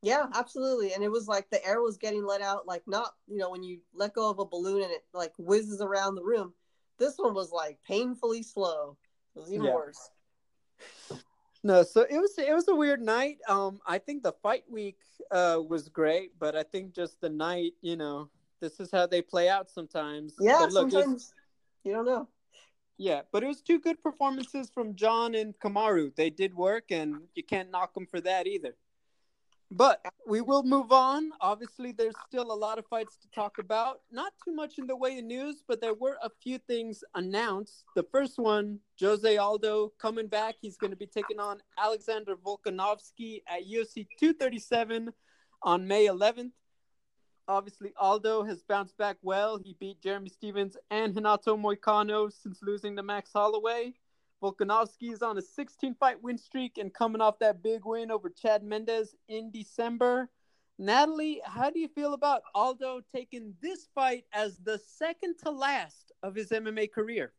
Yeah, 0.01 0.25
absolutely. 0.33 0.93
And 0.93 1.03
it 1.03 1.11
was 1.11 1.27
like 1.27 1.49
the 1.49 1.63
air 1.65 1.81
was 1.81 1.97
getting 1.97 2.25
let 2.25 2.41
out, 2.41 2.65
like 2.65 2.81
not, 2.87 3.13
you 3.27 3.37
know, 3.37 3.51
when 3.51 3.61
you 3.63 3.79
let 3.93 4.13
go 4.13 4.29
of 4.29 4.39
a 4.39 4.45
balloon 4.45 4.81
and 4.81 4.91
it 4.91 5.05
like 5.13 5.33
whizzes 5.37 5.81
around 5.81 6.15
the 6.15 6.23
room. 6.23 6.53
This 6.97 7.17
one 7.17 7.33
was 7.33 7.51
like 7.51 7.77
painfully 7.87 8.41
slow. 8.43 8.97
It 9.35 9.39
was 9.39 9.51
even 9.53 9.65
Yeah. 9.65 9.73
worse. 9.73 10.09
no 11.63 11.83
so 11.83 12.01
it 12.09 12.17
was 12.17 12.33
it 12.37 12.53
was 12.53 12.67
a 12.67 12.75
weird 12.75 13.01
night 13.01 13.37
um 13.47 13.79
i 13.85 13.97
think 13.97 14.23
the 14.23 14.31
fight 14.41 14.63
week 14.69 14.97
uh 15.31 15.59
was 15.67 15.89
great 15.89 16.31
but 16.39 16.55
i 16.55 16.63
think 16.63 16.93
just 16.93 17.21
the 17.21 17.29
night 17.29 17.73
you 17.81 17.95
know 17.95 18.29
this 18.61 18.79
is 18.79 18.89
how 18.91 19.07
they 19.07 19.21
play 19.21 19.49
out 19.49 19.69
sometimes 19.69 20.35
Yeah, 20.39 20.67
look, 20.69 20.91
sometimes 20.91 21.33
you 21.83 21.93
don't 21.93 22.05
know. 22.05 22.27
Yeah, 22.97 23.21
but 23.31 23.43
it 23.43 23.47
was 23.47 23.61
two 23.61 23.79
good 23.79 24.01
performances 24.01 24.69
from 24.71 24.95
Jon 24.95 25.33
and 25.33 25.57
Kamaru. 25.59 26.15
They 26.15 26.29
did 26.29 26.53
work, 26.53 26.91
and 26.91 27.15
you 27.33 27.43
can't 27.43 27.71
knock 27.71 27.95
them 27.95 28.05
for 28.05 28.21
that 28.21 28.45
either. 28.45 28.75
But 29.71 30.05
we 30.27 30.41
will 30.41 30.63
move 30.63 30.91
on. 30.91 31.31
Obviously, 31.39 31.93
there's 31.93 32.13
still 32.27 32.51
a 32.51 32.53
lot 32.53 32.77
of 32.77 32.85
fights 32.87 33.17
to 33.21 33.29
talk 33.31 33.57
about. 33.57 34.01
Not 34.11 34.33
too 34.43 34.53
much 34.53 34.77
in 34.77 34.85
the 34.85 34.95
way 34.95 35.17
of 35.17 35.23
news, 35.23 35.63
but 35.65 35.79
there 35.79 35.93
were 35.93 36.17
a 36.21 36.29
few 36.43 36.57
things 36.57 37.05
announced. 37.15 37.85
The 37.95 38.05
first 38.11 38.37
one, 38.37 38.79
Jose 38.99 39.37
Aldo 39.37 39.93
coming 39.97 40.27
back. 40.27 40.55
He's 40.61 40.75
going 40.75 40.91
to 40.91 40.97
be 40.97 41.07
taking 41.07 41.39
on 41.39 41.59
Alexander 41.79 42.35
Volkanovski 42.35 43.43
at 43.47 43.61
UFC 43.61 44.05
237 44.19 45.13
on 45.63 45.87
May 45.87 46.07
11th. 46.07 46.51
Obviously, 47.51 47.91
Aldo 47.97 48.43
has 48.43 48.63
bounced 48.63 48.97
back 48.97 49.17
well. 49.21 49.57
He 49.57 49.75
beat 49.77 50.01
Jeremy 50.01 50.29
Stephens 50.29 50.77
and 50.89 51.13
Renato 51.13 51.57
Moicano 51.57 52.31
since 52.31 52.63
losing 52.63 52.95
to 52.95 53.03
Max 53.03 53.31
Holloway. 53.33 53.93
Volkanovski 54.41 55.11
is 55.11 55.21
on 55.21 55.37
a 55.37 55.41
16 55.41 55.95
fight 55.95 56.23
win 56.23 56.37
streak 56.37 56.77
and 56.77 56.93
coming 56.93 57.19
off 57.19 57.39
that 57.39 57.61
big 57.61 57.81
win 57.83 58.09
over 58.09 58.29
Chad 58.29 58.63
Mendes 58.63 59.15
in 59.27 59.51
December. 59.51 60.29
Natalie, 60.79 61.41
how 61.43 61.69
do 61.69 61.77
you 61.77 61.89
feel 61.89 62.13
about 62.13 62.43
Aldo 62.55 63.01
taking 63.13 63.53
this 63.61 63.85
fight 63.93 64.23
as 64.31 64.57
the 64.59 64.79
second 64.79 65.35
to 65.43 65.51
last 65.51 66.13
of 66.23 66.33
his 66.33 66.51
MMA 66.51 66.89
career? 66.89 67.33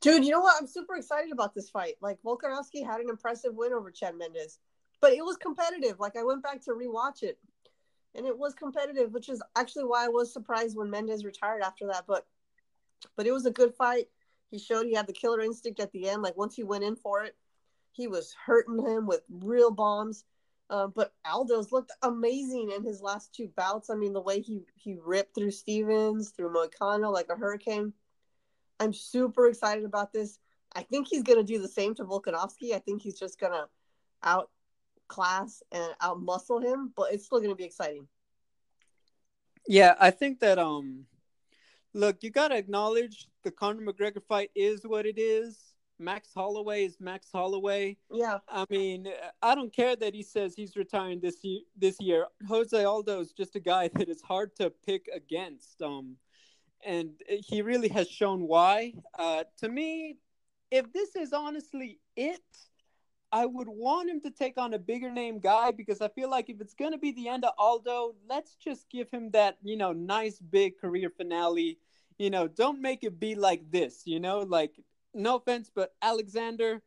Dude, 0.00 0.24
you 0.24 0.32
know 0.32 0.40
what? 0.40 0.60
I'm 0.60 0.66
super 0.66 0.96
excited 0.96 1.30
about 1.30 1.54
this 1.54 1.70
fight. 1.70 1.94
Like 2.00 2.18
Volkanovski 2.26 2.84
had 2.84 3.00
an 3.00 3.08
impressive 3.08 3.54
win 3.54 3.72
over 3.74 3.92
Chad 3.92 4.16
Mendes, 4.16 4.58
but 5.00 5.12
it 5.12 5.24
was 5.24 5.36
competitive. 5.36 6.00
Like 6.00 6.16
I 6.16 6.24
went 6.24 6.42
back 6.42 6.60
to 6.64 6.72
rewatch 6.72 7.22
it, 7.22 7.38
and 8.14 8.26
it 8.26 8.36
was 8.36 8.54
competitive, 8.54 9.12
which 9.12 9.28
is 9.28 9.42
actually 9.56 9.84
why 9.84 10.04
I 10.04 10.08
was 10.08 10.32
surprised 10.32 10.76
when 10.76 10.90
Mendes 10.90 11.24
retired 11.24 11.62
after 11.62 11.86
that. 11.88 12.04
But, 12.06 12.26
but 13.16 13.26
it 13.26 13.32
was 13.32 13.46
a 13.46 13.50
good 13.50 13.74
fight. 13.74 14.08
He 14.50 14.58
showed 14.58 14.86
he 14.86 14.94
had 14.94 15.06
the 15.06 15.12
killer 15.12 15.40
instinct 15.40 15.80
at 15.80 15.92
the 15.92 16.08
end. 16.08 16.22
Like 16.22 16.36
once 16.36 16.54
he 16.54 16.64
went 16.64 16.84
in 16.84 16.96
for 16.96 17.22
it, 17.22 17.36
he 17.92 18.08
was 18.08 18.34
hurting 18.44 18.84
him 18.84 19.06
with 19.06 19.22
real 19.28 19.70
bombs. 19.70 20.24
Um, 20.70 20.92
but 20.94 21.12
Aldo's 21.26 21.72
looked 21.72 21.92
amazing 22.02 22.70
in 22.74 22.84
his 22.84 23.02
last 23.02 23.34
two 23.34 23.48
bouts. 23.56 23.90
I 23.90 23.96
mean, 23.96 24.12
the 24.12 24.20
way 24.20 24.40
he 24.40 24.62
he 24.76 24.96
ripped 25.04 25.34
through 25.34 25.50
Stephens, 25.50 26.30
through 26.30 26.52
Moicano 26.52 27.12
like 27.12 27.28
a 27.28 27.34
hurricane. 27.34 27.92
I'm 28.78 28.92
super 28.92 29.48
excited 29.48 29.84
about 29.84 30.12
this. 30.12 30.38
I 30.74 30.82
think 30.82 31.08
he's 31.08 31.24
to 31.24 31.42
do 31.42 31.60
the 31.60 31.68
same 31.68 31.94
to 31.96 32.04
Volkanovski. 32.04 32.72
I 32.72 32.78
think 32.78 33.02
he's 33.02 33.18
just 33.18 33.40
going 33.40 33.52
to 33.52 33.66
outclass 35.10 35.62
and 35.72 35.92
outmuscle 36.02 36.62
him, 36.62 36.92
but 36.96 37.12
it's 37.12 37.26
still 37.26 37.38
going 37.38 37.50
to 37.50 37.56
be 37.56 37.64
exciting. 37.64 38.06
Yeah, 39.66 39.94
I 40.00 40.10
think 40.10 40.40
that 40.40 40.58
um 40.58 41.06
look, 41.92 42.22
you 42.22 42.30
gotta 42.30 42.56
acknowledge 42.56 43.28
the 43.44 43.50
Conor 43.50 43.92
McGregor 43.92 44.22
fight 44.26 44.50
is 44.54 44.80
what 44.84 45.06
it 45.06 45.18
is. 45.18 45.74
Max 45.98 46.30
Holloway 46.34 46.86
is 46.86 46.98
Max 46.98 47.26
Holloway. 47.30 47.98
Yeah, 48.10 48.38
I 48.48 48.64
mean, 48.70 49.06
I 49.42 49.54
don't 49.54 49.72
care 49.72 49.96
that 49.96 50.14
he 50.14 50.22
says 50.22 50.54
he's 50.54 50.76
retiring 50.76 51.20
this 51.20 51.44
year. 51.44 51.60
This 51.76 52.00
year, 52.00 52.26
Jose 52.48 52.84
Aldo 52.84 53.20
is 53.20 53.32
just 53.32 53.54
a 53.54 53.60
guy 53.60 53.88
that 53.94 54.08
is 54.08 54.22
hard 54.22 54.56
to 54.56 54.72
pick 54.86 55.08
against. 55.14 55.82
Um, 55.82 56.16
and 56.84 57.10
he 57.28 57.60
really 57.60 57.88
has 57.88 58.08
shown 58.08 58.48
why. 58.48 58.94
Uh, 59.18 59.44
to 59.58 59.68
me, 59.68 60.16
if 60.70 60.90
this 60.94 61.14
is 61.16 61.34
honestly 61.34 62.00
it, 62.16 62.40
I 63.32 63.46
would 63.46 63.68
want 63.68 64.10
him 64.10 64.20
to 64.22 64.30
take 64.30 64.58
on 64.58 64.74
a 64.74 64.78
bigger 64.78 65.10
name 65.10 65.38
guy 65.38 65.70
because 65.70 66.00
I 66.00 66.08
feel 66.08 66.28
like 66.28 66.50
if 66.50 66.60
it's 66.60 66.74
going 66.74 66.92
to 66.92 66.98
be 66.98 67.12
the 67.12 67.28
end 67.28 67.44
of 67.44 67.52
Aldo, 67.58 68.14
let's 68.28 68.56
just 68.56 68.88
give 68.90 69.08
him 69.10 69.30
that, 69.30 69.58
you 69.62 69.76
know, 69.76 69.92
nice 69.92 70.40
big 70.40 70.78
career 70.78 71.10
finale. 71.10 71.78
You 72.18 72.30
know, 72.30 72.48
don't 72.48 72.82
make 72.82 73.04
it 73.04 73.20
be 73.20 73.34
like 73.34 73.70
this, 73.70 74.02
you 74.04 74.20
know, 74.20 74.40
like, 74.40 74.72
no 75.14 75.36
offense, 75.36 75.70
but 75.74 75.94
Alexander, 76.02 76.82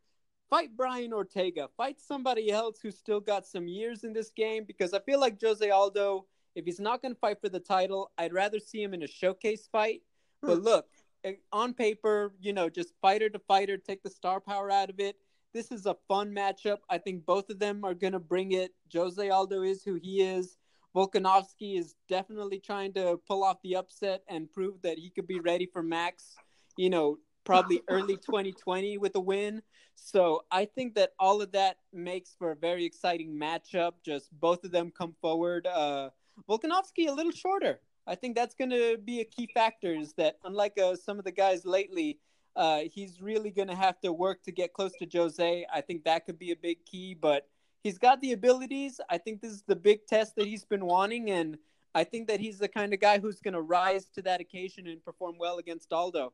fight 0.50 0.76
Brian 0.76 1.12
Ortega, 1.12 1.68
fight 1.76 2.00
somebody 2.00 2.50
else 2.50 2.78
who's 2.80 2.96
still 2.96 3.20
got 3.20 3.46
some 3.46 3.66
years 3.66 4.04
in 4.04 4.12
this 4.12 4.30
game 4.30 4.64
because 4.64 4.92
I 4.94 5.00
feel 5.00 5.18
like 5.18 5.40
Jose 5.42 5.68
Aldo, 5.68 6.26
if 6.54 6.66
he's 6.66 6.78
not 6.78 7.02
going 7.02 7.14
to 7.14 7.20
fight 7.20 7.40
for 7.40 7.48
the 7.48 7.58
title, 7.58 8.12
I'd 8.18 8.32
rather 8.32 8.58
see 8.58 8.82
him 8.82 8.94
in 8.94 9.02
a 9.02 9.08
showcase 9.08 9.66
fight. 9.66 10.02
But 10.42 10.58
Hmm. 10.58 10.64
look, 10.64 10.86
eh, 11.24 11.34
on 11.52 11.74
paper, 11.74 12.34
you 12.40 12.52
know, 12.52 12.68
just 12.68 12.92
fighter 13.00 13.30
to 13.30 13.38
fighter, 13.38 13.78
take 13.78 14.02
the 14.02 14.10
star 14.10 14.40
power 14.40 14.70
out 14.70 14.90
of 14.90 15.00
it. 15.00 15.16
This 15.54 15.70
is 15.70 15.86
a 15.86 15.96
fun 16.08 16.34
matchup. 16.34 16.78
I 16.90 16.98
think 16.98 17.24
both 17.24 17.48
of 17.48 17.60
them 17.60 17.84
are 17.84 17.94
going 17.94 18.12
to 18.12 18.18
bring 18.18 18.52
it. 18.52 18.72
Jose 18.92 19.30
Aldo 19.30 19.62
is 19.62 19.84
who 19.84 19.94
he 19.94 20.20
is. 20.20 20.58
Volkanovski 20.96 21.78
is 21.78 21.94
definitely 22.08 22.58
trying 22.58 22.92
to 22.94 23.20
pull 23.28 23.44
off 23.44 23.58
the 23.62 23.76
upset 23.76 24.22
and 24.28 24.52
prove 24.52 24.82
that 24.82 24.98
he 24.98 25.10
could 25.10 25.28
be 25.28 25.38
ready 25.38 25.66
for 25.72 25.80
Max, 25.80 26.34
you 26.76 26.90
know, 26.90 27.18
probably 27.44 27.82
early 27.88 28.16
2020 28.16 28.98
with 28.98 29.14
a 29.14 29.20
win. 29.20 29.62
So 29.94 30.42
I 30.50 30.64
think 30.64 30.96
that 30.96 31.12
all 31.20 31.40
of 31.40 31.52
that 31.52 31.78
makes 31.92 32.34
for 32.36 32.50
a 32.50 32.56
very 32.56 32.84
exciting 32.84 33.38
matchup. 33.38 33.92
Just 34.04 34.28
both 34.40 34.64
of 34.64 34.72
them 34.72 34.92
come 34.96 35.14
forward. 35.20 35.68
Uh, 35.68 36.10
Volkanovski 36.48 37.08
a 37.08 37.12
little 37.12 37.32
shorter. 37.32 37.78
I 38.08 38.16
think 38.16 38.34
that's 38.34 38.56
going 38.56 38.70
to 38.70 38.98
be 38.98 39.20
a 39.20 39.24
key 39.24 39.48
factor. 39.54 39.94
Is 39.94 40.14
that 40.14 40.38
unlike 40.44 40.78
uh, 40.78 40.96
some 40.96 41.20
of 41.20 41.24
the 41.24 41.32
guys 41.32 41.64
lately, 41.64 42.18
uh, 42.56 42.80
he's 42.92 43.20
really 43.20 43.50
going 43.50 43.68
to 43.68 43.74
have 43.74 44.00
to 44.00 44.12
work 44.12 44.42
to 44.44 44.52
get 44.52 44.72
close 44.72 44.92
to 45.00 45.06
Jose. 45.12 45.66
I 45.72 45.80
think 45.80 46.04
that 46.04 46.26
could 46.26 46.38
be 46.38 46.52
a 46.52 46.56
big 46.56 46.84
key, 46.84 47.14
but 47.14 47.48
he's 47.82 47.98
got 47.98 48.20
the 48.20 48.32
abilities. 48.32 49.00
I 49.10 49.18
think 49.18 49.40
this 49.40 49.52
is 49.52 49.62
the 49.66 49.76
big 49.76 50.06
test 50.06 50.36
that 50.36 50.46
he's 50.46 50.64
been 50.64 50.86
wanting, 50.86 51.30
and 51.30 51.58
I 51.94 52.04
think 52.04 52.28
that 52.28 52.40
he's 52.40 52.58
the 52.58 52.68
kind 52.68 52.94
of 52.94 53.00
guy 53.00 53.18
who's 53.18 53.40
going 53.40 53.54
to 53.54 53.60
rise 53.60 54.06
to 54.14 54.22
that 54.22 54.40
occasion 54.40 54.86
and 54.86 55.04
perform 55.04 55.36
well 55.38 55.58
against 55.58 55.92
Aldo. 55.92 56.32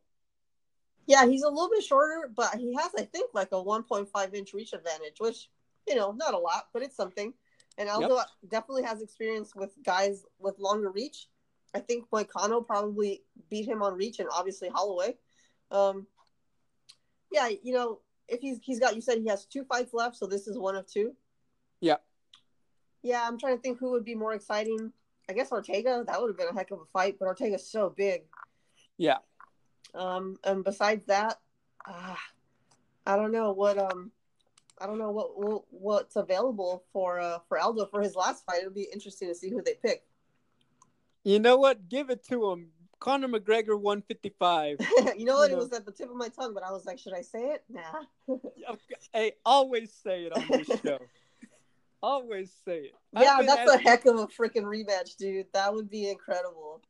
Yeah, 1.06 1.26
he's 1.26 1.42
a 1.42 1.48
little 1.48 1.70
bit 1.70 1.82
shorter, 1.82 2.30
but 2.34 2.54
he 2.54 2.74
has, 2.74 2.92
I 2.96 3.02
think, 3.02 3.30
like 3.34 3.48
a 3.52 3.56
1.5 3.56 4.34
inch 4.34 4.54
reach 4.54 4.72
advantage, 4.72 5.16
which, 5.18 5.48
you 5.88 5.96
know, 5.96 6.12
not 6.12 6.34
a 6.34 6.38
lot, 6.38 6.68
but 6.72 6.82
it's 6.82 6.96
something. 6.96 7.32
And 7.78 7.88
Aldo 7.88 8.16
yep. 8.16 8.26
definitely 8.48 8.82
has 8.84 9.00
experience 9.00 9.54
with 9.54 9.70
guys 9.82 10.24
with 10.38 10.58
longer 10.58 10.90
reach. 10.90 11.28
I 11.74 11.80
think 11.80 12.04
Moicano 12.10 12.64
probably 12.64 13.22
beat 13.48 13.66
him 13.66 13.82
on 13.82 13.94
reach, 13.94 14.18
and 14.18 14.28
obviously 14.32 14.68
Holloway. 14.68 15.16
Um, 15.70 16.06
yeah, 17.30 17.48
you 17.62 17.72
know, 17.72 18.00
if 18.28 18.40
he's 18.40 18.58
he's 18.62 18.80
got 18.80 18.94
you 18.94 19.00
said 19.00 19.18
he 19.18 19.28
has 19.28 19.46
two 19.46 19.64
fights 19.64 19.92
left, 19.94 20.16
so 20.16 20.26
this 20.26 20.46
is 20.46 20.58
one 20.58 20.76
of 20.76 20.86
two. 20.86 21.14
Yeah. 21.80 21.96
Yeah, 23.02 23.26
I'm 23.26 23.38
trying 23.38 23.56
to 23.56 23.62
think 23.62 23.78
who 23.78 23.92
would 23.92 24.04
be 24.04 24.14
more 24.14 24.34
exciting. 24.34 24.92
I 25.28 25.32
guess 25.32 25.52
Ortega. 25.52 26.04
That 26.06 26.20
would 26.20 26.28
have 26.28 26.36
been 26.36 26.48
a 26.48 26.54
heck 26.54 26.70
of 26.70 26.80
a 26.80 26.84
fight, 26.92 27.16
but 27.18 27.26
Ortega's 27.26 27.70
so 27.70 27.92
big. 27.96 28.22
Yeah. 28.98 29.18
Um, 29.94 30.36
and 30.44 30.62
besides 30.62 31.06
that, 31.06 31.38
uh, 31.86 32.14
I 33.06 33.16
don't 33.16 33.32
know 33.32 33.52
what 33.52 33.78
um, 33.78 34.12
I 34.80 34.86
don't 34.86 34.98
know 34.98 35.10
what, 35.10 35.38
what 35.38 35.62
what's 35.70 36.16
available 36.16 36.84
for 36.92 37.20
uh 37.20 37.38
for 37.48 37.58
Aldo 37.58 37.86
for 37.86 38.00
his 38.00 38.14
last 38.14 38.44
fight. 38.44 38.60
It'll 38.60 38.72
be 38.72 38.88
interesting 38.92 39.28
to 39.28 39.34
see 39.34 39.50
who 39.50 39.62
they 39.62 39.74
pick. 39.82 40.04
You 41.22 41.38
know 41.38 41.56
what? 41.56 41.88
Give 41.88 42.10
it 42.10 42.24
to 42.28 42.50
him. 42.50 42.70
Conor 43.00 43.28
McGregor 43.28 43.80
155. 43.80 44.76
you 45.16 45.24
know 45.24 45.36
what? 45.36 45.50
You 45.50 45.56
it 45.56 45.58
was 45.58 45.72
at 45.72 45.86
the 45.86 45.92
tip 45.92 46.10
of 46.10 46.16
my 46.16 46.28
tongue, 46.28 46.52
but 46.54 46.62
I 46.62 46.70
was 46.70 46.84
like, 46.84 46.98
should 46.98 47.14
I 47.14 47.22
say 47.22 47.56
it? 47.56 47.64
Nah. 47.68 48.36
hey, 49.12 49.32
always 49.44 49.92
say 49.92 50.24
it 50.24 50.36
on 50.36 50.44
this 50.50 50.80
show. 50.84 50.98
always 52.02 52.52
say 52.64 52.78
it. 52.78 52.94
Yeah, 53.14 53.38
that's 53.40 53.70
asking... 53.70 53.86
a 53.86 53.90
heck 53.90 54.06
of 54.06 54.16
a 54.16 54.26
freaking 54.26 54.64
rematch, 54.64 55.16
dude. 55.16 55.46
That 55.54 55.74
would 55.74 55.90
be 55.90 56.10
incredible. 56.10 56.82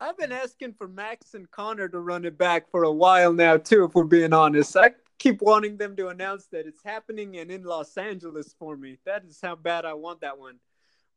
I've 0.00 0.16
been 0.16 0.32
asking 0.32 0.74
for 0.74 0.88
Max 0.88 1.34
and 1.34 1.50
Conor 1.50 1.88
to 1.88 1.98
run 2.00 2.24
it 2.24 2.38
back 2.38 2.70
for 2.70 2.84
a 2.84 2.92
while 2.92 3.32
now, 3.32 3.56
too, 3.56 3.84
if 3.84 3.94
we're 3.94 4.04
being 4.04 4.32
honest. 4.32 4.76
I 4.76 4.92
keep 5.18 5.42
wanting 5.42 5.76
them 5.76 5.94
to 5.96 6.08
announce 6.08 6.46
that 6.46 6.66
it's 6.66 6.82
happening 6.84 7.36
and 7.36 7.50
in 7.50 7.62
Los 7.62 7.96
Angeles 7.96 8.54
for 8.58 8.76
me. 8.76 8.98
That 9.06 9.24
is 9.24 9.38
how 9.42 9.56
bad 9.56 9.84
I 9.84 9.94
want 9.94 10.20
that 10.22 10.38
one. 10.38 10.58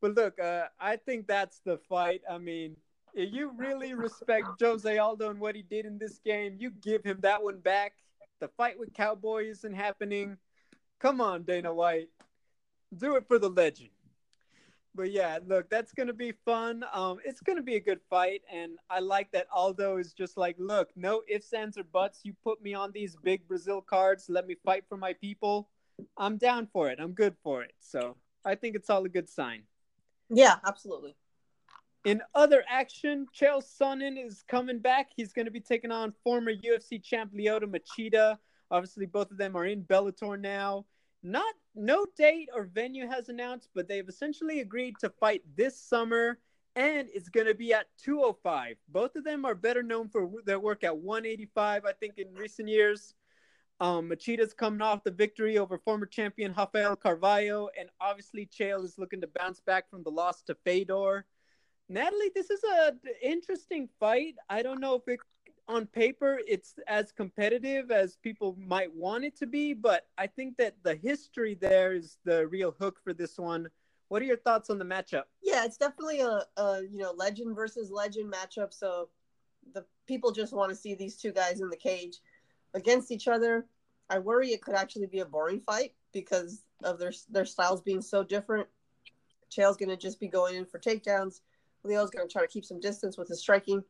But 0.01 0.15
look, 0.15 0.39
uh, 0.39 0.65
I 0.79 0.97
think 0.97 1.25
that's 1.25 1.61
the 1.65 1.79
fight. 1.89 2.21
I 2.29 2.37
mean, 2.37 2.75
if 3.15 3.33
you 3.33 3.51
really 3.55 3.93
respect 3.93 4.47
Jose 4.61 4.97
Aldo 4.97 5.29
and 5.29 5.39
what 5.39 5.55
he 5.55 5.61
did 5.61 5.85
in 5.85 5.97
this 5.97 6.19
game, 6.19 6.57
you 6.59 6.71
give 6.71 7.03
him 7.03 7.19
that 7.21 7.41
one 7.41 7.59
back. 7.59 7.93
The 8.39 8.49
fight 8.49 8.77
with 8.77 8.93
Cowboy 8.93 9.45
isn't 9.45 9.73
happening. 9.73 10.37
Come 10.99 11.21
on, 11.21 11.43
Dana 11.43 11.73
White. 11.73 12.09
Do 12.95 13.15
it 13.15 13.27
for 13.27 13.39
the 13.39 13.49
legend 13.49 13.89
but 14.95 15.11
yeah, 15.11 15.39
look, 15.45 15.69
that's 15.69 15.91
gonna 15.91 16.13
be 16.13 16.31
fun. 16.31 16.85
Um, 16.93 17.19
it's 17.25 17.41
gonna 17.41 17.61
be 17.61 17.75
a 17.75 17.79
good 17.79 17.99
fight, 18.09 18.41
and 18.51 18.77
I 18.89 18.99
like 18.99 19.31
that 19.33 19.47
Aldo 19.51 19.97
is 19.97 20.13
just 20.13 20.37
like, 20.37 20.55
look, 20.57 20.89
no 20.95 21.21
ifs, 21.27 21.53
ands, 21.53 21.77
or 21.77 21.83
buts. 21.83 22.21
You 22.23 22.33
put 22.43 22.61
me 22.63 22.73
on 22.73 22.91
these 22.91 23.15
big 23.17 23.47
Brazil 23.47 23.81
cards, 23.81 24.27
let 24.29 24.47
me 24.47 24.55
fight 24.65 24.85
for 24.87 24.97
my 24.97 25.13
people. 25.13 25.69
I'm 26.17 26.37
down 26.37 26.67
for 26.71 26.89
it. 26.89 26.99
I'm 26.99 27.11
good 27.11 27.35
for 27.43 27.61
it. 27.61 27.73
So 27.79 28.15
I 28.43 28.55
think 28.55 28.75
it's 28.75 28.89
all 28.89 29.05
a 29.05 29.09
good 29.09 29.29
sign. 29.29 29.63
Yeah, 30.29 30.55
absolutely. 30.65 31.15
In 32.05 32.21
other 32.35 32.63
action, 32.69 33.25
Chael 33.35 33.63
Sonnen 33.63 34.23
is 34.23 34.43
coming 34.47 34.77
back. 34.77 35.09
He's 35.15 35.33
going 35.33 35.45
to 35.45 35.51
be 35.51 35.59
taking 35.59 35.91
on 35.91 36.13
former 36.23 36.53
UFC 36.53 37.03
champ 37.03 37.33
Lyoto 37.33 37.63
Machida. 37.63 38.37
Obviously, 38.69 39.07
both 39.07 39.31
of 39.31 39.37
them 39.37 39.55
are 39.55 39.65
in 39.65 39.83
Bellator 39.83 40.39
now. 40.39 40.85
Not 41.23 41.55
no 41.73 42.05
date 42.15 42.49
or 42.53 42.65
venue 42.65 43.07
has 43.07 43.29
announced, 43.29 43.69
but 43.73 43.87
they've 43.87 44.07
essentially 44.07 44.59
agreed 44.59 44.95
to 44.99 45.09
fight 45.09 45.41
this 45.57 45.79
summer 45.79 46.37
and 46.75 47.07
it's 47.13 47.29
going 47.29 47.47
to 47.47 47.55
be 47.55 47.73
at 47.73 47.87
205. 48.03 48.75
Both 48.89 49.15
of 49.15 49.23
them 49.23 49.45
are 49.45 49.55
better 49.55 49.81
known 49.81 50.09
for 50.09 50.29
their 50.45 50.59
work 50.59 50.83
at 50.83 50.97
185, 50.97 51.85
I 51.85 51.93
think, 51.93 52.17
in 52.17 52.33
recent 52.33 52.67
years. 52.67 53.13
Um, 53.79 54.09
Machida's 54.09 54.53
coming 54.53 54.81
off 54.81 55.03
the 55.03 55.11
victory 55.11 55.57
over 55.57 55.77
former 55.77 56.05
champion 56.05 56.53
Rafael 56.55 56.95
Carvalho, 56.95 57.69
and 57.79 57.89
obviously 57.99 58.45
Chael 58.47 58.83
is 58.83 58.97
looking 58.97 59.21
to 59.21 59.29
bounce 59.39 59.59
back 59.61 59.89
from 59.89 60.03
the 60.03 60.11
loss 60.11 60.41
to 60.43 60.55
Fedor. 60.65 61.25
Natalie, 61.87 62.31
this 62.33 62.49
is 62.49 62.61
an 62.63 62.99
interesting 63.21 63.87
fight. 63.99 64.35
I 64.49 64.63
don't 64.63 64.79
know 64.79 64.95
if 64.95 65.07
it 65.07 65.19
on 65.67 65.87
paper 65.87 66.39
it's 66.47 66.75
as 66.87 67.11
competitive 67.11 67.89
as 67.89 68.17
people 68.17 68.55
might 68.59 68.93
want 68.93 69.25
it 69.25 69.35
to 69.37 69.47
be, 69.47 69.73
but 69.73 70.07
I 70.17 70.27
think 70.27 70.57
that 70.57 70.75
the 70.83 70.95
history 70.95 71.55
there 71.55 71.93
is 71.93 72.17
the 72.23 72.47
real 72.47 72.75
hook 72.79 72.99
for 73.03 73.13
this 73.13 73.37
one. 73.37 73.67
What 74.09 74.21
are 74.21 74.25
your 74.25 74.37
thoughts 74.37 74.69
on 74.69 74.77
the 74.77 74.85
matchup? 74.85 75.23
Yeah, 75.41 75.65
it's 75.65 75.77
definitely 75.77 76.21
a, 76.21 76.43
a 76.57 76.81
you 76.83 76.99
know 76.99 77.11
legend 77.11 77.55
versus 77.55 77.89
legend 77.89 78.31
matchup. 78.31 78.73
So 78.73 79.09
the 79.73 79.85
people 80.07 80.31
just 80.31 80.53
want 80.53 80.69
to 80.69 80.75
see 80.75 80.93
these 80.93 81.15
two 81.15 81.31
guys 81.31 81.61
in 81.61 81.69
the 81.69 81.77
cage 81.77 82.19
against 82.73 83.11
each 83.11 83.27
other. 83.27 83.65
I 84.09 84.19
worry 84.19 84.49
it 84.49 84.61
could 84.61 84.75
actually 84.75 85.07
be 85.07 85.19
a 85.19 85.25
boring 85.25 85.61
fight 85.61 85.93
because 86.13 86.61
of 86.83 86.99
their 86.99 87.13
their 87.29 87.45
styles 87.45 87.81
being 87.81 88.01
so 88.01 88.23
different. 88.23 88.67
Chael's 89.51 89.77
going 89.77 89.89
to 89.89 89.97
just 89.97 90.19
be 90.19 90.27
going 90.27 90.55
in 90.55 90.65
for 90.65 90.79
takedowns. 90.79 91.41
Leo's 91.85 92.09
going 92.09 92.27
to 92.27 92.31
try 92.31 92.41
to 92.41 92.47
keep 92.47 92.65
some 92.65 92.79
distance 92.79 93.17
with 93.17 93.27
his 93.27 93.39
striking 93.39 93.83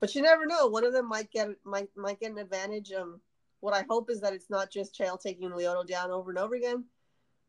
but 0.00 0.14
you 0.14 0.22
never 0.22 0.46
know. 0.46 0.66
One 0.66 0.84
of 0.84 0.92
them 0.92 1.08
might 1.08 1.30
get 1.30 1.48
might 1.64 1.88
might 1.96 2.20
get 2.20 2.32
an 2.32 2.38
advantage. 2.38 2.92
Um, 2.92 3.20
what 3.60 3.74
I 3.74 3.84
hope 3.88 4.10
is 4.10 4.20
that 4.20 4.34
it's 4.34 4.50
not 4.50 4.70
just 4.70 4.98
Chael 4.98 5.20
taking 5.20 5.50
Lyoto 5.50 5.86
down 5.86 6.10
over 6.10 6.30
and 6.30 6.38
over 6.38 6.54
again. 6.54 6.84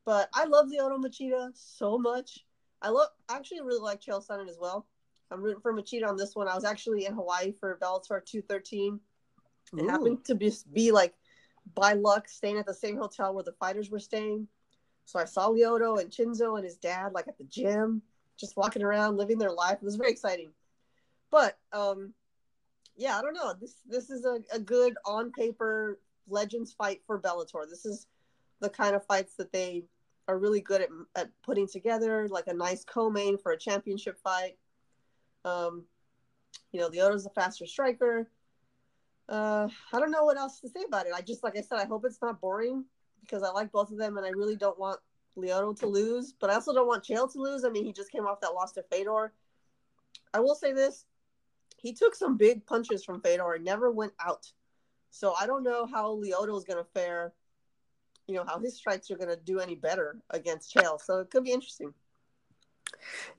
But 0.05 0.29
I 0.33 0.45
love 0.45 0.67
Lyoto 0.67 0.97
Machida 0.97 1.49
so 1.53 1.97
much. 1.97 2.45
I 2.81 2.89
love 2.89 3.09
actually 3.29 3.61
really 3.61 3.81
like 3.81 4.01
Chael 4.01 4.25
Sonnen 4.25 4.49
as 4.49 4.57
well. 4.59 4.87
I'm 5.29 5.41
rooting 5.41 5.61
for 5.61 5.73
Machida 5.73 6.07
on 6.07 6.15
this 6.15 6.35
one. 6.35 6.47
I 6.47 6.55
was 6.55 6.63
actually 6.63 7.05
in 7.05 7.13
Hawaii 7.13 7.53
for 7.59 7.77
Bellator 7.81 8.23
213. 8.25 8.99
It 9.73 9.81
Ooh. 9.81 9.87
happened 9.89 10.23
to 10.25 10.35
be, 10.35 10.53
be 10.71 10.91
like 10.93 11.13
by 11.75 11.91
luck 11.93 12.29
staying 12.29 12.57
at 12.57 12.65
the 12.65 12.73
same 12.73 12.95
hotel 12.95 13.33
where 13.33 13.43
the 13.43 13.51
fighters 13.59 13.89
were 13.89 13.99
staying. 13.99 14.47
So 15.03 15.19
I 15.19 15.25
saw 15.25 15.49
Lyoto 15.49 15.99
and 15.99 16.09
Chinzo 16.09 16.55
and 16.55 16.63
his 16.63 16.77
dad 16.77 17.11
like 17.13 17.27
at 17.27 17.37
the 17.37 17.43
gym, 17.43 18.01
just 18.39 18.57
walking 18.57 18.83
around, 18.83 19.17
living 19.17 19.37
their 19.37 19.51
life. 19.51 19.77
It 19.81 19.85
was 19.85 19.95
very 19.95 20.11
exciting. 20.11 20.51
But 21.31 21.57
um, 21.73 22.13
yeah, 22.95 23.17
I 23.17 23.21
don't 23.21 23.33
know. 23.33 23.53
This 23.59 23.75
this 23.87 24.09
is 24.09 24.25
a, 24.25 24.39
a 24.53 24.59
good 24.59 24.95
on 25.05 25.31
paper 25.31 25.99
legends 26.27 26.73
fight 26.73 27.01
for 27.05 27.19
Bellator. 27.19 27.69
This 27.69 27.85
is 27.85 28.07
the 28.59 28.69
kind 28.69 28.95
of 28.95 29.05
fights 29.05 29.35
that 29.35 29.51
they 29.51 29.85
are 30.27 30.37
really 30.37 30.61
good 30.61 30.81
at, 30.81 30.89
at 31.15 31.29
putting 31.43 31.67
together, 31.67 32.27
like 32.29 32.47
a 32.47 32.53
nice 32.53 32.83
co-main 32.83 33.37
for 33.37 33.51
a 33.51 33.57
championship 33.57 34.19
fight. 34.23 34.57
Um, 35.45 35.85
you 36.71 36.79
know, 36.79 36.89
Lyoto's 36.89 37.25
a 37.25 37.29
faster 37.29 37.65
striker. 37.65 38.29
Uh, 39.29 39.67
I 39.93 39.99
don't 39.99 40.11
know 40.11 40.25
what 40.25 40.37
else 40.37 40.59
to 40.61 40.69
say 40.69 40.81
about 40.87 41.05
it. 41.05 41.13
I 41.15 41.21
just, 41.21 41.43
like 41.43 41.57
I 41.57 41.61
said, 41.61 41.79
I 41.79 41.85
hope 41.85 42.03
it's 42.05 42.21
not 42.21 42.41
boring 42.41 42.85
because 43.21 43.43
I 43.43 43.49
like 43.51 43.71
both 43.71 43.91
of 43.91 43.97
them, 43.97 44.17
and 44.17 44.25
I 44.25 44.29
really 44.29 44.55
don't 44.55 44.79
want 44.79 44.99
Lyoto 45.37 45.77
to 45.79 45.87
lose, 45.87 46.33
but 46.39 46.49
I 46.49 46.55
also 46.55 46.73
don't 46.73 46.87
want 46.87 47.03
Chael 47.03 47.31
to 47.31 47.39
lose. 47.39 47.63
I 47.63 47.69
mean, 47.69 47.85
he 47.85 47.93
just 47.93 48.11
came 48.11 48.25
off 48.25 48.41
that 48.41 48.53
loss 48.53 48.73
to 48.73 48.83
Fedor. 48.91 49.33
I 50.33 50.39
will 50.39 50.55
say 50.55 50.73
this: 50.73 51.05
he 51.77 51.93
took 51.93 52.15
some 52.15 52.37
big 52.37 52.65
punches 52.65 53.03
from 53.03 53.21
Fedor 53.21 53.53
and 53.53 53.65
never 53.65 53.91
went 53.91 54.13
out. 54.19 54.51
So 55.09 55.33
I 55.39 55.47
don't 55.47 55.63
know 55.63 55.85
how 55.85 56.15
Lyoto 56.15 56.57
is 56.57 56.63
going 56.63 56.83
to 56.83 56.89
fare. 56.93 57.33
You 58.27 58.35
know 58.35 58.45
how 58.45 58.59
his 58.59 58.75
strikes 58.75 59.09
are 59.09 59.17
going 59.17 59.29
to 59.29 59.37
do 59.37 59.59
any 59.59 59.75
better 59.75 60.17
against 60.31 60.73
Chael. 60.73 60.99
So 61.01 61.19
it 61.19 61.31
could 61.31 61.43
be 61.43 61.51
interesting. 61.51 61.93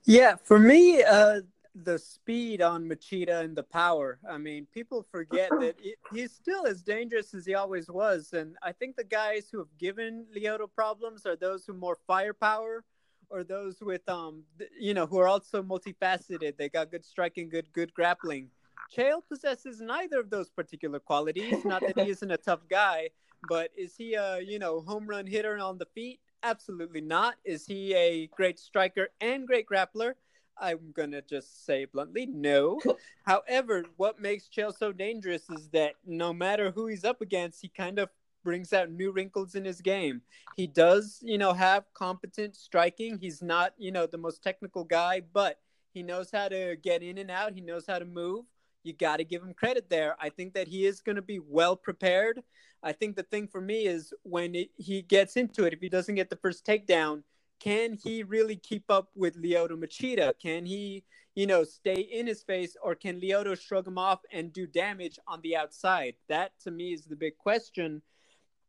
Yeah, 0.04 0.36
for 0.42 0.58
me, 0.58 1.02
uh, 1.02 1.40
the 1.74 1.98
speed 1.98 2.62
on 2.62 2.88
Machida 2.88 3.42
and 3.44 3.56
the 3.56 3.62
power. 3.62 4.18
I 4.28 4.38
mean, 4.38 4.66
people 4.72 5.06
forget 5.10 5.50
that 5.60 5.76
he's 6.12 6.32
still 6.32 6.66
as 6.66 6.82
dangerous 6.82 7.34
as 7.34 7.46
he 7.46 7.54
always 7.54 7.88
was, 7.88 8.32
and 8.32 8.56
I 8.62 8.72
think 8.72 8.96
the 8.96 9.04
guys 9.04 9.48
who 9.50 9.58
have 9.58 9.76
given 9.78 10.26
Lyoto 10.36 10.68
problems 10.72 11.26
are 11.26 11.36
those 11.36 11.64
who 11.64 11.74
more 11.74 11.98
firepower 12.06 12.84
or 13.30 13.44
those 13.44 13.76
with 13.80 14.08
um 14.08 14.42
you 14.78 14.94
know 14.94 15.06
who 15.06 15.18
are 15.18 15.28
also 15.28 15.62
multifaceted. 15.62 16.56
They 16.56 16.68
got 16.68 16.90
good 16.90 17.04
striking, 17.04 17.48
good 17.48 17.72
good 17.72 17.92
grappling. 17.94 18.48
Chael 18.96 19.20
possesses 19.28 19.80
neither 19.80 20.18
of 20.18 20.30
those 20.30 20.48
particular 20.48 20.98
qualities. 20.98 21.64
Not 21.64 21.82
that 21.82 21.98
he 21.98 22.10
isn't 22.16 22.30
a 22.30 22.38
tough 22.38 22.66
guy, 22.68 23.10
but 23.48 23.70
is 23.76 23.94
he 23.96 24.14
a 24.14 24.40
you 24.40 24.58
know 24.58 24.80
home 24.80 25.06
run 25.06 25.26
hitter 25.26 25.58
on 25.58 25.78
the 25.78 25.86
feet? 25.86 26.20
Absolutely 26.42 27.00
not. 27.00 27.34
Is 27.44 27.66
he 27.66 27.94
a 27.94 28.28
great 28.28 28.58
striker 28.58 29.08
and 29.20 29.46
great 29.46 29.66
grappler? 29.66 30.14
I'm 30.60 30.92
gonna 30.92 31.22
just 31.22 31.64
say 31.66 31.84
bluntly, 31.84 32.26
no. 32.26 32.80
However, 33.24 33.84
what 33.96 34.20
makes 34.20 34.48
Chael 34.48 34.76
so 34.76 34.92
dangerous 34.92 35.48
is 35.50 35.68
that 35.70 35.94
no 36.06 36.32
matter 36.32 36.70
who 36.70 36.86
he's 36.86 37.04
up 37.04 37.20
against, 37.20 37.62
he 37.62 37.68
kind 37.68 37.98
of 37.98 38.08
brings 38.44 38.72
out 38.72 38.90
new 38.90 39.12
wrinkles 39.12 39.54
in 39.54 39.64
his 39.64 39.80
game. 39.80 40.22
He 40.56 40.66
does, 40.66 41.18
you 41.22 41.38
know, 41.38 41.52
have 41.52 41.84
competent 41.94 42.56
striking. 42.56 43.18
He's 43.18 43.42
not, 43.42 43.74
you 43.78 43.92
know, 43.92 44.06
the 44.06 44.18
most 44.18 44.42
technical 44.42 44.84
guy, 44.84 45.20
but 45.32 45.58
he 45.92 46.02
knows 46.02 46.30
how 46.30 46.48
to 46.48 46.76
get 46.82 47.02
in 47.02 47.18
and 47.18 47.30
out. 47.30 47.52
He 47.52 47.60
knows 47.60 47.84
how 47.86 47.98
to 47.98 48.04
move. 48.04 48.44
You 48.84 48.92
got 48.92 49.18
to 49.18 49.24
give 49.24 49.42
him 49.42 49.54
credit 49.54 49.90
there. 49.90 50.16
I 50.20 50.30
think 50.30 50.54
that 50.54 50.68
he 50.68 50.86
is 50.86 51.00
going 51.00 51.16
to 51.16 51.22
be 51.22 51.40
well 51.40 51.76
prepared. 51.76 52.42
I 52.82 52.92
think 52.92 53.16
the 53.16 53.24
thing 53.24 53.48
for 53.48 53.60
me 53.60 53.86
is 53.86 54.14
when 54.22 54.54
it, 54.54 54.70
he 54.76 55.02
gets 55.02 55.36
into 55.36 55.64
it, 55.64 55.72
if 55.72 55.80
he 55.80 55.88
doesn't 55.88 56.14
get 56.14 56.30
the 56.30 56.36
first 56.36 56.64
takedown, 56.64 57.22
can 57.60 57.98
he 58.02 58.22
really 58.22 58.56
keep 58.56 58.84
up 58.88 59.10
with 59.14 59.42
Lyoto 59.42 59.72
Machida? 59.72 60.32
Can 60.40 60.64
he, 60.66 61.04
you 61.34 61.46
know, 61.46 61.64
stay 61.64 62.00
in 62.00 62.26
his 62.26 62.42
face, 62.42 62.76
or 62.82 62.94
can 62.94 63.20
Lyoto 63.20 63.58
shrug 63.58 63.86
him 63.86 63.98
off 63.98 64.20
and 64.32 64.52
do 64.52 64.66
damage 64.66 65.18
on 65.26 65.40
the 65.42 65.56
outside? 65.56 66.14
That 66.28 66.52
to 66.64 66.70
me 66.70 66.92
is 66.92 67.04
the 67.04 67.16
big 67.16 67.36
question. 67.38 68.02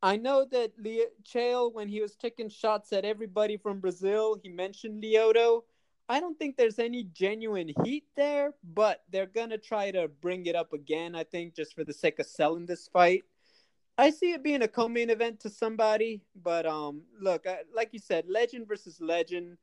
I 0.02 0.16
know 0.16 0.46
that 0.52 0.72
Le- 0.78 1.12
Chael, 1.24 1.74
when 1.74 1.90
he 1.90 2.02
was 2.02 2.16
taking 2.16 2.50
shots 2.50 2.94
at 2.94 3.06
everybody 3.06 3.58
from 3.58 3.80
Brazil, 3.80 4.40
he 4.42 4.50
mentioned 4.50 5.04
Lyoto. 5.04 5.64
I 6.08 6.20
don't 6.20 6.40
think 6.40 6.58
there's 6.58 6.80
any 6.80 7.04
genuine 7.04 7.72
heat 7.84 8.06
there, 8.16 8.54
but 8.64 9.04
they're 9.12 9.28
gonna 9.28 9.58
try 9.58 9.92
to 9.92 10.08
bring 10.08 10.46
it 10.46 10.56
up 10.56 10.74
again. 10.74 11.16
I 11.16 11.24
think 11.24 11.54
just 11.54 11.76
for 11.76 11.84
the 11.84 11.94
sake 11.94 12.18
of 12.20 12.26
selling 12.26 12.66
this 12.66 12.88
fight. 12.88 13.24
I 14.00 14.12
see 14.12 14.32
it 14.32 14.44
being 14.44 14.62
a 14.62 14.68
co-main 14.70 15.10
event 15.10 15.42
to 15.42 15.50
somebody, 15.50 16.22
but 16.34 16.66
um, 16.66 17.02
look, 17.20 17.46
I, 17.46 17.64
like 17.76 17.90
you 17.92 18.00
said, 18.00 18.24
legend 18.30 18.66
versus 18.66 19.02
legend. 19.02 19.58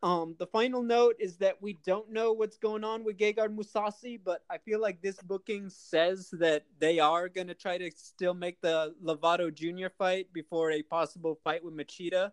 Um, 0.00 0.36
the 0.38 0.46
final 0.46 0.80
note 0.80 1.16
is 1.18 1.38
that 1.38 1.60
we 1.60 1.78
don't 1.84 2.08
know 2.08 2.32
what's 2.32 2.56
going 2.56 2.84
on 2.84 3.02
with 3.02 3.18
Gegard 3.18 3.52
Mousasi, 3.52 4.20
but 4.24 4.44
I 4.48 4.58
feel 4.58 4.80
like 4.80 5.02
this 5.02 5.20
booking 5.22 5.68
says 5.70 6.30
that 6.34 6.62
they 6.78 7.00
are 7.00 7.28
going 7.28 7.48
to 7.48 7.54
try 7.54 7.76
to 7.78 7.90
still 7.96 8.32
make 8.32 8.60
the 8.60 8.94
Lovato 9.02 9.52
Jr. 9.52 9.88
fight 9.98 10.32
before 10.32 10.70
a 10.70 10.82
possible 10.82 11.40
fight 11.42 11.64
with 11.64 11.76
Machida. 11.76 12.30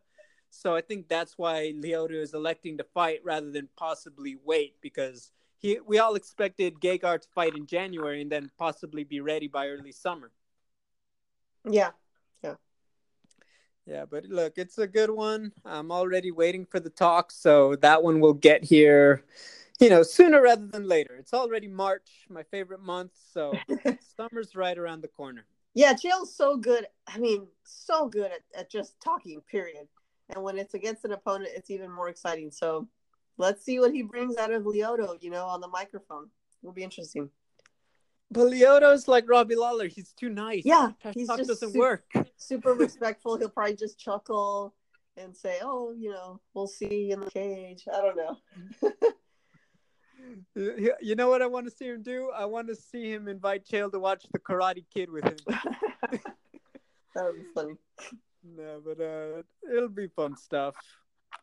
So 0.51 0.75
I 0.75 0.81
think 0.81 1.07
that's 1.07 1.39
why 1.39 1.73
Lyoto 1.75 2.21
is 2.21 2.35
electing 2.35 2.77
to 2.77 2.83
fight 2.83 3.21
rather 3.23 3.49
than 3.49 3.67
possibly 3.77 4.37
wait 4.45 4.75
because 4.79 5.31
he 5.57 5.79
we 5.87 5.97
all 5.97 6.13
expected 6.13 6.79
Gegard 6.79 7.21
to 7.21 7.29
fight 7.33 7.55
in 7.55 7.65
January 7.65 8.21
and 8.21 8.31
then 8.31 8.51
possibly 8.59 9.03
be 9.03 9.21
ready 9.21 9.47
by 9.47 9.69
early 9.69 9.91
summer. 9.91 10.29
Yeah. 11.69 11.91
Yeah. 12.43 12.55
Yeah, 13.85 14.05
but 14.05 14.25
look, 14.25 14.53
it's 14.57 14.77
a 14.77 14.87
good 14.87 15.09
one. 15.09 15.51
I'm 15.65 15.91
already 15.91 16.31
waiting 16.31 16.65
for 16.65 16.79
the 16.79 16.89
talk, 16.89 17.31
so 17.31 17.75
that 17.77 18.03
one 18.03 18.19
will 18.19 18.33
get 18.33 18.63
here, 18.63 19.23
you 19.79 19.89
know, 19.89 20.03
sooner 20.03 20.41
rather 20.41 20.67
than 20.67 20.87
later. 20.87 21.15
It's 21.15 21.33
already 21.33 21.67
March, 21.67 22.25
my 22.29 22.43
favorite 22.43 22.81
month, 22.81 23.11
so 23.33 23.53
summer's 24.17 24.55
right 24.55 24.77
around 24.77 25.01
the 25.01 25.07
corner. 25.07 25.45
Yeah, 25.73 25.93
Chael's 25.93 26.35
so 26.35 26.57
good. 26.57 26.85
I 27.07 27.17
mean, 27.17 27.47
so 27.63 28.07
good 28.07 28.31
at, 28.31 28.41
at 28.57 28.69
just 28.69 28.99
talking, 29.01 29.41
period. 29.49 29.87
And 30.33 30.43
when 30.43 30.57
it's 30.57 30.73
against 30.73 31.05
an 31.05 31.13
opponent, 31.13 31.51
it's 31.55 31.69
even 31.69 31.91
more 31.91 32.09
exciting. 32.09 32.51
So 32.51 32.87
let's 33.37 33.63
see 33.63 33.79
what 33.79 33.93
he 33.93 34.01
brings 34.01 34.37
out 34.37 34.51
of 34.51 34.63
Lyoto, 34.63 35.21
you 35.21 35.29
know, 35.29 35.45
on 35.45 35.61
the 35.61 35.67
microphone. 35.67 36.29
It'll 36.61 36.73
be 36.73 36.83
interesting. 36.83 37.29
But 38.31 38.47
Lyoto's 38.47 39.09
like 39.09 39.29
Robbie 39.29 39.55
Lawler. 39.55 39.87
He's 39.87 40.13
too 40.13 40.29
nice. 40.29 40.63
Yeah, 40.63 40.91
he's 41.13 41.27
just 41.27 41.49
doesn't 41.49 41.73
super, 41.73 41.79
work. 41.79 42.03
super 42.37 42.73
respectful. 42.73 43.37
He'll 43.37 43.49
probably 43.49 43.75
just 43.75 43.99
chuckle 43.99 44.73
and 45.17 45.35
say, 45.35 45.57
"Oh, 45.61 45.91
you 45.91 46.11
know, 46.11 46.39
we'll 46.53 46.67
see 46.67 47.11
in 47.11 47.19
the 47.19 47.29
cage." 47.29 47.83
I 47.93 48.01
don't 48.01 48.15
know. 48.15 48.37
you 51.01 51.15
know 51.15 51.29
what 51.29 51.41
I 51.41 51.47
want 51.47 51.65
to 51.65 51.71
see 51.71 51.87
him 51.87 52.03
do? 52.03 52.31
I 52.33 52.45
want 52.45 52.69
to 52.69 52.75
see 52.75 53.11
him 53.11 53.27
invite 53.27 53.65
Chael 53.65 53.91
to 53.91 53.99
watch 53.99 54.25
the 54.31 54.39
Karate 54.39 54.85
Kid 54.93 55.11
with 55.11 55.25
him. 55.25 55.35
that 55.47 56.21
would 57.15 57.35
be 57.35 57.43
funny. 57.53 57.75
No, 58.43 58.81
but 58.83 59.01
uh, 59.01 59.43
it'll 59.75 59.89
be 59.89 60.07
fun 60.07 60.37
stuff. 60.37 60.75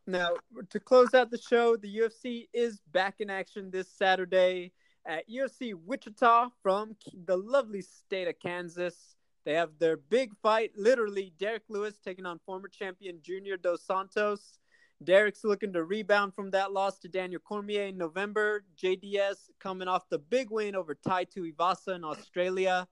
Now, 0.06 0.30
to 0.70 0.80
close 0.80 1.12
out 1.12 1.30
the 1.30 1.38
show, 1.38 1.76
the 1.76 1.98
UFC 1.98 2.48
is 2.54 2.80
back 2.92 3.16
in 3.20 3.28
action 3.28 3.70
this 3.70 3.90
Saturday 3.90 4.72
at 5.08 5.28
UFC 5.28 5.74
Wichita 5.74 6.50
from 6.62 6.94
the 7.24 7.36
lovely 7.36 7.80
state 7.82 8.28
of 8.28 8.38
Kansas. 8.38 9.16
They 9.44 9.54
have 9.54 9.70
their 9.78 9.96
big 9.96 10.32
fight, 10.42 10.72
literally 10.76 11.32
Derrick 11.38 11.62
Lewis 11.70 11.98
taking 12.04 12.26
on 12.26 12.38
former 12.44 12.68
champion 12.68 13.20
Junior 13.22 13.56
Dos 13.56 13.82
Santos. 13.82 14.58
Derrick's 15.02 15.44
looking 15.44 15.72
to 15.72 15.84
rebound 15.84 16.34
from 16.34 16.50
that 16.50 16.72
loss 16.72 16.98
to 16.98 17.08
Daniel 17.08 17.40
Cormier 17.40 17.84
in 17.84 17.96
November. 17.96 18.64
JDS 18.76 19.48
coming 19.58 19.88
off 19.88 20.08
the 20.10 20.18
big 20.18 20.50
win 20.50 20.76
over 20.76 20.94
Tai 20.94 21.24
Tuivasa 21.24 21.94
in 21.94 22.04
Australia. 22.04 22.86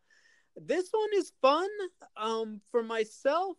This 0.56 0.88
one 0.92 1.10
is 1.14 1.32
fun. 1.42 1.68
Um, 2.16 2.62
for 2.70 2.82
myself, 2.82 3.58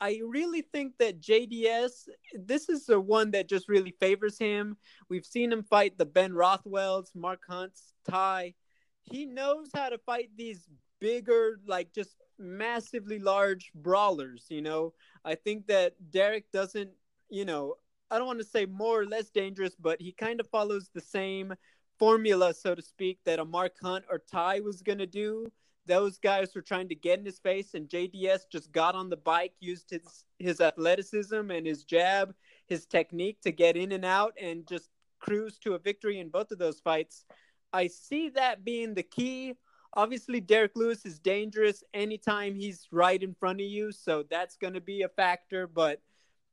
I 0.00 0.20
really 0.24 0.62
think 0.62 0.94
that 0.98 1.20
JDS, 1.20 2.08
this 2.34 2.68
is 2.68 2.86
the 2.86 3.00
one 3.00 3.32
that 3.32 3.48
just 3.48 3.68
really 3.68 3.94
favors 3.98 4.38
him. 4.38 4.76
We've 5.08 5.26
seen 5.26 5.52
him 5.52 5.64
fight 5.64 5.98
the 5.98 6.06
Ben 6.06 6.32
Rothwells, 6.32 7.10
Mark 7.14 7.40
Hunts, 7.48 7.94
Ty. 8.08 8.54
He 9.02 9.26
knows 9.26 9.70
how 9.74 9.88
to 9.88 9.98
fight 9.98 10.30
these 10.36 10.68
bigger, 11.00 11.60
like 11.66 11.92
just 11.92 12.16
massively 12.38 13.18
large 13.18 13.72
brawlers, 13.74 14.46
you 14.48 14.62
know. 14.62 14.94
I 15.24 15.34
think 15.34 15.66
that 15.66 15.94
Derrick 16.10 16.50
doesn't, 16.52 16.90
you 17.28 17.44
know, 17.44 17.74
I 18.10 18.18
don't 18.18 18.26
want 18.26 18.38
to 18.38 18.44
say 18.44 18.66
more 18.66 19.00
or 19.00 19.06
less 19.06 19.30
dangerous, 19.30 19.74
but 19.78 20.00
he 20.00 20.12
kind 20.12 20.38
of 20.40 20.48
follows 20.48 20.90
the 20.94 21.00
same 21.00 21.54
formula, 21.98 22.54
so 22.54 22.74
to 22.74 22.82
speak, 22.82 23.18
that 23.24 23.40
a 23.40 23.44
Mark 23.44 23.74
Hunt 23.82 24.04
or 24.08 24.22
Ty 24.30 24.60
was 24.60 24.82
going 24.82 24.98
to 24.98 25.06
do 25.06 25.46
those 25.88 26.18
guys 26.18 26.54
were 26.54 26.62
trying 26.62 26.88
to 26.90 26.94
get 26.94 27.18
in 27.18 27.24
his 27.24 27.38
face, 27.40 27.74
and 27.74 27.88
JDS 27.88 28.42
just 28.52 28.70
got 28.70 28.94
on 28.94 29.08
the 29.08 29.16
bike, 29.16 29.54
used 29.58 29.90
his 29.90 30.24
his 30.38 30.60
athleticism 30.60 31.50
and 31.50 31.66
his 31.66 31.82
jab, 31.82 32.34
his 32.66 32.86
technique 32.86 33.40
to 33.40 33.50
get 33.50 33.76
in 33.76 33.90
and 33.92 34.04
out, 34.04 34.34
and 34.40 34.68
just 34.68 34.90
cruise 35.18 35.58
to 35.58 35.74
a 35.74 35.78
victory 35.78 36.20
in 36.20 36.28
both 36.28 36.52
of 36.52 36.58
those 36.58 36.78
fights. 36.78 37.24
I 37.72 37.88
see 37.88 38.28
that 38.30 38.64
being 38.64 38.94
the 38.94 39.02
key. 39.02 39.54
Obviously, 39.94 40.40
Derrick 40.40 40.72
Lewis 40.76 41.04
is 41.04 41.18
dangerous 41.18 41.82
anytime 41.92 42.54
he's 42.54 42.86
right 42.92 43.20
in 43.20 43.34
front 43.34 43.60
of 43.60 43.66
you, 43.66 43.90
so 43.90 44.22
that's 44.30 44.56
going 44.56 44.74
to 44.74 44.80
be 44.80 45.02
a 45.02 45.08
factor. 45.08 45.66
But 45.66 46.00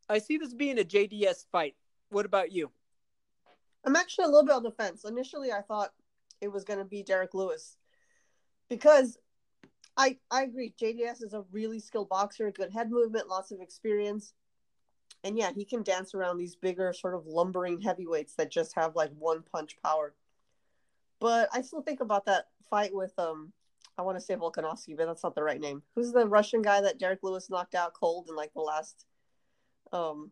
I 0.10 0.20
see 0.20 0.38
this 0.38 0.54
being 0.54 0.80
a 0.80 0.84
JDS 0.84 1.46
fight. 1.52 1.76
What 2.10 2.26
about 2.26 2.52
you? 2.52 2.72
I'm 3.86 3.96
actually 3.96 4.26
a 4.26 4.30
little 4.30 4.46
bit 4.46 4.56
on 4.56 4.64
the 4.64 4.72
fence. 4.72 5.06
Initially, 5.06 5.52
I 5.52 5.62
thought 5.62 5.92
it 6.42 6.52
was 6.52 6.64
going 6.64 6.80
to 6.80 6.86
be 6.86 7.04
Derrick 7.04 7.34
Lewis 7.34 7.78
because 8.70 9.18
I 9.98 10.18
I 10.30 10.44
agree. 10.44 10.74
JDS 10.82 11.24
is 11.24 11.34
a 11.34 11.46
really 11.52 11.80
skilled 11.80 12.10
boxer, 12.10 12.52
good 12.52 12.72
head 12.72 12.92
movement, 12.92 13.30
lots 13.30 13.52
of 13.52 13.62
experience. 13.62 14.34
And 15.24 15.38
yeah, 15.38 15.52
he 15.56 15.66
can 15.66 15.84
dance 15.84 16.14
around 16.14 16.38
these 16.38 16.56
bigger, 16.56 16.94
sort 16.94 17.16
of 17.16 17.26
lumbering 17.26 17.82
heavyweights 17.82 18.36
that 18.36 18.52
just 18.52 18.76
have 18.76 18.96
like 18.96 19.12
one 19.18 19.44
punch 19.52 19.78
power. 19.84 20.14
But 21.20 21.50
I 21.54 21.62
still 21.62 21.82
think 21.82 22.02
about 22.02 22.26
that 22.26 22.48
fight 22.70 22.94
with 22.94 23.18
um 23.18 23.54
I 23.98 24.02
want 24.02 24.18
to 24.18 24.24
say 24.24 24.36
Volkanovski, 24.36 24.98
but 24.98 25.06
that's 25.06 25.24
not 25.24 25.36
the 25.36 25.44
right 25.44 25.60
name. 25.60 25.82
Who's 25.96 26.12
the 26.12 26.28
Russian 26.28 26.62
guy 26.62 26.82
that 26.82 27.00
Derrick 27.00 27.20
Lewis 27.24 27.50
knocked 27.50 27.76
out 27.76 27.94
cold 27.94 28.28
in 28.30 28.36
like 28.36 28.54
the 28.54 28.62
last 28.62 29.06
um 29.94 30.32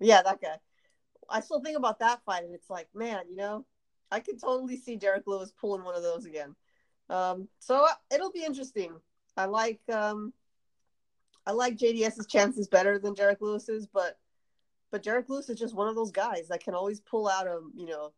yeah, 0.00 0.22
that 0.22 0.40
guy. 0.40 0.56
I 1.28 1.40
still 1.40 1.60
think 1.60 1.76
about 1.76 2.00
that 2.00 2.24
fight 2.24 2.44
and 2.44 2.54
it's 2.54 2.70
like, 2.70 2.88
man, 2.94 3.24
you 3.28 3.36
know, 3.36 3.66
I 4.10 4.20
could 4.20 4.40
totally 4.40 4.76
see 4.76 4.96
Derrick 4.96 5.24
Lewis 5.26 5.52
pulling 5.60 5.84
one 5.84 5.94
of 5.94 6.02
those 6.02 6.24
again. 6.24 6.56
Um, 7.10 7.48
so 7.58 7.84
uh, 7.84 7.94
it'll 8.14 8.30
be 8.30 8.44
interesting. 8.44 8.92
I 9.36 9.46
like 9.46 9.80
um, 9.92 10.32
I 11.46 11.52
like 11.52 11.76
JDS's 11.76 12.26
chances 12.26 12.68
better 12.68 12.98
than 12.98 13.14
Derrick 13.14 13.40
Lewis's, 13.40 13.86
but 13.86 14.18
but 14.90 15.02
Derrick 15.02 15.28
Lewis 15.28 15.48
is 15.48 15.58
just 15.58 15.74
one 15.74 15.88
of 15.88 15.96
those 15.96 16.12
guys 16.12 16.48
that 16.48 16.62
can 16.62 16.74
always 16.74 17.00
pull 17.00 17.28
out 17.28 17.46
a 17.46 17.60
you 17.76 17.86
know 17.86 18.12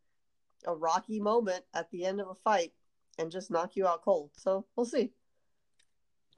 a 0.66 0.74
rocky 0.74 1.18
moment 1.18 1.64
at 1.74 1.90
the 1.90 2.05
end 2.05 2.20
of 2.20 2.28
a 2.28 2.34
fight 2.34 2.72
and 3.18 3.30
just 3.30 3.51
knock 3.51 3.76
you 3.76 3.86
out 3.86 4.03
cold. 4.03 4.30
So 4.36 4.66
we'll 4.76 4.86
see. 4.86 5.11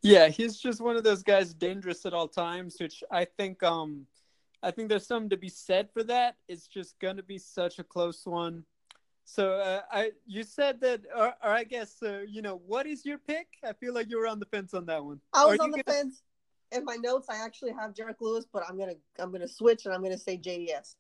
Yeah, 0.02 0.28
he's 0.28 0.58
just 0.58 0.80
one 0.80 0.96
of 0.96 1.04
those 1.04 1.22
guys 1.22 1.54
dangerous 1.54 2.04
at 2.06 2.14
all 2.14 2.28
times, 2.28 2.76
which 2.78 3.02
I 3.10 3.24
think 3.24 3.62
um 3.62 4.06
I 4.62 4.70
think 4.70 4.88
there's 4.88 5.06
something 5.06 5.30
to 5.30 5.36
be 5.36 5.48
said 5.48 5.88
for 5.92 6.04
that. 6.04 6.36
It's 6.48 6.68
just 6.68 6.98
gonna 7.00 7.22
be 7.22 7.38
such 7.38 7.78
a 7.78 7.84
close 7.84 8.24
one. 8.24 8.64
So 9.24 9.54
uh, 9.54 9.80
I, 9.90 10.12
you 10.26 10.42
said 10.42 10.80
that, 10.82 11.02
or, 11.16 11.34
or 11.42 11.50
I 11.50 11.64
guess, 11.64 12.02
uh, 12.02 12.20
you 12.28 12.42
know, 12.42 12.60
what 12.66 12.86
is 12.86 13.06
your 13.06 13.18
pick? 13.18 13.46
I 13.66 13.72
feel 13.72 13.94
like 13.94 14.10
you 14.10 14.18
were 14.18 14.26
on 14.26 14.38
the 14.38 14.46
fence 14.46 14.74
on 14.74 14.86
that 14.86 15.02
one. 15.04 15.20
I 15.32 15.46
was 15.46 15.58
on 15.58 15.70
the 15.70 15.82
gonna... 15.82 15.98
fence. 15.98 16.22
In 16.72 16.84
my 16.84 16.96
notes, 16.96 17.28
I 17.30 17.44
actually 17.44 17.72
have 17.72 17.94
Derrick 17.94 18.16
Lewis, 18.20 18.46
but 18.52 18.64
I'm 18.68 18.76
gonna, 18.76 18.94
I'm 19.18 19.30
gonna 19.30 19.48
switch, 19.48 19.84
and 19.86 19.94
I'm 19.94 20.02
gonna 20.02 20.18
say 20.18 20.36
JDS. 20.36 20.96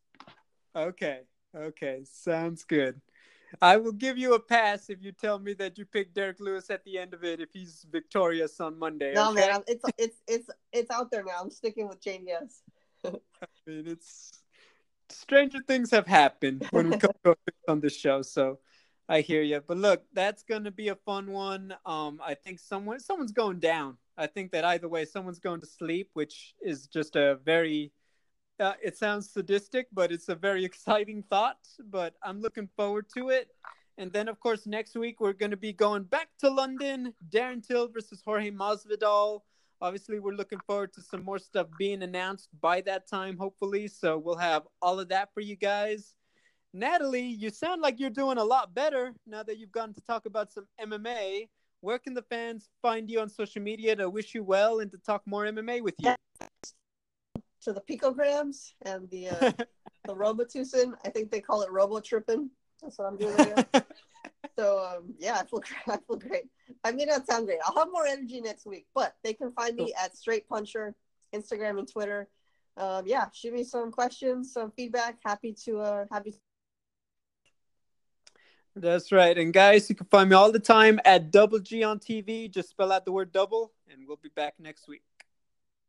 Okay, 0.76 1.20
okay, 1.54 2.02
sounds 2.04 2.64
good. 2.64 3.00
I 3.60 3.76
will 3.76 3.92
give 3.92 4.18
you 4.18 4.34
a 4.34 4.40
pass 4.40 4.90
if 4.90 5.02
you 5.02 5.12
tell 5.12 5.38
me 5.38 5.52
that 5.54 5.78
you 5.78 5.84
picked 5.84 6.14
Derrick 6.14 6.40
Lewis 6.40 6.70
at 6.70 6.84
the 6.84 6.98
end 6.98 7.14
of 7.14 7.24
it 7.24 7.40
if 7.40 7.50
he's 7.52 7.86
victorious 7.90 8.60
on 8.60 8.78
Monday. 8.78 9.14
No, 9.14 9.30
okay? 9.30 9.48
man, 9.48 9.62
it's 9.66 9.84
it's 9.98 10.22
it's 10.26 10.50
it's 10.72 10.90
out 10.90 11.10
there 11.10 11.24
now. 11.24 11.40
I'm 11.40 11.50
sticking 11.50 11.88
with 11.88 12.00
JDS. 12.02 12.60
I 13.04 13.10
mean, 13.66 13.86
it's 13.86 14.43
stranger 15.14 15.60
things 15.66 15.90
have 15.90 16.06
happened 16.06 16.66
when 16.70 16.90
we 16.90 16.96
come 17.24 17.34
on 17.68 17.80
the 17.80 17.90
show. 17.90 18.22
So 18.22 18.58
I 19.08 19.20
hear 19.20 19.42
you. 19.42 19.60
But 19.66 19.76
look, 19.76 20.02
that's 20.12 20.42
going 20.42 20.64
to 20.64 20.70
be 20.70 20.88
a 20.88 20.94
fun 20.94 21.30
one. 21.30 21.74
Um, 21.84 22.20
I 22.24 22.34
think 22.34 22.58
someone 22.58 23.00
someone's 23.00 23.32
going 23.32 23.60
down. 23.60 23.96
I 24.16 24.26
think 24.26 24.52
that 24.52 24.64
either 24.64 24.88
way, 24.88 25.04
someone's 25.04 25.40
going 25.40 25.60
to 25.60 25.66
sleep, 25.66 26.10
which 26.14 26.54
is 26.62 26.86
just 26.86 27.16
a 27.16 27.36
very. 27.44 27.92
Uh, 28.60 28.74
it 28.82 28.96
sounds 28.96 29.28
sadistic, 29.30 29.88
but 29.92 30.12
it's 30.12 30.28
a 30.28 30.34
very 30.34 30.64
exciting 30.70 31.24
thought. 31.28 31.58
But 31.90 32.14
I'm 32.22 32.40
looking 32.40 32.68
forward 32.76 33.06
to 33.16 33.30
it. 33.30 33.48
And 33.96 34.12
then, 34.12 34.26
of 34.28 34.40
course, 34.40 34.66
next 34.66 34.96
week 34.96 35.20
we're 35.20 35.32
going 35.32 35.52
to 35.52 35.56
be 35.56 35.72
going 35.72 36.04
back 36.04 36.28
to 36.40 36.50
London. 36.50 37.14
Darren 37.30 37.64
Till 37.64 37.88
versus 37.88 38.22
Jorge 38.24 38.50
Masvidal. 38.50 39.42
Obviously, 39.84 40.18
we're 40.18 40.32
looking 40.32 40.60
forward 40.66 40.94
to 40.94 41.02
some 41.02 41.22
more 41.22 41.38
stuff 41.38 41.66
being 41.78 42.02
announced 42.02 42.48
by 42.62 42.80
that 42.80 43.06
time, 43.06 43.36
hopefully. 43.36 43.86
So 43.86 44.16
we'll 44.16 44.38
have 44.38 44.62
all 44.80 44.98
of 44.98 45.10
that 45.10 45.28
for 45.34 45.42
you 45.42 45.56
guys. 45.56 46.14
Natalie, 46.72 47.26
you 47.26 47.50
sound 47.50 47.82
like 47.82 48.00
you're 48.00 48.08
doing 48.08 48.38
a 48.38 48.44
lot 48.44 48.74
better 48.74 49.12
now 49.26 49.42
that 49.42 49.58
you've 49.58 49.72
gotten 49.72 49.92
to 49.92 50.00
talk 50.00 50.24
about 50.24 50.50
some 50.50 50.66
MMA. 50.80 51.50
Where 51.82 51.98
can 51.98 52.14
the 52.14 52.22
fans 52.22 52.70
find 52.80 53.10
you 53.10 53.20
on 53.20 53.28
social 53.28 53.60
media 53.60 53.94
to 53.96 54.08
wish 54.08 54.34
you 54.34 54.42
well 54.42 54.80
and 54.80 54.90
to 54.90 54.96
talk 54.96 55.20
more 55.26 55.44
MMA 55.44 55.82
with 55.82 55.96
you? 55.98 56.14
To 57.64 57.74
the 57.74 57.82
picograms 57.82 58.72
and 58.86 59.06
the 59.10 59.28
uh, 59.28 59.52
the 60.06 60.14
Robitussin. 60.14 60.94
I 61.04 61.10
think 61.10 61.30
they 61.30 61.42
call 61.42 61.60
it 61.60 61.70
Robo 61.70 62.00
Tripping. 62.00 62.48
That's 62.80 62.98
what 62.98 63.08
I'm 63.08 63.18
doing 63.18 63.36
right. 63.36 63.66
so 64.56 64.78
um, 64.78 65.14
yeah, 65.18 65.40
I 65.40 65.44
feel 65.44 65.62
I 65.86 65.98
feel 66.06 66.16
great. 66.16 66.44
I 66.84 66.92
mean, 66.92 67.08
that 67.08 67.26
sound 67.26 67.46
great. 67.46 67.58
I'll 67.64 67.76
have 67.76 67.88
more 67.92 68.06
energy 68.06 68.40
next 68.40 68.66
week, 68.66 68.86
but 68.94 69.14
they 69.22 69.32
can 69.32 69.52
find 69.52 69.76
me 69.76 69.92
at 70.00 70.16
Straight 70.16 70.48
Puncher, 70.48 70.94
Instagram 71.34 71.78
and 71.78 71.90
Twitter. 71.90 72.28
Um, 72.76 73.04
yeah, 73.06 73.26
shoot 73.32 73.54
me 73.54 73.64
some 73.64 73.92
questions, 73.92 74.52
some 74.52 74.72
feedback. 74.72 75.18
Happy 75.24 75.54
to 75.64 75.80
uh, 75.80 76.04
happy. 76.10 76.34
That's 78.76 79.12
right. 79.12 79.38
And 79.38 79.52
guys, 79.52 79.88
you 79.88 79.94
can 79.94 80.06
find 80.06 80.30
me 80.30 80.34
all 80.34 80.50
the 80.50 80.58
time 80.58 80.98
at 81.04 81.30
Double 81.30 81.60
G 81.60 81.84
on 81.84 82.00
TV. 82.00 82.50
Just 82.50 82.70
spell 82.70 82.90
out 82.90 83.04
the 83.04 83.12
word 83.12 83.30
double, 83.30 83.72
and 83.88 84.06
we'll 84.06 84.18
be 84.20 84.30
back 84.34 84.54
next 84.58 84.88
week. 84.88 85.02